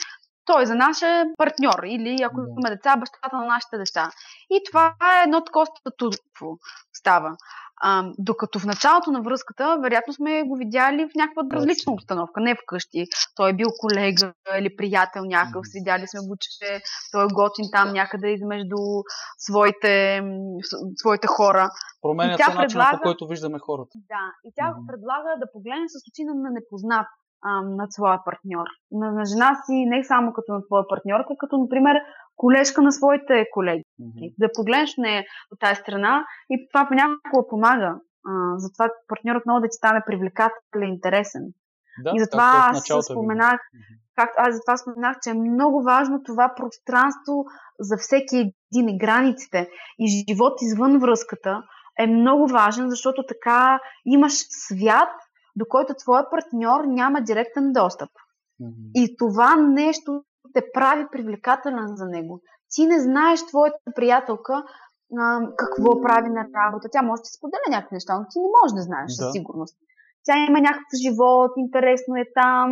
той 0.45 0.65
за 0.65 0.75
наш 0.75 1.01
е 1.01 1.23
партньор 1.37 1.79
или 1.85 2.23
ако 2.23 2.39
имаме 2.41 2.75
деца, 2.75 2.97
бащата 2.97 3.35
на 3.37 3.45
нашите 3.45 3.77
деца. 3.77 4.09
И 4.49 4.61
това 4.67 4.85
е 4.87 5.23
едно 5.23 5.43
такова 5.43 5.65
статутство 5.65 6.57
става. 6.93 7.37
А, 7.81 8.11
докато 8.17 8.59
в 8.59 8.65
началото 8.65 9.11
на 9.11 9.21
връзката, 9.21 9.77
вероятно 9.83 10.13
сме 10.13 10.43
го 10.43 10.55
видяли 10.55 11.05
в 11.05 11.15
някаква 11.15 11.43
различна 11.53 11.93
обстановка, 11.93 12.41
не 12.41 12.55
вкъщи. 12.55 13.05
Той 13.35 13.49
е 13.49 13.53
бил 13.53 13.67
колега 13.79 14.33
или 14.59 14.75
приятел 14.75 15.23
някакъв, 15.25 15.61
видяли 15.73 16.07
сме 16.07 16.19
го, 16.27 16.35
че 16.39 16.81
той 17.11 17.23
е 17.23 17.33
готин 17.33 17.65
там 17.71 17.93
някъде 17.93 18.27
измежду 18.29 18.77
своите, 19.37 20.21
своите 20.95 21.27
хора. 21.27 21.69
Променя 22.01 22.37
се 22.37 22.43
предлага- 22.43 22.97
по 22.97 23.01
който 23.03 23.27
виждаме 23.27 23.59
хората. 23.59 23.89
Да, 23.95 24.23
и 24.45 24.51
тя 24.55 24.71
Мгм. 24.71 24.85
предлага 24.87 25.29
да 25.39 25.51
погледне 25.53 25.87
с 25.89 25.95
очи 26.11 26.23
на 26.25 26.33
на 26.35 26.49
непознат 26.51 27.07
а, 27.43 27.61
над 27.61 27.93
своя 27.93 28.19
партньор. 28.25 28.67
На, 28.91 29.11
на 29.11 29.25
жена 29.25 29.51
си 29.65 29.85
не 29.85 30.03
само 30.03 30.33
като 30.33 30.53
на 30.53 30.61
твоя 30.65 30.83
партньорка, 30.89 31.33
като, 31.37 31.57
например, 31.57 31.95
колежка 32.35 32.81
на 32.81 32.91
своите 32.91 33.45
колеги. 33.53 33.83
Мгм. 33.99 34.25
Да 34.37 34.47
погледнеш 34.55 34.93
не 34.97 35.25
от 35.51 35.59
тази 35.59 35.81
страна 35.81 36.25
и 36.49 36.67
това 36.71 36.87
понякога 36.87 37.47
помага. 37.49 37.95
А, 38.27 38.57
затова 38.57 38.89
партньорът 39.07 39.45
много 39.45 39.59
да 39.61 39.67
ти 39.67 39.77
стане 39.77 40.03
привлекателен, 40.05 40.93
интересен. 40.93 41.43
Да, 42.03 42.11
и 42.15 42.19
затова 42.19 42.69
аз 42.71 42.89
е 42.89 43.01
споменах, 43.11 43.61
както 44.15 44.33
аз 44.37 44.55
затова 44.55 44.77
споменах, 44.77 45.17
че 45.23 45.29
е 45.29 45.33
много 45.33 45.83
важно 45.83 46.23
това 46.23 46.53
пространство 46.55 47.45
за 47.79 47.97
всеки 47.97 48.53
един 48.73 48.89
и 48.89 48.97
границите. 48.97 49.69
И 49.99 50.25
живот 50.29 50.53
извън 50.61 50.99
връзката 50.99 51.63
е 51.99 52.07
много 52.07 52.47
важен, 52.47 52.89
защото 52.89 53.23
така 53.27 53.79
имаш 54.05 54.33
свят, 54.49 55.09
до 55.55 55.65
който 55.69 55.93
твоя 55.93 56.29
партньор 56.29 56.83
няма 56.85 57.21
директен 57.21 57.73
достъп. 57.73 58.09
Мгм. 58.59 58.71
И 58.95 59.15
това 59.17 59.55
нещо 59.55 60.23
те 60.53 60.61
прави 60.73 61.05
привлекателен 61.11 61.87
за 61.87 62.05
него. 62.05 62.41
Ти 62.73 62.87
не 62.87 62.99
знаеш 62.99 63.45
твоята 63.45 63.77
приятелка 63.95 64.63
а, 65.19 65.39
какво 65.57 66.01
прави 66.01 66.29
на 66.29 66.45
работа. 66.55 66.87
Тя 66.91 67.01
може 67.01 67.21
да 67.21 67.35
споделя 67.37 67.67
някакви 67.69 67.93
неща, 67.95 68.19
но 68.19 68.25
ти 68.31 68.39
не 68.39 68.49
можеш 68.57 68.73
да 68.75 68.81
знаеш 68.81 69.07
Да. 69.07 69.13
със 69.13 69.31
сигурност. 69.31 69.77
Тя 70.25 70.37
има 70.37 70.59
някакъв 70.61 70.97
живот, 71.05 71.51
интересно 71.57 72.15
е 72.15 72.25
там, 72.35 72.69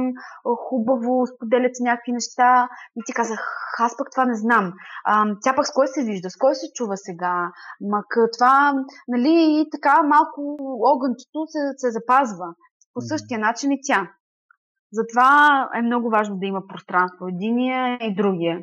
хубаво, 0.68 1.26
споделят 1.36 1.76
се 1.76 1.84
някакви 1.84 2.12
неща. 2.12 2.70
И 2.98 3.02
ти 3.06 3.14
казах, 3.14 3.40
аз 3.80 3.98
пък 3.98 4.08
това 4.12 4.26
не 4.26 4.36
знам. 4.36 4.74
А, 5.06 5.26
тя 5.44 5.56
пък 5.56 5.68
с 5.68 5.74
кой 5.74 5.88
се 5.88 6.04
вижда, 6.04 6.30
с 6.30 6.38
кой 6.38 6.56
се 6.56 6.74
чува 6.74 6.98
сега. 6.98 7.52
Мак 7.82 8.06
това, 8.34 8.74
нали, 9.08 9.34
и 9.62 9.70
така 9.72 10.04
малко 10.04 10.58
огънчето 10.96 11.40
се, 11.48 11.60
се 11.78 11.92
запазва. 11.92 12.46
По 12.94 13.02
същия 13.02 13.40
начин 13.40 13.72
и 13.72 13.80
тя. 13.88 14.12
Затова 14.92 15.70
е 15.76 15.82
много 15.82 16.10
важно 16.10 16.38
да 16.38 16.46
има 16.46 16.62
пространство. 16.68 17.28
Единия 17.28 17.98
и 18.02 18.16
другия. 18.16 18.60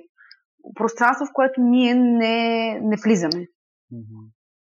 Пространство, 0.74 1.26
в 1.26 1.32
което 1.32 1.60
ние 1.60 1.94
не, 1.94 2.36
не 2.82 2.96
влизаме. 3.04 3.46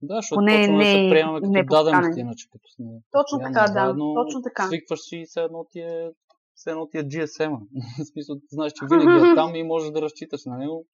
Да, 0.02 0.14
защото 0.16 0.38
Поне 0.38 0.52
почваме 0.52 0.84
да 0.84 0.90
се 0.90 1.02
не- 1.02 1.10
приемаме 1.10 1.40
като 1.40 1.50
не 1.52 1.62
даденост, 1.64 1.94
поканени. 2.02 2.20
иначе 2.20 2.46
като 2.52 2.68
сме 2.68 2.84
Точно 3.10 3.38
така, 3.38 3.60
да. 3.60 3.72
заедно, 3.72 4.14
Точно 4.14 4.42
така. 4.42 4.66
Свикваш 4.66 5.00
си 5.00 5.24
все 5.26 5.40
едно 5.40 5.64
ти 5.70 5.80
е, 5.80 6.10
все 6.54 6.70
едно 6.70 6.86
ти 6.86 6.98
е 6.98 7.02
GSM-а. 7.02 7.60
В 8.04 8.06
смисъл, 8.12 8.36
знаеш, 8.50 8.72
че 8.72 8.84
винаги 8.90 9.30
е 9.30 9.34
там 9.40 9.54
и 9.54 9.62
можеш 9.62 9.90
да 9.90 10.02
разчиташ 10.02 10.44
на 10.46 10.58
него, 10.58 10.86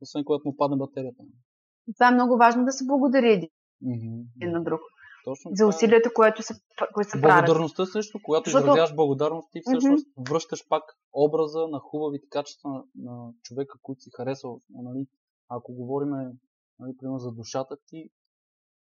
освен 0.00 0.24
когато 0.24 0.42
му 0.48 0.56
падне 0.56 0.76
батерията. 0.76 1.22
Това 1.94 2.08
е 2.08 2.14
много 2.14 2.36
важно 2.36 2.64
да 2.64 2.72
се 2.72 2.84
благодари 2.86 3.48
един 4.40 4.52
на 4.52 4.62
друг. 4.64 4.80
Точно 5.24 5.50
За 5.54 5.64
е. 5.64 5.66
усилията, 5.66 6.12
което 6.14 6.42
се, 6.42 6.54
които 6.94 7.10
се 7.10 7.20
правят. 7.20 7.44
Благодарността 7.46 7.86
също, 7.86 8.20
когато 8.22 8.50
Защото- 8.50 8.64
изразяваш 8.66 8.94
благодарност, 8.94 9.48
ти 9.52 9.60
всъщност 9.66 10.06
връщаш 10.30 10.68
пак 10.68 10.82
образа 11.12 11.68
на 11.68 11.78
хубавите 11.78 12.26
качества 12.30 12.70
на, 12.70 12.82
на 12.94 13.32
човека, 13.42 13.78
който 13.82 14.00
си 14.00 14.10
харесал. 14.16 14.60
Нали? 14.70 15.06
Ако 15.48 15.72
говорим, 15.74 16.08
нали, 16.78 16.96
примерно 16.98 17.18
за 17.18 17.32
душата 17.32 17.76
ти, 17.86 18.10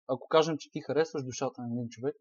ако 0.08 0.28
кажем, 0.28 0.58
че 0.58 0.72
ти 0.72 0.82
харесваш 0.82 1.24
душата 1.24 1.62
на 1.62 1.68
един 1.68 1.90
човек, 1.90 2.16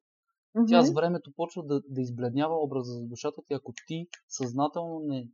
Мгм. 0.55 0.67
тя 0.69 0.83
с 0.83 0.93
времето 0.93 1.33
почва 1.37 1.63
да, 1.65 1.81
да 1.89 2.01
избледнява 2.01 2.57
образа 2.57 2.93
за 2.93 3.07
душата 3.07 3.43
ти, 3.47 3.55
ако 3.55 3.73
ти 3.87 4.09
съзнателно 4.29 5.01
не, 5.01 5.29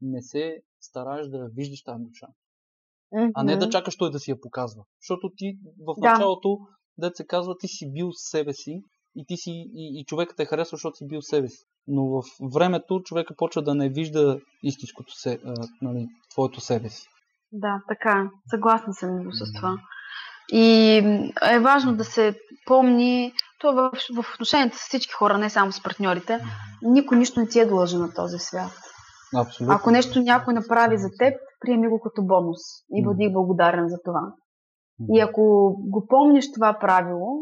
не 0.00 0.22
се 0.22 0.62
стараеш 0.80 1.26
да 1.28 1.48
виждаш 1.54 1.82
тази 1.82 2.04
душа. 2.04 2.26
А 3.34 3.42
не 3.44 3.56
да 3.56 3.70
чакаш 3.70 3.96
той 3.96 4.10
да 4.10 4.18
си 4.18 4.30
я 4.30 4.40
показва. 4.40 4.84
Защото 5.00 5.30
ти 5.36 5.58
в 5.78 5.94
Да. 6.00 6.16
Началото, 6.98 7.08
дет 7.08 7.16
се 7.16 7.26
казва, 7.26 7.58
ти 7.58 7.68
си 7.68 7.92
бил 7.92 8.08
себе 8.12 8.52
си 8.52 8.82
и, 9.16 9.24
ти 9.26 9.36
си, 9.36 9.50
и, 9.50 10.00
и 10.00 10.04
човекът 10.04 10.36
те 10.36 10.44
харесва, 10.44 10.76
защото 10.76 10.96
си 10.96 11.06
бил 11.06 11.22
себе 11.22 11.48
си. 11.48 11.64
Но 11.86 12.06
в 12.06 12.22
времето 12.54 13.02
човека 13.04 13.34
почва 13.36 13.62
да 13.62 13.74
не 13.74 13.88
вижда 13.88 14.40
истинското 14.62 15.12
се, 15.12 15.38
а, 15.44 15.54
нали, 15.82 16.06
твоето 16.30 16.60
себе 16.60 16.88
си. 16.88 17.06
Да, 17.52 17.82
така. 17.88 18.30
Съгласна 18.50 18.94
съм 18.94 19.32
с 19.32 19.52
това. 19.56 19.76
И 20.52 20.96
е 21.50 21.60
важно 21.60 21.96
да 21.96 22.04
се 22.04 22.34
помни, 22.66 23.32
то 23.60 23.72
в, 23.72 23.90
в 24.14 24.34
отношенията 24.34 24.78
с 24.78 24.80
всички 24.80 25.12
хора, 25.12 25.38
не 25.38 25.50
само 25.50 25.72
с 25.72 25.82
партньорите, 25.82 26.40
никой 26.82 27.18
нищо 27.18 27.40
не 27.40 27.48
ти 27.48 27.60
е 27.60 27.66
длъжен 27.66 28.00
на 28.00 28.14
този 28.14 28.38
свят. 28.38 28.72
Абсолютно. 29.36 29.74
Ако 29.74 29.90
нещо 29.90 30.20
някой 30.20 30.54
направи 30.54 30.98
за 30.98 31.08
теб, 31.18 31.34
приеми 31.60 31.88
го 31.88 32.00
като 32.00 32.22
бонус 32.22 32.60
и 32.92 33.04
бъди 33.04 33.32
благодарен 33.32 33.88
за 33.88 33.96
това. 34.04 34.32
И 35.10 35.20
ако 35.20 35.76
го 35.78 36.06
помниш 36.06 36.52
това 36.52 36.78
правило, 36.80 37.40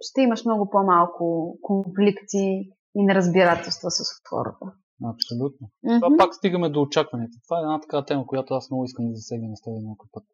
ще 0.00 0.20
имаш 0.20 0.44
много 0.44 0.70
по-малко 0.70 1.56
конфликти 1.62 2.70
и 2.94 3.04
неразбирателства 3.04 3.90
с 3.90 4.02
хората. 4.28 4.66
Абсолютно. 5.14 5.70
Мгм. 5.82 6.00
Това 6.00 6.16
пак 6.18 6.34
стигаме 6.34 6.68
до 6.68 6.80
очакванията. 6.82 7.38
Това 7.48 7.58
е 7.58 7.62
една 7.62 7.80
такава 7.80 8.04
тема, 8.04 8.26
която 8.26 8.54
аз 8.54 8.70
много 8.70 8.84
искам 8.84 9.08
да 9.08 9.14
засегна 9.14 9.56
с 9.56 9.62
теб 9.62 9.72
някой 9.72 10.08
път. 10.12 10.24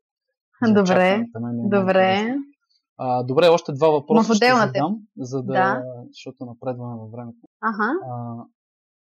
За 0.62 0.74
Добре, 0.74 1.08
е 1.08 1.24
Добре. 1.78 2.36
А, 2.96 3.22
добре, 3.22 3.48
още 3.48 3.72
два 3.72 3.88
въпроса 3.88 4.32
в 4.32 4.36
ще 4.36 4.46
задам, 4.46 4.98
за 5.18 5.42
да, 5.42 5.52
Да. 5.52 5.82
защото 6.08 6.44
напредваме 6.44 6.96
във 7.00 7.10
времето. 7.10 7.38
Ага. 7.60 7.92
А, 8.10 8.44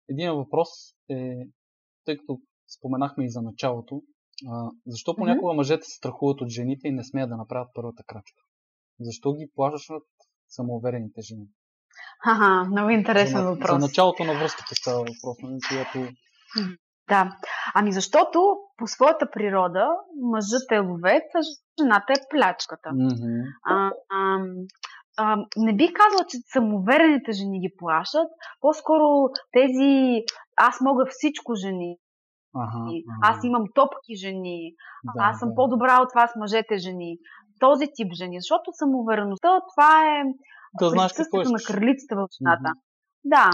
един 0.09 0.33
въпрос 0.33 0.69
е, 1.11 1.37
тъй 2.05 2.17
като 2.17 2.39
споменахме 2.79 3.25
и 3.25 3.31
за 3.31 3.43
началото, 3.43 4.03
а, 4.49 4.71
защо 4.87 5.17
понякога 5.17 5.55
мъжете 5.55 5.83
се 5.83 5.97
страхуват 5.97 6.41
от 6.41 6.49
жените 6.49 6.89
и 6.89 6.93
не 6.93 7.05
смеят 7.05 7.31
да 7.31 7.37
направят 7.37 7.69
първата 7.75 8.03
крачка? 8.07 8.43
Защо 9.01 9.33
ги 9.33 9.51
плашат 9.55 10.03
самоуверените 10.49 11.21
жени? 11.21 11.47
Ага, 12.27 12.69
много 12.71 12.91
интересен 12.91 13.41
за, 13.41 13.51
въпрос. 13.51 13.71
За 13.71 13.79
началото 13.79 14.25
на 14.25 14.35
връзката 14.35 14.75
става 14.75 14.99
въпрос, 14.99 15.37
нали, 15.43 15.59
която... 15.69 16.13
Да. 17.09 17.37
Ами 17.75 17.93
защото 17.93 18.57
по 18.77 18.87
своята 18.87 19.31
природа 19.31 19.87
мъжът 20.23 20.73
е 20.73 20.79
ловец, 20.79 21.23
а 21.35 21.41
жената 21.83 22.13
е 22.13 22.29
плячката. 22.31 22.91
Мгм. 22.95 23.41
А, 23.65 23.91
а, 24.11 24.39
а, 25.17 25.37
не 25.57 25.77
бих 25.77 25.91
казала, 25.93 26.25
че 26.29 26.39
самоуверените 26.53 27.33
жени 27.33 27.61
ги 27.61 27.75
плашат. 27.79 28.29
По-скоро 28.61 29.33
тези 29.53 30.23
аз 30.57 30.81
мога 30.81 31.05
всичко 31.11 31.55
жени. 31.55 31.97
Ага, 32.55 32.91
Аз 33.23 33.45
имам 33.45 33.65
топки 33.75 34.17
жени. 34.17 34.75
да, 35.05 35.25
аз 35.25 35.39
съм 35.39 35.49
да. 35.49 35.55
по-добра 35.55 36.03
от 36.03 36.09
вас, 36.15 36.31
мъжете 36.37 36.77
жени. 36.79 37.19
Този 37.61 37.87
тип 37.95 38.13
жени. 38.13 38.37
Защото 38.41 38.71
самоувереността, 38.73 39.61
това 39.75 39.93
е 40.07 40.23
Да 40.81 40.91
знаеш 40.91 41.13
какво 41.13 41.39
на 41.39 41.59
кралицата 41.67 42.15
в 42.17 42.29
жената. 42.39 42.71
Да, 43.25 43.51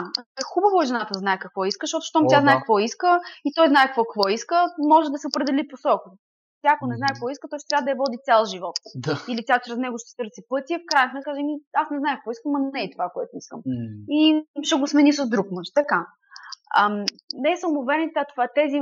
хубаво 0.52 0.82
е 0.82 0.86
жената 0.86 1.18
знае 1.18 1.38
какво 1.38 1.64
иска, 1.64 1.86
защото 1.86 2.04
щом 2.10 2.24
О, 2.24 2.28
тя 2.28 2.40
знае 2.40 2.54
да. 2.54 2.60
какво 2.60 2.78
иска 2.78 3.20
и 3.44 3.50
той 3.56 3.68
знае 3.68 3.86
какво, 3.86 4.02
какво 4.04 4.28
иска, 4.28 4.56
може 4.78 5.10
да 5.10 5.18
се 5.18 5.28
определи 5.28 5.68
посока. 5.68 6.10
Тя 6.62 6.70
ако 6.74 6.86
не 6.86 6.96
знае 6.96 7.12
какво 7.12 7.28
иска, 7.30 7.48
той 7.48 7.58
ще 7.58 7.68
трябва 7.70 7.84
да 7.84 7.90
я 7.90 8.00
води 8.02 8.18
цял 8.28 8.40
живот. 8.52 8.76
Да. 9.06 9.14
Или 9.32 9.42
тя 9.46 9.56
чрез 9.64 9.76
него 9.84 9.96
ще 9.98 10.16
търси 10.18 10.40
пъти, 10.50 10.72
в 10.78 10.86
крайна 10.90 11.10
сметка 11.10 11.30
каже, 11.30 11.42
«Ми, 11.48 11.54
аз 11.80 11.86
не 11.90 11.98
знае 12.02 12.14
какво 12.16 12.30
искам, 12.30 12.56
а 12.56 12.60
не 12.74 12.82
е 12.84 12.92
това, 12.94 13.06
което 13.14 13.32
искам. 13.42 13.60
М, 13.66 13.74
И 14.18 14.20
ще 14.68 14.78
го 14.80 14.86
смени 14.86 15.12
с 15.12 15.28
друг 15.34 15.46
мъж. 15.56 15.66
Така. 15.80 16.00
Не 17.34 17.56
самоуверените, 17.56 18.18
а 18.18 18.24
това 18.24 18.44
е 18.44 18.54
тези 18.54 18.78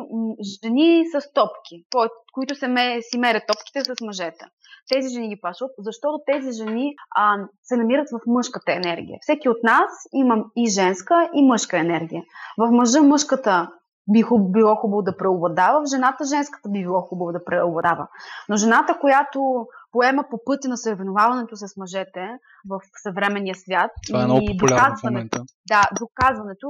жени 0.62 1.04
с 1.12 1.32
топки, 1.32 1.84
които 2.32 2.54
се, 2.54 2.68
ме, 2.68 2.98
си 3.02 3.18
мерят 3.18 3.42
топките 3.48 3.84
с 3.84 3.94
мъжете. 4.04 4.44
Тези 4.92 5.14
жени 5.14 5.28
ги 5.28 5.40
плашат, 5.40 5.70
защото 5.78 6.22
тези 6.26 6.52
жени 6.52 6.94
а, 7.16 7.36
се 7.62 7.76
намират 7.76 8.08
в 8.12 8.20
мъжката 8.26 8.72
енергия. 8.72 9.18
Всеки 9.20 9.48
от 9.48 9.62
нас 9.62 9.90
има 10.14 10.44
и 10.56 10.70
женска, 10.70 11.30
и 11.34 11.46
мъжка 11.46 11.78
енергия. 11.78 12.22
В 12.58 12.70
мъжа 12.70 13.02
мъжката 13.02 13.70
би 14.12 14.22
хуб, 14.22 14.52
било 14.52 14.74
хубаво 14.74 15.02
да 15.02 15.16
преобладава, 15.16 15.82
в 15.82 15.90
жената 15.90 16.24
женската 16.24 16.68
би 16.68 16.82
било 16.82 17.00
хубаво 17.00 17.32
да 17.32 17.44
преобладава. 17.44 18.08
Но 18.48 18.56
жената, 18.56 18.98
която 19.00 19.66
поема 19.92 20.24
по 20.30 20.40
пътя 20.44 20.68
на 20.68 20.76
съревноваването 20.76 21.56
с 21.56 21.76
мъжете 21.76 22.38
в 22.68 22.80
съвременния 23.02 23.54
свят 23.54 23.90
Това 24.06 24.20
е 24.20 24.22
и 24.22 24.26
много 24.26 24.46
в 24.46 24.56
доказването 24.56 25.44
да, 25.68 25.82
доказването 26.00 26.68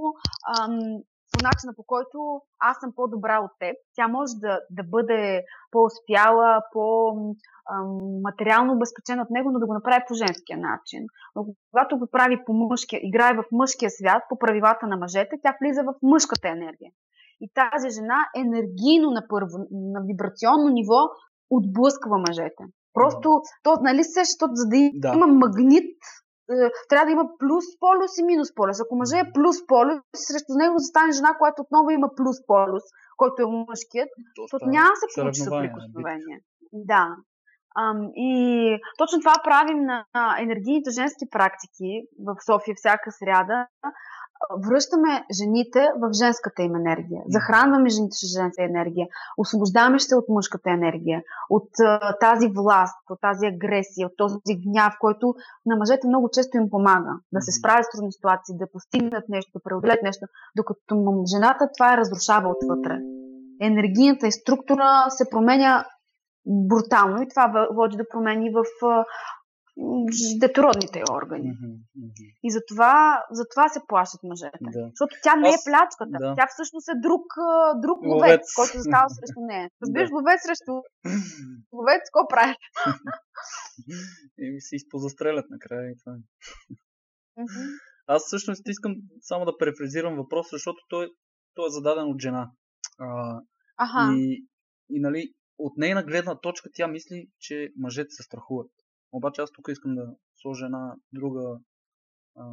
ам, 0.59 0.79
по 1.33 1.39
начина 1.49 1.73
по 1.77 1.85
който 1.87 2.19
аз 2.59 2.77
съм 2.81 2.93
по-добра 2.97 3.41
от 3.41 3.51
теб. 3.59 3.77
Тя 3.97 4.09
може 4.09 4.33
да, 4.37 4.61
да 4.71 4.85
бъде 4.85 5.45
по-успяла, 5.71 6.63
по-материално 6.73 8.73
обезпечена 8.73 9.23
от 9.23 9.31
него, 9.31 9.51
но 9.51 9.59
да 9.59 9.67
го 9.67 9.75
направи 9.75 10.05
по 10.09 10.15
женския 10.15 10.59
начин. 10.59 11.07
Но 11.37 11.47
когато 11.71 11.99
го 11.99 12.07
прави 12.13 12.45
по 12.47 12.53
мъжкия, 12.53 13.01
играе 13.03 13.35
в 13.35 13.45
мъжкия 13.53 13.91
свят, 13.91 14.23
по 14.29 14.39
правилата 14.39 14.87
на 14.87 14.97
мъжете, 14.97 15.41
тя 15.43 15.57
влиза 15.63 15.83
в 15.83 15.95
мъжката 16.03 16.49
енергия. 16.49 16.91
И 17.41 17.47
тази 17.55 17.89
жена 17.97 18.19
енергийно 18.37 19.11
на, 19.11 19.23
първо, 19.29 19.57
на 19.71 20.01
вибрационно 20.11 20.69
ниво 20.69 21.01
отблъсква 21.51 22.19
мъжете. 22.19 22.63
Просто, 22.95 23.29
то, 23.63 23.71
нали 23.81 24.05
се, 24.05 24.21
защото 24.25 24.53
за 24.55 24.67
да 24.69 24.77
Да. 24.95 25.13
има 25.17 25.27
магнит, 25.27 25.97
е, 26.51 26.55
трябва 26.89 27.07
да 27.07 27.13
има 27.13 27.25
плюс 27.41 27.67
полюс 27.83 28.13
и 28.21 28.25
минус 28.33 28.49
полюс. 28.55 28.81
Ако 28.81 28.97
мъжът 28.97 29.19
е 29.21 29.33
плюс 29.37 29.57
полюс, 29.67 29.99
срещу 30.27 30.53
него 30.63 30.75
застане 30.79 31.13
жена, 31.13 31.31
която 31.39 31.63
отново 31.63 31.91
има 31.91 32.09
плюс 32.19 32.37
полюс, 32.47 32.85
който 33.17 33.43
е 33.43 33.47
мъжкият, 33.71 34.11
защото 34.43 34.65
няма 34.77 34.91
да 34.95 34.97
се 35.01 35.07
получи 35.15 35.41
съревнование, 35.41 35.71
съприкосновение. 35.71 36.37
Да. 36.73 37.05
Ам, 37.83 37.99
и 38.15 38.31
точно 38.99 39.21
това 39.21 39.37
правим 39.45 39.81
на 39.91 39.97
енергийните 40.45 40.91
женски 40.99 41.25
практики 41.31 41.91
в 42.27 42.31
София 42.49 42.75
всяка 42.77 43.09
сряда. 43.21 43.67
Връщаме 44.69 45.25
жените 45.39 45.89
в 46.01 46.13
женската 46.13 46.63
им 46.63 46.75
енергия. 46.75 47.23
Захранваме 47.29 47.89
жените 47.89 48.17
с 48.17 48.27
женска 48.39 48.65
енергия. 48.65 49.07
Освобождаваме 49.39 49.99
се 50.01 50.17
от 50.17 50.25
мъжката 50.29 50.71
енергия. 50.71 51.23
От 51.51 51.69
а, 51.81 52.17
тази 52.21 52.49
власт, 52.49 52.99
от 53.11 53.21
тази 53.21 53.47
агресия, 53.47 54.07
от 54.07 54.17
този 54.17 54.55
гняв, 54.65 54.95
който 55.01 55.35
на 55.67 55.77
мъжете 55.77 56.07
много 56.07 56.29
често 56.33 56.57
им 56.57 56.71
помага 56.71 57.13
да 57.33 57.41
се 57.41 57.53
справят 57.53 57.85
с 57.85 57.91
трудни 57.93 58.13
ситуации, 58.13 58.57
да 58.59 58.71
постигнат 58.73 59.29
нещо, 59.29 59.51
да 59.55 59.63
преодолеят 59.63 60.03
нещо, 60.03 60.27
докато 60.57 61.25
жената 61.35 61.69
това 61.77 61.95
е 61.95 61.97
разрушава 61.97 62.49
отвътре. 62.49 62.99
Енергийната 63.61 64.27
и 64.27 64.33
структура 64.33 65.05
се 65.09 65.31
променя 65.31 65.85
брутално 66.47 67.23
и 67.23 67.29
това 67.29 67.69
води 67.75 67.97
до 67.97 68.05
промени 68.11 68.51
в 68.51 68.65
детородните 70.41 71.03
органи. 71.19 71.51
И 72.43 72.51
затова, 72.51 73.23
затова 73.31 73.69
се 73.69 73.81
плашат 73.89 74.21
мъжете. 74.23 74.59
Да. 74.61 74.87
Защото 74.95 75.13
тя 75.23 75.35
не 75.37 75.49
е 75.49 75.59
Аз- 75.59 75.65
плячката. 75.65 76.17
да. 76.25 76.35
Тя 76.39 76.47
всъщност 76.51 76.89
е 76.89 77.01
друг, 77.07 77.25
друг 77.85 77.99
Ловец. 77.99 78.13
ловец, 78.23 78.45
който 78.57 78.73
застава 78.77 79.09
срещу 79.09 79.41
нея. 79.51 79.67
Разбираш, 79.83 80.09
Да. 80.11 80.15
ловец 80.17 80.41
срещу 80.47 80.73
ловец, 81.79 82.03
какво 82.09 82.23
правят? 82.29 82.57
И 84.39 84.51
ми 84.51 84.61
се 84.61 84.77
изпозастрелят 84.77 85.47
накрая 85.51 85.91
и 85.91 85.97
това. 86.01 86.15
Аз 88.07 88.23
всъщност 88.27 88.63
искам 88.69 88.93
само 89.21 89.45
да 89.45 89.57
префразирам 89.59 90.17
въпроса, 90.17 90.49
защото 90.53 90.79
той, 90.89 91.11
той 91.55 91.67
е 91.67 91.71
зададен 91.71 92.05
от 92.05 92.21
жена. 92.21 92.51
А, 92.99 93.41
Аха. 93.77 94.13
и, 94.15 94.47
и 94.91 95.01
нали, 95.01 95.33
от 95.59 95.73
нейна 95.77 96.03
гледна 96.03 96.39
точка 96.39 96.71
тя 96.75 96.87
мисли, 96.89 97.27
че 97.39 97.69
мъжете 97.77 98.11
се 98.11 98.23
страхуват. 98.23 98.71
Обаче 99.15 99.43
аз 99.43 99.53
тук 99.53 99.69
искам 99.69 99.95
да 99.95 100.17
сложа 100.43 100.65
една 100.65 100.95
друга, 101.13 101.59
а, 102.37 102.45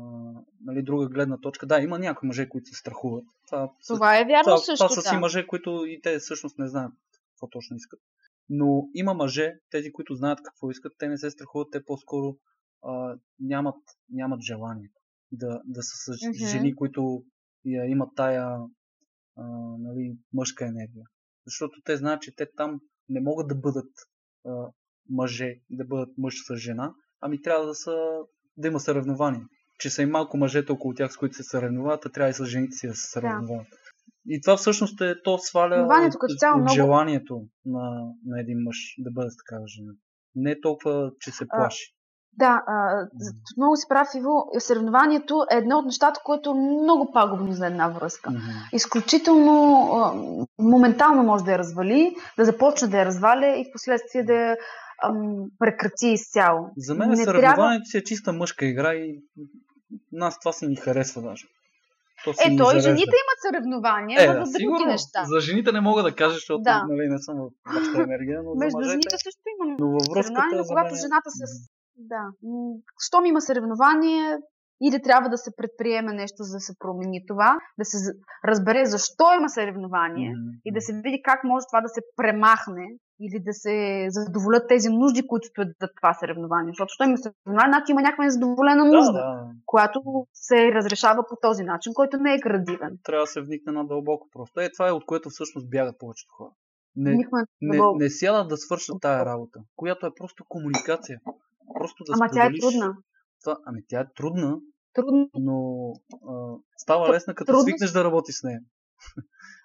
нали, 0.61 0.83
друга 0.83 1.07
гледна 1.07 1.37
точка. 1.37 1.67
Да, 1.67 1.79
има 1.79 1.99
някои 1.99 2.27
мъже, 2.27 2.49
които 2.49 2.65
се 2.65 2.79
страхуват. 2.79 3.25
Това, 3.47 3.71
Това 3.87 4.19
е 4.19 4.25
вярно 4.25 4.43
това, 4.43 4.57
също, 4.57 4.85
това 4.85 4.95
са 4.95 5.01
си 5.01 5.15
да. 5.15 5.19
мъже, 5.19 5.47
които 5.47 5.85
и 5.85 6.01
те 6.01 6.19
всъщност 6.19 6.59
не 6.59 6.67
знаят 6.67 6.93
какво 7.29 7.49
точно 7.49 7.75
искат. 7.75 7.99
Но 8.49 8.89
има 8.93 9.13
мъже, 9.13 9.53
тези, 9.71 9.91
които 9.91 10.15
знаят 10.15 10.39
какво 10.43 10.71
искат, 10.71 10.93
те 10.97 11.07
не 11.07 11.17
се 11.17 11.31
страхуват, 11.31 11.67
те 11.71 11.85
по-скоро 11.85 12.37
а, 12.83 13.15
нямат, 13.39 13.75
нямат 14.09 14.41
желание 14.41 14.89
да, 15.31 15.61
да 15.65 15.83
са 15.83 16.13
с 16.13 16.27
Мгм. 16.27 16.47
жени, 16.47 16.75
които 16.75 17.23
я, 17.65 17.85
имат 17.85 18.09
тая 18.15 18.57
а, 19.37 19.43
нали, 19.79 20.17
мъжка 20.33 20.65
енергия. 20.65 21.05
Защото 21.45 21.81
те 21.85 21.97
знаят, 21.97 22.21
че 22.21 22.35
те 22.35 22.45
там 22.57 22.79
не 23.09 23.21
могат 23.21 23.47
да 23.47 23.55
бъдат 23.55 23.91
а, 24.45 24.71
мъже 25.11 25.55
да 25.69 25.85
бъдат 25.85 26.09
мъж 26.17 26.35
с 26.47 26.55
жена, 26.55 26.93
ами 27.21 27.41
трябва 27.41 27.65
да, 27.65 27.75
са, 27.75 27.95
да 28.57 28.67
има 28.67 28.79
съревнование. 28.79 29.43
Че 29.79 29.89
са 29.89 30.01
и 30.01 30.05
малко 30.05 30.37
мъжете 30.37 30.71
около 30.71 30.93
тях, 30.93 31.11
с 31.13 31.17
които 31.17 31.35
се 31.35 31.43
съревноват, 31.43 32.05
а 32.05 32.09
трябва 32.09 32.29
и 32.29 32.33
с 32.33 32.45
жените 32.45 32.71
си 32.71 32.87
да 32.87 32.95
се 32.95 33.11
съревноват. 33.11 33.67
И 34.27 34.41
това 34.41 34.57
всъщност 34.57 35.01
е, 35.01 35.15
то 35.23 35.37
сваля 35.37 35.75
Съревнованието 35.75 36.17
от, 36.21 36.39
цяло 36.39 36.55
от 36.55 36.61
много- 36.61 36.75
желанието 36.75 37.41
на, 37.65 38.13
на 38.25 38.41
един 38.41 38.57
мъж 38.63 38.95
да 38.99 39.11
бъде 39.11 39.29
с 39.29 39.37
такава 39.37 39.67
жена. 39.67 39.91
Не 40.35 40.61
толкова, 40.61 41.11
че 41.19 41.31
се 41.31 41.45
А, 41.49 41.57
плаши. 41.57 41.95
Да, 42.37 42.63
а, 42.67 43.05
много 43.57 43.75
си 43.75 43.85
прав, 43.89 44.07
Иво. 44.15 44.45
Съревнованието 44.59 45.45
е 45.51 45.55
едно 45.55 45.77
от 45.77 45.85
нещата, 45.85 46.19
което 46.23 46.49
е 46.49 46.53
много 46.53 47.11
пагубно 47.13 47.53
за 47.53 47.67
една 47.67 47.87
връзка. 47.89 48.29
Мгм. 48.29 48.39
Изключително 48.73 49.87
а, 49.93 50.13
моментално 50.59 51.23
може 51.23 51.43
да 51.43 51.51
я 51.51 51.57
развали, 51.57 52.15
да 52.37 52.45
започне 52.45 52.87
да 52.87 52.99
я 52.99 53.05
разваля 53.05 53.47
и 53.57 53.65
в 53.65 53.71
последствие 53.73 54.23
да 54.23 54.33
я 54.33 54.57
ам, 55.03 55.45
прекрати 55.59 56.07
изцяло. 56.07 56.69
За 56.77 56.95
мен 56.95 57.17
съревнованието 57.17 57.85
си 57.85 57.97
е 57.97 58.03
чиста 58.03 58.33
мъжка 58.33 58.65
игра 58.65 58.93
и 58.93 59.19
нас 60.11 60.39
това 60.39 60.51
си 60.51 60.67
ни 60.67 60.75
харесва 60.75 61.21
даже. 61.21 61.45
То 62.23 62.29
ни 62.29 62.55
Ето, 62.55 62.77
и 62.77 62.79
жените 62.79 63.15
имат 63.23 63.39
съревнования, 63.47 64.23
Е, 64.23 64.27
но 64.27 64.33
да, 64.33 64.45
за 64.45 64.51
други 64.51 64.63
сигурно. 64.63 64.85
неща. 64.85 65.19
За 65.25 65.39
жените 65.39 65.71
не 65.71 65.81
мога 65.81 66.03
да 66.03 66.15
кажа, 66.15 66.33
защото 66.33 66.61
Да. 66.61 66.85
нали, 66.89 67.09
не 67.09 67.19
съм 67.19 67.35
в 67.37 67.49
вашата 67.73 68.01
енергия, 68.01 68.43
но 68.43 68.55
Между 68.55 68.71
за 68.71 68.77
мъжете, 68.77 68.91
жените 68.91 69.15
също 69.25 69.41
има 69.53 69.75
но 69.79 69.87
във 69.91 70.03
съревнования, 70.03 70.57
но 70.57 70.63
когато 70.63 70.91
мен... 70.93 71.01
жената 71.01 71.29
се... 71.29 71.43
Да. 71.95 72.23
М, 72.43 72.73
Щом 73.07 73.25
има 73.25 73.41
съревнование, 73.41 74.37
или 74.83 75.01
трябва 75.01 75.29
да 75.29 75.37
се 75.37 75.51
предприеме 75.57 76.13
нещо, 76.13 76.43
за 76.43 76.53
да 76.55 76.59
се 76.59 76.73
промени 76.79 77.19
това, 77.27 77.57
да 77.79 77.85
се 77.85 77.97
разбере 78.45 78.85
защо 78.85 79.25
има 79.39 79.49
съревнование 79.49 80.29
Мгм. 80.29 80.49
и 80.65 80.73
да 80.73 80.81
се 80.81 80.93
види 80.93 81.21
как 81.23 81.43
може 81.43 81.65
това 81.71 81.81
да 81.81 81.89
се 81.89 82.01
премахне 82.15 82.85
или 83.21 83.39
да 83.39 83.53
се 83.53 84.05
задоволят 84.09 84.67
тези 84.67 84.89
нужди, 84.89 85.27
които 85.27 85.47
стоят 85.47 85.69
за 85.81 85.87
това 85.97 86.13
съревнование. 86.13 86.71
Защото 86.71 86.93
що 86.93 87.03
има 87.03 87.17
съревнование, 87.17 87.73
значи 87.73 87.91
има 87.91 88.01
някаква 88.01 88.23
незадоволена 88.23 88.83
Да, 88.85 88.91
нужда, 88.97 89.13
да. 89.13 89.45
която 89.65 90.01
се 90.33 90.71
разрешава 90.71 91.23
по 91.29 91.35
този 91.41 91.63
начин, 91.63 91.93
който 91.93 92.17
не 92.17 92.33
е 92.33 92.39
градивен. 92.39 92.97
Трябва 93.03 93.23
да 93.23 93.27
се 93.27 93.41
вникне 93.41 93.71
надълбоко 93.71 94.27
просто. 94.31 94.59
Е, 94.59 94.69
това 94.71 94.87
е 94.87 94.91
от 94.91 95.05
което 95.05 95.29
всъщност 95.29 95.69
бягат 95.69 95.99
повечето 95.99 96.33
хора. 96.37 96.51
Не, 96.95 97.17
не, 97.61 97.77
дълбоко. 97.77 97.99
не 97.99 98.09
сядат 98.09 98.47
да 98.47 98.57
свършат 98.57 98.95
тая 99.01 99.25
работа, 99.25 99.59
която 99.75 100.05
е 100.05 100.11
просто 100.17 100.45
комуникация. 100.47 101.19
Просто 101.73 102.03
да 102.03 102.11
Ама 102.15 102.27
тя 102.33 102.41
е 102.41 102.45
споделиш 102.45 102.61
трудна. 102.61 102.95
Това, 103.43 103.57
ами 103.65 103.81
тя 103.87 103.99
е 103.99 104.05
трудна, 104.15 104.57
Трудно. 104.93 105.29
но 105.33 105.87
а, 106.29 106.55
става 106.77 107.13
лесна 107.13 107.33
като 107.35 107.51
трудно 107.51 107.61
свикнеш 107.63 107.91
да 107.91 108.03
работиш 108.03 108.35
с 108.35 108.43
нея. 108.43 108.59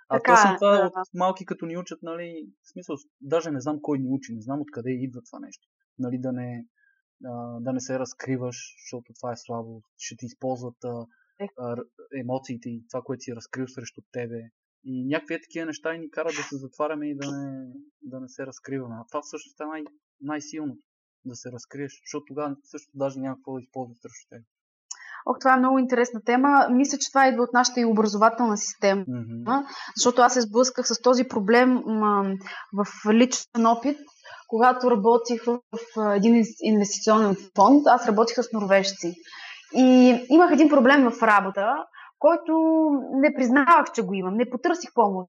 А 0.09 0.17
Така 0.17 0.35
точно 0.35 0.55
е, 0.55 0.57
това 0.57 0.77
да. 0.77 0.87
от 0.87 1.09
малки 1.15 1.47
като 1.47 1.67
ни 1.67 1.77
учат, 1.77 2.03
нали, 2.03 2.49
в 2.63 2.71
смисъл, 2.73 2.97
даже 3.21 3.51
не 3.51 3.61
знам 3.61 3.79
кой 3.83 3.99
ни 3.99 4.09
учи, 4.11 4.35
не 4.35 4.43
знам 4.43 4.61
откъде 4.61 4.91
идва 4.91 5.23
това 5.23 5.39
нещо. 5.39 5.69
Нали, 5.99 6.19
да 6.19 6.33
не, 6.33 6.67
да 7.61 7.73
не 7.73 7.81
се 7.81 7.99
разкриваш, 7.99 8.75
защото 8.83 9.13
това 9.21 9.33
е 9.33 9.37
слабо, 9.37 9.83
ще 9.97 10.17
ти 10.17 10.27
използват 10.27 10.85
а, 10.85 11.07
емоциите 12.21 12.69
и 12.71 12.85
това, 12.91 13.03
което 13.03 13.21
си 13.21 13.37
разкрил 13.37 13.67
срещу 13.69 14.03
тебе. 14.13 14.41
И 14.85 15.05
някакви 15.05 15.35
е 15.35 15.41
такива 15.41 15.67
неща 15.67 15.95
и 15.95 15.99
ни 15.99 16.11
карат 16.11 16.35
да 16.37 16.43
се 16.43 16.57
затваряме 16.57 17.11
и 17.11 17.17
да 17.17 17.33
не, 17.33 17.73
да 18.03 18.21
не 18.21 18.29
се 18.29 18.47
разкриваме. 18.47 18.95
А 18.99 19.05
това 19.07 19.23
всъщност 19.23 19.61
е 19.61 19.65
най- 19.65 19.85
най-силното. 20.21 20.83
Да 21.25 21.37
се 21.37 21.53
разкриеш, 21.53 22.01
защото 22.03 22.25
тогава 22.29 22.57
също 22.63 22.91
даже 22.95 23.21
няма 23.21 23.37
какво 23.37 23.55
да 23.55 23.61
използваш 23.61 23.99
срещу 23.99 24.29
теб. 24.29 24.43
Ох, 25.27 25.37
това 25.41 25.55
е 25.55 25.59
много 25.59 25.79
интересна 25.79 26.21
тема. 26.27 26.67
Мисля, 26.71 26.99
че 26.99 27.11
това 27.11 27.27
идва 27.29 27.43
от 27.43 27.53
нашата 27.53 27.81
и 27.81 27.85
образователна 27.85 28.57
система. 28.57 29.05
Мгм. 29.09 29.53
защото 29.97 30.23
аз 30.23 30.33
се 30.35 30.41
сблъсках 30.41 30.87
с 30.87 31.03
този 31.03 31.25
проблем 31.25 31.83
м, 31.87 32.25
в 32.75 33.13
личен 33.13 33.67
опит, 33.67 33.99
когато 34.49 34.91
работих 34.91 35.45
в, 35.45 35.59
в 35.97 36.15
един 36.15 36.35
инвес- 36.35 36.61
инвестиционен 36.63 37.37
фонд. 37.57 37.87
Аз 37.87 38.07
работих 38.07 38.37
с 38.37 38.53
норвежци. 38.53 39.15
И 39.75 39.87
имах 40.31 40.51
един 40.53 40.69
проблем 40.69 41.11
в 41.11 41.23
работа, 41.23 41.67
който 42.19 42.53
не 43.13 43.35
признавах, 43.35 43.87
че 43.95 44.03
го 44.03 44.15
имам. 44.15 44.35
Не 44.35 44.51
потърсих 44.51 44.91
помощ. 44.95 45.29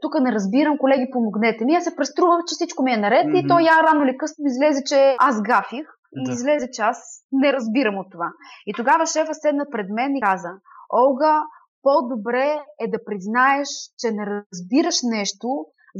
Тук 0.00 0.20
не 0.20 0.32
разбирам, 0.32 0.78
колеги, 0.78 1.10
помогнете 1.12 1.64
ми. 1.64 1.74
Аз 1.74 1.84
се 1.84 1.96
преструвах, 1.96 2.40
че 2.48 2.52
всичко 2.54 2.82
ми 2.82 2.92
е 2.92 2.96
наред 2.96 3.24
и 3.34 3.38
Мгм. 3.38 3.48
то 3.48 3.58
я 3.58 3.82
рано 3.82 4.04
или 4.04 4.16
късно 4.18 4.46
излезе, 4.46 4.84
че 4.84 5.16
аз 5.18 5.42
гафих. 5.42 5.86
И 6.16 6.24
Да. 6.24 6.32
излезе, 6.32 6.70
че 6.72 6.82
аз 6.82 6.98
не 7.32 7.52
разбирам 7.52 7.98
от 7.98 8.06
това. 8.10 8.28
И 8.66 8.72
тогава 8.76 9.06
шефа 9.06 9.34
седна 9.34 9.66
пред 9.70 9.86
мен 9.90 10.16
и 10.16 10.20
каза, 10.20 10.48
Олга, 10.92 11.42
по-добре 11.82 12.60
е 12.80 12.90
да 12.90 13.04
признаеш, 13.04 13.68
че 13.98 14.10
не 14.10 14.26
разбираш 14.26 14.96
нещо, 15.02 15.48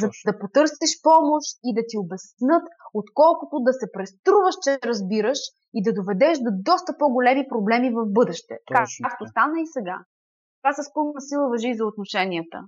за 0.01 0.09
да 0.27 0.39
потърсиш 0.39 1.03
помощ 1.03 1.59
и 1.65 1.75
да 1.75 1.83
ти 1.89 1.99
обяснат, 1.99 2.65
отколкото 2.95 3.61
да 3.61 3.73
се 3.73 3.87
преструваш, 3.93 4.55
че 4.65 4.79
разбираш 4.85 5.39
и 5.75 5.83
да 5.83 5.93
доведеш 5.93 6.39
до 6.39 6.51
доста 6.53 6.99
по-големи 6.99 7.49
проблеми 7.49 7.91
в 7.91 8.07
бъдеще. 8.07 8.59
Точно 8.67 9.09
Както 9.09 9.27
стана 9.27 9.61
и 9.61 9.67
сега. 9.67 9.99
Това 10.63 10.73
с 10.73 10.95
пълна 10.95 11.21
сила 11.21 11.49
въжи 11.49 11.69
и 11.69 11.77
за 11.77 11.85
отношенията. 11.87 12.59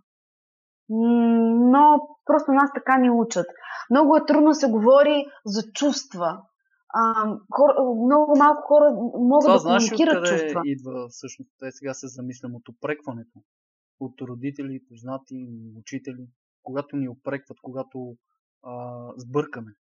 Но 1.73 2.01
просто 2.27 2.53
нас 2.53 2.71
така 2.75 2.99
ни 2.99 3.11
учат. 3.11 3.47
Много 3.91 4.17
е 4.17 4.27
трудно 4.27 4.49
да 4.49 4.55
се 4.55 4.71
говори 4.71 5.27
за 5.47 5.63
чувства. 5.73 6.43
А, 6.95 7.03
хора, 7.51 7.75
много 8.07 8.39
малко 8.39 8.63
хора 8.63 8.91
могат 9.15 9.43
Това 9.43 9.53
да 9.53 9.59
знаеш 9.59 9.85
комуникират 9.85 10.17
откъде 10.17 10.39
чувства. 10.39 10.63
идва 10.65 11.09
всъщност? 11.09 11.51
Те 11.59 11.73
сега 11.73 11.95
се 11.95 12.07
замислям 12.09 12.55
от 12.55 12.69
опрекването. 12.69 13.39
От 14.01 14.21
родители, 14.21 14.81
познати, 14.89 15.49
учители. 15.77 16.27
Когато 16.63 16.97
ни 16.97 17.09
опрекват, 17.09 17.59
когато 17.63 18.17
а, 18.63 18.73
сбъркаме. 19.17 19.73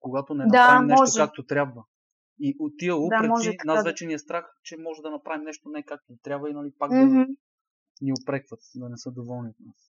Когато 0.00 0.34
не 0.34 0.44
Да, 0.44 0.46
направим 0.48 0.86
нещо 0.86 1.00
може. 1.02 1.18
както 1.18 1.46
трябва. 1.46 1.84
И 2.40 2.56
от 2.58 2.72
тия 2.78 2.96
упреци, 2.96 3.28
може 3.28 3.50
така 3.50 3.66
нас 3.66 3.84
да- 3.84 3.90
вече 3.90 4.06
ни 4.06 4.12
е 4.12 4.18
страх, 4.18 4.44
че 4.62 4.76
може 4.76 5.02
да 5.02 5.10
направим 5.10 5.44
нещо 5.44 5.68
не 5.68 5.82
както 5.82 6.12
трябва 6.22 6.50
и 6.50 6.54
нали, 6.54 6.70
пак 6.78 6.90
да 6.90 7.04
Мгм. 7.06 7.22
ни 8.02 8.12
опрекват, 8.22 8.60
да 8.74 8.88
не 8.88 8.96
са 8.96 9.10
доволни 9.10 9.48
от 9.50 9.56
нас. 9.60 9.90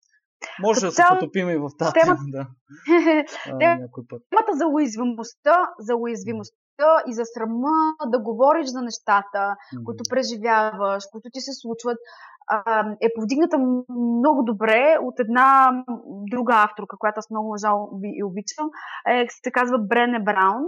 Може 0.62 0.80
да 0.82 0.92
се 0.92 0.96
цяло- 0.96 1.20
потопим 1.20 1.50
и 1.50 1.58
в 1.58 1.70
тази 1.80 1.94
тема, 1.94 2.18
да. 2.28 2.48
А, 3.64 3.80
път. 4.10 4.22
темата 4.30 4.52
за 4.54 4.66
уязвимостта, 4.68 5.70
за 5.80 5.96
уязвимостта 5.96 6.58
и 7.08 7.14
за 7.14 7.24
срама 7.26 7.76
да 8.06 8.20
говориш 8.20 8.66
за 8.68 8.82
нещата, 8.82 9.44
М. 9.74 9.84
които 9.86 10.04
преживяваш, 10.10 11.04
които 11.12 11.28
ти 11.34 11.42
се 11.42 11.52
случват, 11.54 11.98
е 13.02 13.08
повдигната 13.16 13.58
много 14.18 14.44
добре 14.44 14.98
от 15.02 15.20
една 15.20 15.72
друга 16.32 16.54
авторка, 16.56 16.98
която 17.00 17.20
аз 17.20 17.30
много 17.30 17.48
уважавам 17.48 17.88
и 18.04 18.24
обичам. 18.24 18.68
Е, 19.10 19.26
се 19.44 19.52
казва 19.52 19.78
Брене 19.80 20.20
Браун 20.24 20.64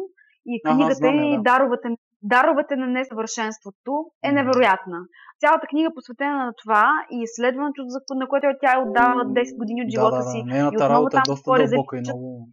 и 0.46 0.62
Ага, 0.66 0.76
книгата 0.76 0.96
знам 0.96 1.16
я, 1.16 1.34
й 1.34 1.38
да. 1.38 1.44
Даровете, 1.44 1.88
Даровете 2.22 2.76
на 2.76 2.88
несъвършенството 2.88 3.92
е 4.24 4.32
невероятна. 4.32 5.00
Цялата 5.40 5.68
книга 5.68 5.88
е 5.92 5.98
посветена 5.98 6.38
на 6.46 6.54
това 6.62 6.86
и 7.12 7.18
изследването, 7.22 7.80
на 8.22 8.28
което 8.28 8.48
тя 8.62 8.72
е 8.76 8.84
отдава 8.86 9.22
10 9.26 9.58
години 9.58 9.84
от 9.84 9.92
живота 9.96 10.18
да, 10.18 10.24
да, 10.24 10.30
си. 10.30 10.38
да. 10.38 10.40
И 10.40 10.54
Нейната 10.54 10.76
отново 10.76 10.94
работа 10.94 11.18
е 11.18 11.20
там 11.20 11.24
доста 11.28 11.44
говори 11.44 11.68
за 11.68 11.72
дълбока 11.76 11.98
и 11.98 12.00
много... 12.00 12.50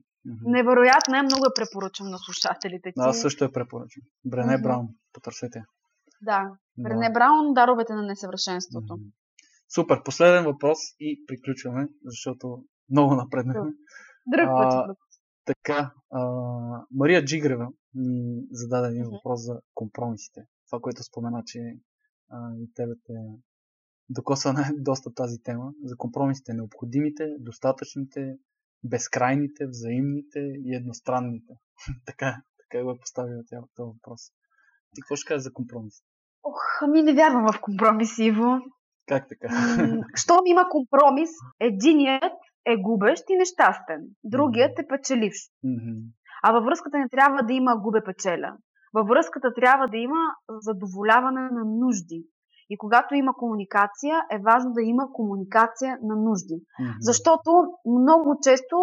Невероятна 0.57 1.19
е, 1.19 1.23
много 1.23 1.43
я 1.51 1.55
препоръчам 1.59 2.07
на 2.15 2.19
слушателите 2.19 2.89
ти. 2.95 2.99
Аз 2.99 3.21
също 3.21 3.45
я 3.45 3.53
препоръчвам. 3.53 4.05
Брене 4.25 4.55
Мгм. 4.55 4.63
Браун, 4.63 4.87
потърсете. 5.13 5.59
Да. 6.23 6.41
Да. 6.79 6.91
Рене 6.91 7.11
Браун, 7.13 7.55
Даровете 7.55 7.93
на 7.95 8.03
несъвършенството. 8.03 8.95
Мгм. 8.95 9.09
Супер, 9.75 10.03
последен 10.03 10.45
въпрос 10.45 10.79
и 11.01 11.25
приключваме, 11.27 11.89
защото 12.05 12.59
много 12.91 13.15
напреднахме. 13.15 13.71
Друг 14.27 14.49
път. 14.49 14.97
Така, 15.47 15.93
а, 16.11 16.21
Мария 16.91 17.25
Джигрева 17.25 17.69
ни 17.95 18.43
зададе 18.51 18.89
един 18.89 19.05
въпрос 19.05 19.41
за 19.45 19.61
компромисите. 19.75 20.41
Това, 20.67 20.81
което 20.81 21.03
спомена, 21.03 21.43
че 21.47 21.77
а, 22.31 22.51
и 22.59 22.73
тебе 22.75 22.93
те 23.07 23.13
докосвана 24.09 24.61
е 24.61 24.71
доста 24.79 25.15
тази 25.15 25.43
тема. 25.43 25.73
За 25.85 25.97
компромисите 25.97 26.55
необходимите, 26.55 27.37
достатъчните, 27.39 28.37
безкрайните, 28.85 29.67
взаимните 29.67 30.41
и 30.41 30.75
едностранните. 30.75 31.53
така, 32.07 32.43
така 32.59 32.85
го 32.85 32.91
е 32.91 32.99
поставила 32.99 33.43
тя 33.47 33.61
този 33.77 33.93
въпрос. 33.95 34.21
Ти 34.95 35.01
какво 35.01 35.17
ще 35.17 35.29
кажеш 35.29 35.43
за 35.43 35.53
компромисите? 35.53 36.09
Ох, 36.43 36.83
ами 36.83 37.03
не 37.03 37.15
вярвам 37.15 37.47
в 37.53 37.61
компромис, 37.61 38.19
Иво. 38.19 38.59
Как 39.07 39.29
така? 39.29 39.49
Щом 40.15 40.47
има 40.47 40.69
компромис, 40.71 41.31
единият 41.61 42.33
е 42.67 42.77
губещ 42.77 43.25
и 43.31 43.37
нещастен, 43.37 44.01
другият 44.25 44.79
е 44.79 44.87
печеливш. 44.87 45.41
А 46.43 46.53
във 46.53 46.65
връзката 46.65 46.99
не 46.99 47.09
трябва 47.09 47.43
да 47.43 47.53
има 47.53 47.77
губе-печеля. 47.77 48.53
Във 48.95 49.09
връзката 49.09 49.55
трябва 49.55 49.89
да 49.89 49.97
има 49.97 50.21
задоволяване 50.61 51.41
на 51.41 51.65
нужди. 51.65 52.25
И 52.71 52.79
когато 52.79 53.15
има 53.15 53.33
комуникация, 53.35 54.23
е 54.31 54.39
важно 54.39 54.73
да 54.73 54.83
има 54.83 55.13
комуникация 55.13 55.99
на 56.03 56.17
нужди. 56.17 56.57
Защото 57.01 57.51
много 57.99 58.39
често 58.43 58.77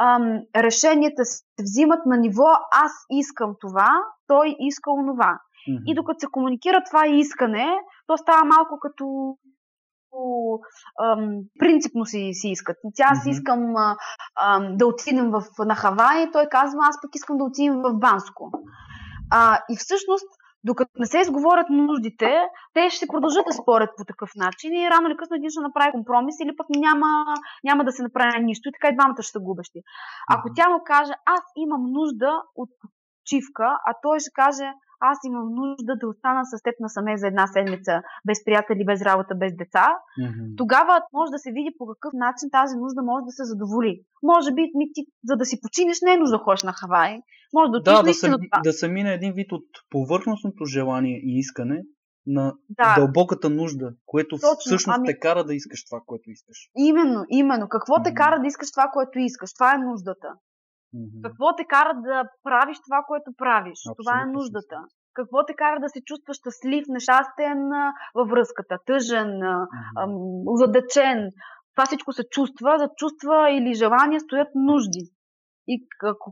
ам, 0.00 0.40
решенията 0.56 1.24
се 1.24 1.44
взимат 1.62 2.06
на 2.06 2.16
ниво 2.16 2.48
аз 2.84 2.92
искам 3.10 3.54
това, 3.60 3.88
той 4.26 4.56
иска 4.58 4.90
онова. 4.90 5.38
И 5.86 5.94
докато 5.94 6.20
се 6.20 6.26
комуникира 6.32 6.82
това 6.90 7.06
искане, 7.06 7.66
то 8.06 8.16
става 8.16 8.44
малко 8.44 8.78
като 8.80 9.36
ам, 11.02 11.40
принципно 11.58 12.04
си, 12.04 12.30
си 12.32 12.48
искат. 12.48 12.76
Тя 12.94 13.04
аз 13.08 13.26
искам 13.26 13.76
а, 13.76 13.96
ам, 14.42 14.76
да 14.76 14.86
отидем 14.86 15.30
в, 15.30 15.42
на 15.58 15.74
Хавай, 15.74 16.30
той 16.32 16.46
казва, 16.50 16.80
аз 16.82 17.00
пък 17.02 17.10
искам 17.14 17.38
да 17.38 17.44
отидем 17.44 17.74
в 17.82 17.94
Банско. 17.94 18.50
А, 19.30 19.58
и 19.70 19.76
всъщност, 19.76 20.28
докато 20.64 20.90
не 20.98 21.06
се 21.06 21.18
изговорят 21.18 21.66
нуждите, 21.70 22.30
те 22.74 22.90
ще 22.90 23.06
продължат 23.06 23.44
да 23.46 23.52
спорят 23.52 23.90
по 23.96 24.04
такъв 24.04 24.30
начин 24.36 24.72
и 24.72 24.90
рано 24.90 25.08
или 25.08 25.16
късно 25.16 25.36
един 25.36 25.50
ще 25.50 25.60
направи 25.60 25.92
компромис 25.92 26.36
или 26.40 26.56
пък 26.56 26.66
няма, 26.70 27.24
няма 27.64 27.84
да 27.84 27.92
се 27.92 28.02
направи 28.02 28.44
нищо 28.44 28.68
и 28.68 28.72
така 28.72 28.88
и 28.88 28.96
двамата 28.96 29.22
ще 29.22 29.32
са 29.32 29.40
губещи. 29.40 29.80
Ако 30.30 30.48
тя 30.56 30.68
му 30.68 30.78
каже, 30.84 31.12
аз 31.26 31.42
имам 31.56 31.82
нужда 31.98 32.42
от 32.56 32.70
почивка, 32.80 33.78
а 33.86 33.94
той 34.02 34.20
ще 34.20 34.30
каже, 34.34 34.72
аз 35.04 35.18
имам 35.26 35.48
нужда 35.54 35.92
да 35.96 36.08
остана 36.08 36.42
с 36.44 36.62
теб 36.62 36.74
насаме 36.80 37.18
за 37.18 37.26
една 37.26 37.46
седмица, 37.46 37.92
без 38.26 38.44
приятели, 38.44 38.84
без 38.84 39.02
работа, 39.02 39.34
без 39.34 39.52
деца, 39.56 39.86
Мгм. 40.20 40.44
тогава 40.56 40.94
може 41.12 41.30
да 41.30 41.38
се 41.38 41.50
види 41.50 41.70
по 41.78 41.86
какъв 41.86 42.12
начин 42.14 42.46
тази 42.52 42.76
нужда 42.76 43.02
може 43.02 43.22
да 43.24 43.32
се 43.32 43.44
задоволи. 43.44 43.94
Може 44.22 44.50
би 44.52 44.62
ми 44.74 44.86
ти, 44.94 45.00
за 45.24 45.36
да 45.36 45.44
си 45.44 45.60
починеш, 45.62 45.98
не 46.02 46.12
е 46.12 46.16
нужда 46.16 46.38
да 46.38 46.44
ходиш 46.44 46.62
на 46.62 46.72
Хавай. 46.72 47.12
Може 47.54 47.70
да 47.70 47.78
отидеш 47.78 47.98
Да, 47.98 48.02
да 48.02 48.14
се, 48.14 48.30
да 48.64 48.72
се 48.72 48.88
мине 48.88 49.12
един 49.12 49.32
вид 49.32 49.52
от 49.52 49.64
повърхностното 49.90 50.64
желание 50.64 51.16
и 51.18 51.38
искане 51.38 51.82
на 52.26 52.54
Да, 52.70 52.94
дълбоката 52.96 53.50
нужда, 53.50 53.92
което 54.06 54.36
Точно, 54.36 54.56
всъщност 54.58 54.98
ами- 54.98 55.06
те 55.06 55.18
кара 55.18 55.44
да 55.44 55.54
искаш 55.54 55.84
това, 55.84 56.00
което 56.06 56.30
искаш. 56.30 56.56
именно, 56.76 57.24
именно. 57.30 57.68
Какво 57.68 58.02
те 58.02 58.10
Мгм. 58.10 58.14
кара 58.16 58.40
да 58.40 58.46
искаш 58.46 58.70
това, 58.70 58.90
което 58.92 59.18
искаш? 59.18 59.54
Това 59.54 59.74
е 59.74 59.78
нуждата. 59.78 60.28
Мгм. 60.94 61.22
Какво 61.22 61.56
те 61.56 61.64
кара 61.64 61.94
да 61.94 62.24
правиш 62.42 62.78
това, 62.86 63.04
което 63.06 63.30
правиш? 63.36 63.78
Това 63.98 64.12
е 64.12 64.16
Абсолютно 64.16 64.38
нуждата. 64.38 64.78
Какво 65.14 65.46
те 65.46 65.54
кара 65.54 65.80
да 65.80 65.88
се 65.88 66.00
чувстваш 66.04 66.36
щастлив, 66.36 66.84
нещастен 66.88 67.58
във 68.14 68.28
връзката, 68.28 68.78
тъжен, 68.86 69.42
ам, 69.42 70.14
озадачен? 70.46 71.30
Това 71.74 71.86
всичко 71.86 72.12
се 72.12 72.22
чувства. 72.30 72.78
За 72.78 72.88
чувства 72.96 73.50
или 73.50 73.74
желания 73.74 74.20
стоят 74.20 74.48
нужди. 74.54 75.10
И 75.68 75.86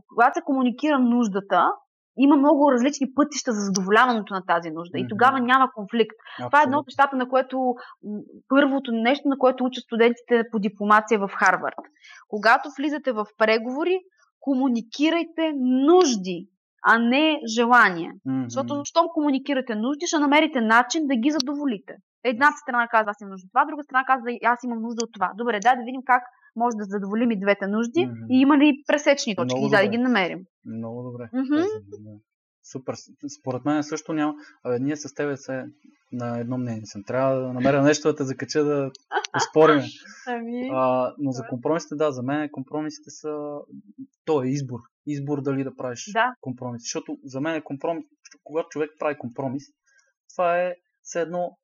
когато 0.07 0.33
се 0.33 0.41
комуникира 0.45 0.99
нуждата, 0.99 1.71
има 2.17 2.35
много 2.35 2.71
различни 2.71 3.13
пътища 3.15 3.51
за 3.51 3.61
задоволяването 3.61 4.33
на 4.33 4.45
тази 4.45 4.69
нужда. 4.69 4.97
И 4.97 5.03
Мгм. 5.03 5.09
тогава 5.09 5.39
няма 5.39 5.71
конфликт. 5.75 6.15
Това 6.37 6.59
е 6.59 6.63
едно 6.63 6.77
от 6.77 6.85
Абсолютно. 6.85 6.85
нещата, 6.87 7.15
на 7.15 7.29
което 7.29 7.75
първото 8.47 8.91
нещо, 8.91 9.27
на 9.27 9.37
което 9.37 9.63
учат 9.63 9.83
студентите 9.83 10.43
по 10.51 10.59
дипломация 10.59 11.19
в 11.19 11.29
Харвард. 11.39 11.75
Когато 12.27 12.69
влизате 12.77 13.11
в 13.11 13.25
преговори, 13.37 13.99
комуникирайте 14.45 15.45
нужди, 15.89 16.37
а 16.89 16.93
не 16.99 17.25
желания. 17.55 18.11
Мгм. 18.25 18.43
Защото, 18.47 18.81
щом 18.85 19.05
комуникирате 19.15 19.73
нужди, 19.75 20.05
ще 20.07 20.19
намерите 20.19 20.59
начин 20.61 21.01
да 21.07 21.15
ги 21.15 21.29
задоволите. 21.31 21.93
Едната 22.23 22.57
страна 22.63 22.87
казва, 22.87 23.11
аз 23.11 23.21
имам 23.21 23.31
нужда 23.31 23.45
от 23.45 23.51
това, 23.53 23.65
друга 23.65 23.83
страна 23.83 24.03
казва, 24.11 24.27
аз 24.45 24.59
имам 24.63 24.81
нужда 24.81 25.01
от 25.05 25.13
това. 25.13 25.29
Добре, 25.37 25.59
дай 25.63 25.75
да 25.75 25.83
видим 25.83 26.01
как 26.05 26.23
може 26.55 26.75
да 26.77 26.83
задоволим 26.83 27.31
и 27.31 27.39
двете 27.39 27.67
нужди 27.67 28.01
Мгм. 28.05 28.25
и 28.29 28.35
има 28.39 28.57
ли 28.57 28.83
пресечни 28.87 29.35
точки 29.35 29.55
Много 29.55 29.67
и 29.67 29.69
да 29.69 29.77
добре. 29.77 29.91
ги 29.91 29.97
намерим. 29.97 30.39
Много 30.65 30.99
добре. 31.03 31.23
Мгм. 31.33 31.63
Супер. 32.63 32.95
Според 33.39 33.65
мен 33.65 33.83
също 33.83 34.13
няма. 34.13 34.33
Абе, 34.63 34.79
ние 34.79 34.95
с 34.95 35.13
тебе 35.13 35.37
се 35.37 35.65
на 36.11 36.39
едно 36.39 36.57
мнение 36.57 36.85
съм. 36.85 37.03
Трябва 37.03 37.35
да 37.35 37.53
намеря 37.53 37.83
нещо 37.83 38.07
да 38.07 38.15
те 38.15 38.23
закача 38.23 38.63
да 38.63 38.91
поспорим. 39.33 39.81
Ами... 40.27 40.69
А, 40.71 41.13
но 41.17 41.31
за 41.31 41.43
компромисите, 41.49 41.95
да, 41.95 42.11
за 42.11 42.23
мен 42.23 42.49
компромисите 42.51 43.09
са... 43.09 43.59
То 44.25 44.43
е 44.43 44.47
избор. 44.47 44.79
Избор 45.07 45.41
дали 45.41 45.63
да 45.63 45.75
правиш 45.75 46.11
Да. 46.13 46.35
компромис. 46.41 46.81
Защото 46.81 47.17
за 47.23 47.41
мен 47.41 47.55
е 47.55 47.63
компромис, 47.63 48.05
когато 48.43 48.69
човек 48.69 48.89
прави 48.99 49.17
компромис, 49.17 49.63
това 50.33 50.59
е 50.59 50.75
все 51.01 51.21
едно 51.21 51.57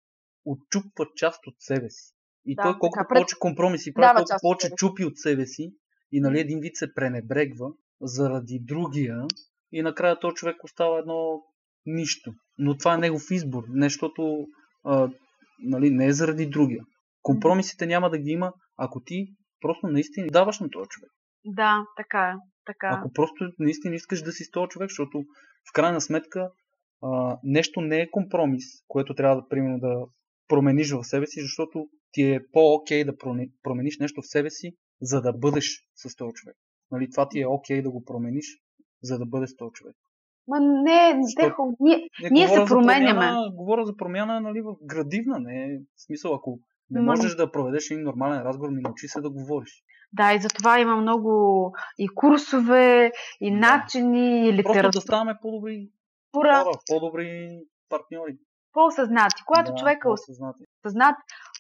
отчупва 0.46 1.06
част 1.16 1.48
от 1.48 1.56
себе 1.60 1.90
си. 1.90 2.14
И 2.46 2.56
Да, 2.56 2.62
той 2.64 2.78
колкото 2.80 3.06
пред- 3.10 3.16
повече 3.16 3.36
компромиси 3.40 3.94
прави, 3.94 4.22
от 4.22 4.42
повече 4.42 4.70
чупи 4.78 5.06
от 5.06 5.18
себе 5.18 5.46
си 5.46 5.74
и 6.12 6.20
нали, 6.22 6.40
един 6.40 6.60
вид 6.60 6.76
се 6.76 6.94
пренебрегва 6.94 7.70
заради 8.02 8.60
другия 8.62 9.26
и 9.72 9.82
накрая 9.82 10.20
този 10.20 10.36
човек 10.36 10.64
остава 10.64 11.00
едно 11.00 11.42
нищо. 11.86 12.34
Но 12.58 12.78
това 12.78 12.94
е 12.94 12.98
негов 12.98 13.32
избор, 13.32 13.64
нещото 13.70 14.46
а, 14.86 15.10
нали, 15.60 15.90
не 15.90 16.06
е 16.06 16.12
заради 16.12 16.46
другия. 16.46 16.84
Компромисите 17.22 17.86
няма 17.86 18.10
да 18.10 18.18
ги 18.18 18.30
има, 18.30 18.54
ако 18.78 19.02
ти 19.04 19.28
просто 19.62 19.88
наистина 19.88 20.28
даваш 20.28 20.60
на 20.60 20.70
този 20.70 20.90
човек. 20.90 21.12
Да, 21.46 21.86
така 21.98 22.20
е. 22.20 22.34
Така. 22.66 22.90
Ако 23.00 23.14
просто 23.14 23.52
наистина 23.60 23.96
искаш 23.96 24.22
да 24.22 24.32
си 24.32 24.44
с 24.44 24.52
този 24.52 24.70
човек, 24.70 24.90
защото 24.90 25.24
в 25.70 25.74
крайна 25.74 26.02
сметка 26.02 26.52
а, 27.02 27.38
нещо 27.44 27.82
не 27.82 28.02
е 28.02 28.12
компромис, 28.12 28.64
което 28.88 29.16
трябва 29.16 29.36
да, 29.36 29.48
примерно, 29.48 29.80
да 29.80 30.06
промениш 30.48 30.92
в 30.92 31.04
себе 31.04 31.28
си, 31.28 31.42
защото 31.42 31.88
ти 32.12 32.22
е 32.22 32.40
по-окей 32.52 33.04
да 33.04 33.14
промениш 33.64 34.00
нещо 34.00 34.22
в 34.22 34.28
себе 34.28 34.50
си, 34.50 34.72
за 35.02 35.22
да 35.22 35.34
бъдеш 35.34 35.66
с 35.96 36.16
този 36.16 36.34
човек. 36.34 36.56
Нали, 36.92 37.10
това 37.12 37.30
ти 37.30 37.42
е 37.42 37.48
окей 37.48 37.82
да 37.82 37.92
го 37.92 38.04
промениш, 38.04 38.46
за 39.04 39.20
да 39.20 39.48
с 39.48 39.56
този 39.56 39.72
човек. 39.74 39.96
Ма 40.48 40.60
не, 40.60 41.12
те, 41.14 41.22
Защо? 41.24 41.56
хубаво. 41.56 41.78
ние, 41.80 42.10
Не, 42.24 42.30
Ние 42.32 42.48
се 42.48 42.56
за 42.56 42.66
променяме. 42.66 43.14
Промяна, 43.14 43.52
говоря 43.54 43.86
за 43.86 43.96
промяна 43.98 44.42
нали, 44.42 44.62
в 44.62 44.76
градивна, 44.84 45.40
не 45.40 45.80
в 45.96 46.02
смисъл, 46.02 46.36
ако 46.36 46.60
не 46.90 47.02
можеш 47.02 47.36
да 47.36 47.52
проведеш 47.52 47.92
един 47.92 48.04
нормален 48.04 48.42
разговор, 48.42 48.70
ми 48.70 48.82
научи 48.82 49.08
се 49.08 49.22
да 49.22 49.30
говориш. 49.30 49.84
Да, 50.14 50.34
и 50.34 50.40
затова 50.40 50.80
има 50.80 50.96
много 50.96 51.32
и 51.98 52.08
курсове, 52.08 53.12
и 53.42 53.52
Да. 53.52 53.58
начини, 53.58 54.40
и 54.40 54.52
Просто 54.52 54.64
да 54.64 54.72
литература, 54.72 55.02
ставаме 55.02 55.36
по-добри 55.42 55.90
хора, 56.36 56.64
по-добри 56.88 57.60
партньори. 57.90 58.38
по-осъзнати. 58.74 59.44
Когато 59.46 59.72
да, 59.72 59.78
човек 59.78 60.04
е 60.06 60.10
осъзнат, 60.10 61.16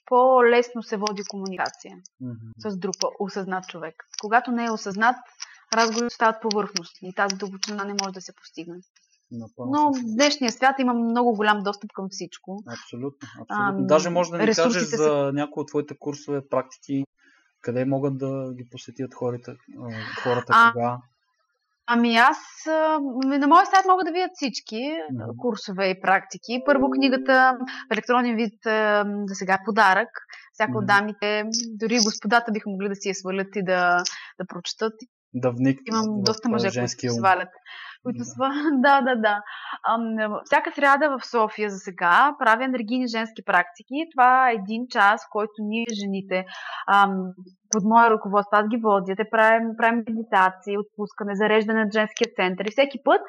по-лесно 0.06 0.84
се 0.84 0.98
води 0.98 1.22
комуникация 1.30 1.96
Мгм. 2.22 2.34
с 2.58 2.78
друг 2.78 2.96
осъзнат 3.20 3.68
човек. 3.68 3.96
Когато 4.22 4.52
не 4.52 4.66
е 4.66 4.72
осъзнат, 4.72 5.16
разговорите 5.74 6.15
стават 6.15 6.41
повърхностни 6.41 7.09
и 7.09 7.13
тази 7.13 7.36
дълбочина 7.36 7.84
не 7.84 7.93
може 8.01 8.13
да 8.13 8.22
се 8.22 8.36
постигне. 8.36 8.78
Напълно 9.32 9.72
Но 9.72 9.93
в 9.93 10.15
днешния 10.15 10.51
свят 10.51 10.76
има 10.80 10.93
много 10.93 11.36
голям 11.36 11.63
достъп 11.63 11.91
към 11.93 12.07
всичко. 12.09 12.63
Абсолютно. 12.67 13.28
абсолютно. 13.41 13.80
Ам, 13.80 13.88
Даже 13.88 14.09
може 14.09 14.32
да 14.32 14.38
ни 14.38 14.53
кажеш 14.55 14.84
за 14.84 15.32
някои 15.34 15.61
от 15.61 15.67
твоите 15.67 15.97
курсове, 15.99 16.47
практики, 16.49 17.05
къде 17.61 17.86
могат 17.86 18.17
да 18.17 18.53
ги 18.53 18.70
посетят 18.72 19.13
хората, 19.13 19.55
а, 19.80 20.22
хората 20.24 20.53
А, 20.55 20.74
кога. 20.74 20.97
Ами 21.91 22.15
аз 22.15 22.38
а, 22.67 22.99
на 23.39 23.47
моя 23.47 23.65
сайт 23.65 23.86
мога 23.88 24.03
да 24.03 24.11
видят 24.11 24.32
всички 24.34 24.82
а, 25.20 25.38
курсове 25.38 25.89
и 25.89 26.01
практики. 26.01 26.61
Първо 26.65 26.89
книгата 26.89 27.57
в 27.89 27.93
електронен 27.93 28.36
вид 28.36 28.65
а, 28.65 29.05
за 29.28 29.36
сега 29.36 29.53
е 29.53 29.65
подарък. 29.65 30.09
Всяка 30.53 30.78
от 30.78 30.86
дамите, 30.86 31.43
дори 31.70 31.99
господата 32.03 32.51
биха 32.51 32.70
могли 32.70 32.89
да 32.89 32.95
си 32.95 33.09
я 33.09 33.15
свалят 33.15 33.55
и 33.55 33.63
да, 33.63 34.03
да 34.39 34.45
прочетат. 34.47 34.93
Да 35.34 35.52
вникнат 35.52 35.88
Имам 35.88 36.22
доста 36.22 36.50
мъже, 36.50 36.64
които 36.64 36.74
женския 36.74 37.12
се 37.12 37.18
свалят. 37.18 37.50
Които 38.04 38.18
Да. 38.18 38.26
сва... 38.26 38.50
да, 38.86 39.02
да, 39.02 39.16
да. 39.16 39.42
Ам, 39.90 40.40
всяка 40.46 40.72
сряда 40.72 41.18
в 41.18 41.26
София 41.26 41.70
за 41.70 41.78
сега 41.78 42.36
правя 42.40 42.64
енергийни 42.64 43.08
женски 43.08 43.42
практики. 43.46 43.96
Това 44.16 44.50
е 44.50 44.54
един 44.54 44.88
час, 44.90 45.26
в 45.26 45.30
който 45.32 45.54
ние, 45.60 45.86
жените, 46.00 46.46
ам, 46.88 47.34
под 47.72 47.84
мое 47.84 48.10
ръководство, 48.10 48.58
аз 48.58 48.68
ги 48.68 48.78
водя, 48.78 49.16
те 49.16 49.30
правим, 49.32 49.68
правим 49.78 50.04
медитации, 50.08 50.78
отпускане, 50.78 51.36
зареждане 51.36 51.86
на 51.86 51.92
женския 51.92 52.28
център. 52.36 52.66
И 52.66 52.72
всеки 52.72 52.98
път, 53.04 53.22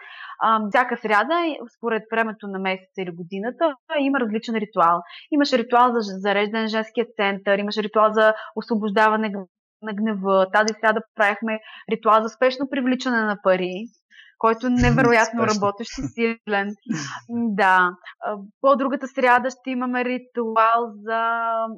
ам, 0.45 0.63
всяка 0.71 0.97
сряда, 0.97 1.35
според 1.77 2.03
времето 2.13 2.47
на 2.47 2.59
месеца 2.59 2.99
или 3.03 3.11
годината, 3.11 3.75
има 3.99 4.21
различен 4.21 4.55
ритуал. 4.55 5.03
Имаше 5.31 5.59
ритуал 5.59 5.93
за 5.93 6.01
зареждане 6.01 6.63
на 6.63 6.69
женския 6.69 7.07
център, 7.17 7.59
имаше 7.59 7.83
ритуал 7.83 8.13
за 8.13 8.35
освобождаване 8.57 9.33
на 9.83 9.93
гнева. 9.95 10.47
Тази 10.53 10.75
сряда 10.81 11.01
правихме 11.15 11.61
ритуал 11.91 12.23
за 12.23 12.29
спешно 12.29 12.69
привличане 12.71 13.21
на 13.21 13.37
пари, 13.43 13.87
който 14.41 14.71
невероятно 14.71 15.41
работещ 15.53 15.91
и 15.99 16.03
силен. 16.09 16.69
Да. 17.31 17.91
А, 18.21 18.37
По-другата 18.61 19.07
сряда 19.09 19.49
ще 19.51 19.71
имаме 19.71 20.05
ритуал 20.05 20.81
за 20.97 21.21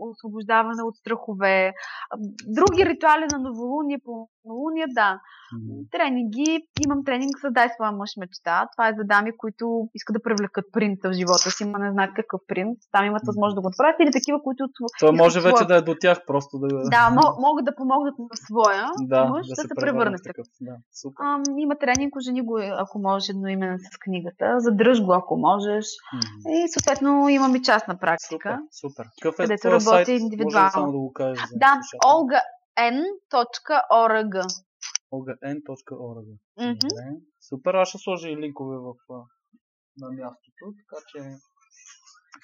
освобождаване 0.00 0.82
от 0.82 0.96
страхове. 0.96 1.72
А, 2.10 2.16
Други 2.48 2.86
ритуали 2.86 3.26
на 3.32 3.38
новолуние, 3.40 3.98
по 4.04 4.12
новолуние, 4.44 4.86
да. 4.90 5.20
Тренинги. 5.90 6.48
Имам 6.84 7.04
тренинг 7.04 7.34
за 7.44 7.50
Дай 7.50 7.68
своя 7.68 7.92
мъж 7.92 8.10
мечта. 8.18 8.66
Това 8.72 8.88
е 8.88 8.94
за 8.98 9.04
дами, 9.04 9.30
които 9.36 9.64
искат 9.94 10.14
да 10.14 10.22
привлекат 10.22 10.64
принца 10.72 11.08
в 11.08 11.12
живота 11.12 11.50
си, 11.50 11.64
но 11.64 11.78
не 11.78 11.90
знаят 11.90 12.14
какъв 12.14 12.40
принц. 12.48 12.78
Там 12.92 13.04
имат 13.06 13.22
възможност 13.26 13.54
да 13.54 13.60
го 13.60 13.68
направят. 13.68 13.96
Или 14.00 14.12
такива, 14.12 14.42
които 14.42 14.62
Това 15.00 15.12
може 15.12 15.28
искат 15.28 15.44
вече 15.44 15.56
своя- 15.56 15.68
да 15.68 15.76
е 15.76 15.82
до 15.82 15.94
тях, 16.00 16.18
просто 16.26 16.58
да, 16.58 16.68
да, 16.68 17.02
мо- 17.12 17.40
могат 17.40 17.64
да 17.64 17.74
помогнат 17.74 18.14
на 18.18 18.36
своя 18.36 18.86
да, 19.02 19.24
мъж 19.24 19.46
да, 19.46 19.50
да 19.50 19.56
се 19.56 19.74
превърне 19.76 20.16
такъв. 20.24 20.46
Да, 20.60 20.74
супер. 20.92 21.24
Ам, 21.24 21.42
има 21.58 21.74
тренинг, 21.76 22.12
жени 22.20 22.42
го, 22.42 22.51
ако 22.58 22.98
можеш, 22.98 23.28
едноименен 23.28 23.78
с 23.78 23.98
книгата. 23.98 24.54
Задръж 24.58 25.04
го, 25.04 25.12
ако 25.12 25.36
можеш. 25.36 25.86
Мгм. 26.14 26.54
И 26.54 26.68
съответно 26.68 27.28
имам 27.28 27.56
и 27.56 27.62
частна 27.62 27.98
практика. 27.98 28.58
Супер, 28.80 28.90
супер. 28.90 29.06
Какъв 29.22 29.34
е 29.34 29.42
където 29.42 29.60
твоя 29.60 29.72
работя 29.74 29.90
сайт? 29.90 30.08
Може 30.08 30.22
индивидуално. 30.22 30.70
само 30.70 30.92
да 30.92 30.98
го 30.98 31.12
кажеш? 31.12 31.44
за 31.48 31.56
Да, 31.56 31.80
olgan.org. 32.04 33.54
olgan.org. 35.12 36.38
Добре. 36.56 37.16
Супер, 37.48 37.74
аз 37.74 37.88
ще 37.88 37.98
сложа 37.98 38.28
и 38.28 38.36
линкове 38.36 38.76
в, 38.76 38.94
на 39.96 40.08
мястото, 40.10 40.64
така 40.80 41.02
че 41.08 41.18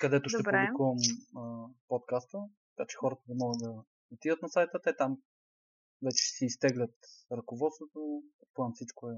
където 0.00 0.28
ще 0.28 0.38
Добре. 0.38 0.50
публикувам 0.50 0.96
а, 1.36 1.40
подкаста. 1.88 2.38
така 2.76 2.86
че 2.88 2.96
хората 2.96 3.22
да 3.28 3.34
могат 3.34 3.58
да 3.58 3.82
отидат 4.12 4.42
на 4.42 4.48
сайта, 4.48 4.80
те 4.84 4.96
там 4.96 5.18
вече 6.02 6.24
си 6.24 6.44
изтеглят 6.44 6.94
ръководството, 7.32 8.22
предполагам 8.40 8.72
всичко 8.74 9.10
е... 9.10 9.14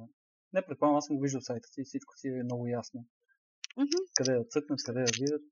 Не 0.52 0.66
предполагам, 0.66 0.96
аз 0.96 1.06
съм 1.06 1.16
го 1.16 1.22
виждал 1.22 1.40
сайта 1.40 1.68
си 1.68 1.80
и 1.80 1.84
всичко 1.84 2.16
си 2.16 2.28
е 2.28 2.42
много 2.44 2.66
ясно. 2.66 3.04
Мгм. 3.76 3.88
Къде 4.14 4.32
да 4.32 4.44
цъкнат, 4.44 4.78
къде 4.86 5.00
да 5.00 5.12
видят. 5.20 5.42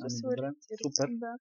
Ами, 0.00 0.10
се 0.10 0.22
добре, 0.22 0.50
супер. 0.82 1.08
Да, 1.10 1.32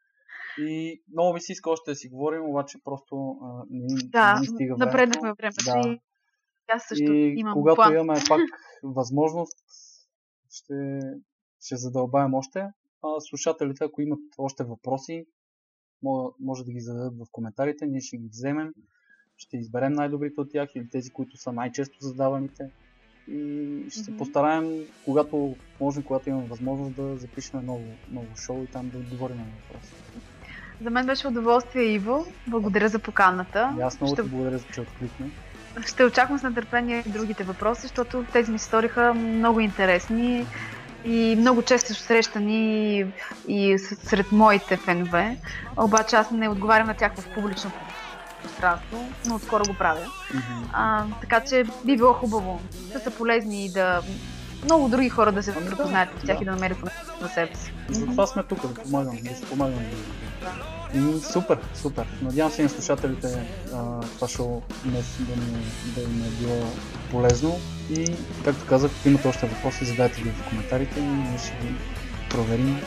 И 0.63 1.03
много 1.11 1.33
ми 1.33 1.41
се 1.41 1.51
иска 1.51 1.69
още 1.69 1.91
да 1.91 1.95
си 1.95 2.09
говорим, 2.09 2.41
обаче 2.45 2.77
просто 2.83 3.39
а, 3.43 3.63
не, 3.69 4.03
да 4.03 4.39
не 4.39 4.47
стига 4.47 4.75
напреднахме 4.77 5.33
времето 5.33 5.65
Да. 5.65 5.89
и 5.89 5.99
аз 6.67 6.83
също 6.87 7.13
и 7.13 7.33
имам 7.37 7.53
когато 7.53 7.75
план. 7.75 7.93
имаме 7.93 8.19
пак 8.29 8.41
възможност, 8.83 9.57
ще, 10.51 10.99
ще 11.61 11.75
задълбаем 11.75 12.33
още. 12.33 12.59
А 13.03 13.19
слушателите, 13.19 13.83
ако 13.83 14.01
имат 14.01 14.19
още 14.37 14.63
въпроси, 14.63 15.25
може 16.39 16.65
да 16.65 16.71
ги 16.71 16.79
зададат 16.79 17.17
в 17.17 17.31
коментарите, 17.31 17.85
ние 17.85 18.01
ще 18.01 18.17
ги 18.17 18.27
вземем, 18.27 18.73
ще 19.39 19.57
изберем 19.57 19.93
най-добрите 19.93 20.41
от 20.41 20.51
тях 20.51 20.69
или 20.75 20.89
тези, 20.89 21.09
които 21.09 21.37
са 21.37 21.51
най-често 21.51 21.97
задаваните. 22.01 22.69
И 23.31 23.83
ще 23.89 23.99
се 23.99 24.17
постараем, 24.17 24.85
когато 25.05 25.55
можем, 25.79 26.03
когато 26.03 26.29
имаме 26.29 26.47
възможност 26.47 26.95
да 26.95 27.17
запишем 27.17 27.65
ново, 27.65 27.85
ново 28.11 28.35
шоу 28.35 28.63
и 28.63 28.67
там 28.67 28.89
да 28.89 28.97
отговорим 28.97 29.37
на 29.37 29.43
въпроси. 29.43 29.93
За 30.81 30.89
мен 30.89 31.05
беше 31.05 31.27
удоволствие, 31.27 31.83
Иво. 31.83 32.25
Благодаря 32.47 32.89
за 32.89 32.99
поканата. 32.99 33.75
И 33.77 33.81
аз 33.81 34.01
много 34.01 34.15
Ще, 34.15 34.23
ти 34.23 34.29
благодаря, 34.29 34.59
че 34.73 34.81
откликна. 34.81 35.29
ще 35.85 36.03
очаквам 36.03 36.39
с 36.39 36.43
нетърпение 36.43 37.03
и 37.07 37.09
другите 37.09 37.43
въпроси, 37.43 37.81
защото 37.81 38.25
тези 38.33 38.51
ми 38.51 38.59
се 38.59 38.65
сториха 38.65 39.13
много 39.13 39.59
интересни 39.59 40.45
и 41.05 41.35
много 41.37 41.61
често 41.61 41.93
срещани 41.93 43.05
и 43.47 43.77
сред 43.77 44.31
моите 44.31 44.77
фенове. 44.77 45.37
Обаче 45.77 46.15
аз 46.15 46.31
не 46.31 46.49
отговарям 46.49 46.87
на 46.87 46.93
тях 46.93 47.15
в 47.15 47.33
публично 47.33 47.71
пространство, 48.43 49.09
но 49.27 49.35
отскоро 49.35 49.63
го 49.63 49.73
правя. 49.73 50.05
Мгм. 50.33 50.69
А, 50.73 51.05
така 51.21 51.39
че 51.39 51.63
би 51.85 51.97
било 51.97 52.13
хубаво 52.13 52.61
да 52.93 52.99
са 52.99 53.11
полезни 53.11 53.65
и 53.65 53.71
да 53.71 54.01
много 54.63 54.89
други 54.89 55.09
хора 55.09 55.31
да 55.31 55.43
се 55.43 55.53
Ами 55.57 55.63
да, 55.63 55.69
препознаят 55.69 56.09
в 56.09 56.25
тях 56.25 56.37
да. 56.37 56.43
и 56.43 56.45
да 56.45 56.51
намерят 56.51 56.77
за 57.21 57.27
себе 57.27 57.55
си. 57.55 57.73
Затова 57.89 58.27
сме 58.27 58.43
тук, 58.43 58.67
да 58.67 58.81
помагам, 58.81 59.17
да 59.23 59.35
си 59.35 59.45
помагам. 59.45 59.79
И 60.93 61.19
супер, 61.31 61.59
супер. 61.75 62.05
Надявам 62.21 62.51
се 62.51 62.61
и 62.61 62.63
на 62.63 62.69
слушателите 62.69 63.27
а, 63.73 64.01
това 64.01 64.27
шоу 64.27 64.61
днес 64.85 65.17
да, 65.19 65.35
ни, 65.35 65.65
да 65.95 66.01
им 66.01 66.23
е 66.27 66.29
било 66.29 66.63
полезно. 67.11 67.59
И, 67.91 68.15
както 68.45 68.65
казах, 68.65 68.91
ако 68.99 69.09
имате 69.09 69.27
още 69.27 69.47
въпроси, 69.47 69.85
задайте 69.85 70.21
ги 70.21 70.29
в 70.29 70.49
коментарите 70.49 70.99
и 70.99 71.03
ние 71.03 71.37
ще 71.37 71.67
ги 71.67 71.75
проверим, 72.29 72.81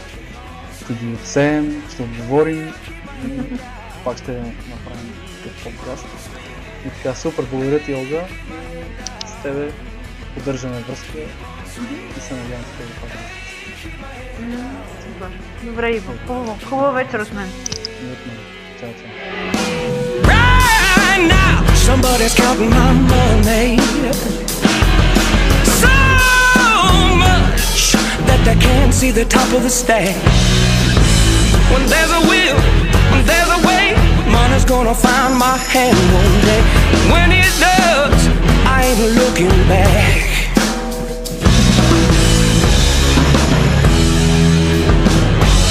ще 0.85 0.95
ги 0.95 1.15
отсеем, 1.15 1.83
ще 1.93 2.03
отговорим 2.03 2.73
и 3.27 3.59
пак 4.05 4.19
ще 4.19 4.33
направим 4.33 5.32
подкаст. 5.65 6.07
И 6.87 6.91
така, 6.91 7.15
супер, 7.15 7.45
благодаря 7.51 7.81
ти, 7.81 7.95
Олга. 7.95 8.25
С 9.27 9.43
тебе 9.43 9.73
поддържаме 10.35 10.81
връзка 10.89 11.19
и 12.19 12.21
се 12.21 12.35
надявам 12.35 12.65
с 12.65 12.79
тебе 12.79 12.93
пак. 13.01 13.11
Добре, 15.63 15.91
Иво. 15.91 16.13
Хубаво. 16.27 16.59
Хубава 16.69 16.91
вечер 16.91 17.21
от 17.21 17.33
мен. 17.33 17.49
от 17.49 18.27
мен. 18.27 18.39
Чао, 18.81 18.89
чао. 18.93 19.09
Somebody's 21.93 22.35
counting 22.35 22.71
my 22.71 22.93
money. 23.15 23.77
So 25.81 25.95
much 27.25 27.93
that 28.29 28.41
they 28.47 28.57
can't 28.67 28.95
see 29.01 29.11
the 29.11 29.27
top 29.37 29.49
of 29.57 29.63
the 29.67 29.73
stack. 29.81 30.17
When 31.73 31.83
there's 31.93 32.13
a 32.21 32.23
will, 32.31 32.59
Money's 34.33 34.65
gonna 34.65 34.95
find 34.95 35.37
my 35.39 35.57
hand 35.57 35.97
one 36.21 36.35
day. 36.49 36.63
When 37.13 37.33
it 37.33 37.53
does, 37.61 38.21
I 38.67 38.85
ain't 38.89 39.15
looking 39.21 39.55
back. 39.69 40.23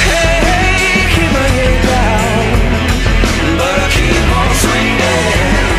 Hey, 0.05 1.09
keep 1.14 1.32
my 1.39 1.47
head 1.57 1.78
down. 1.89 3.57
But 3.57 3.76
I 3.80 3.88
keep 3.95 4.38
on 4.39 4.49
swinging. 4.64 5.70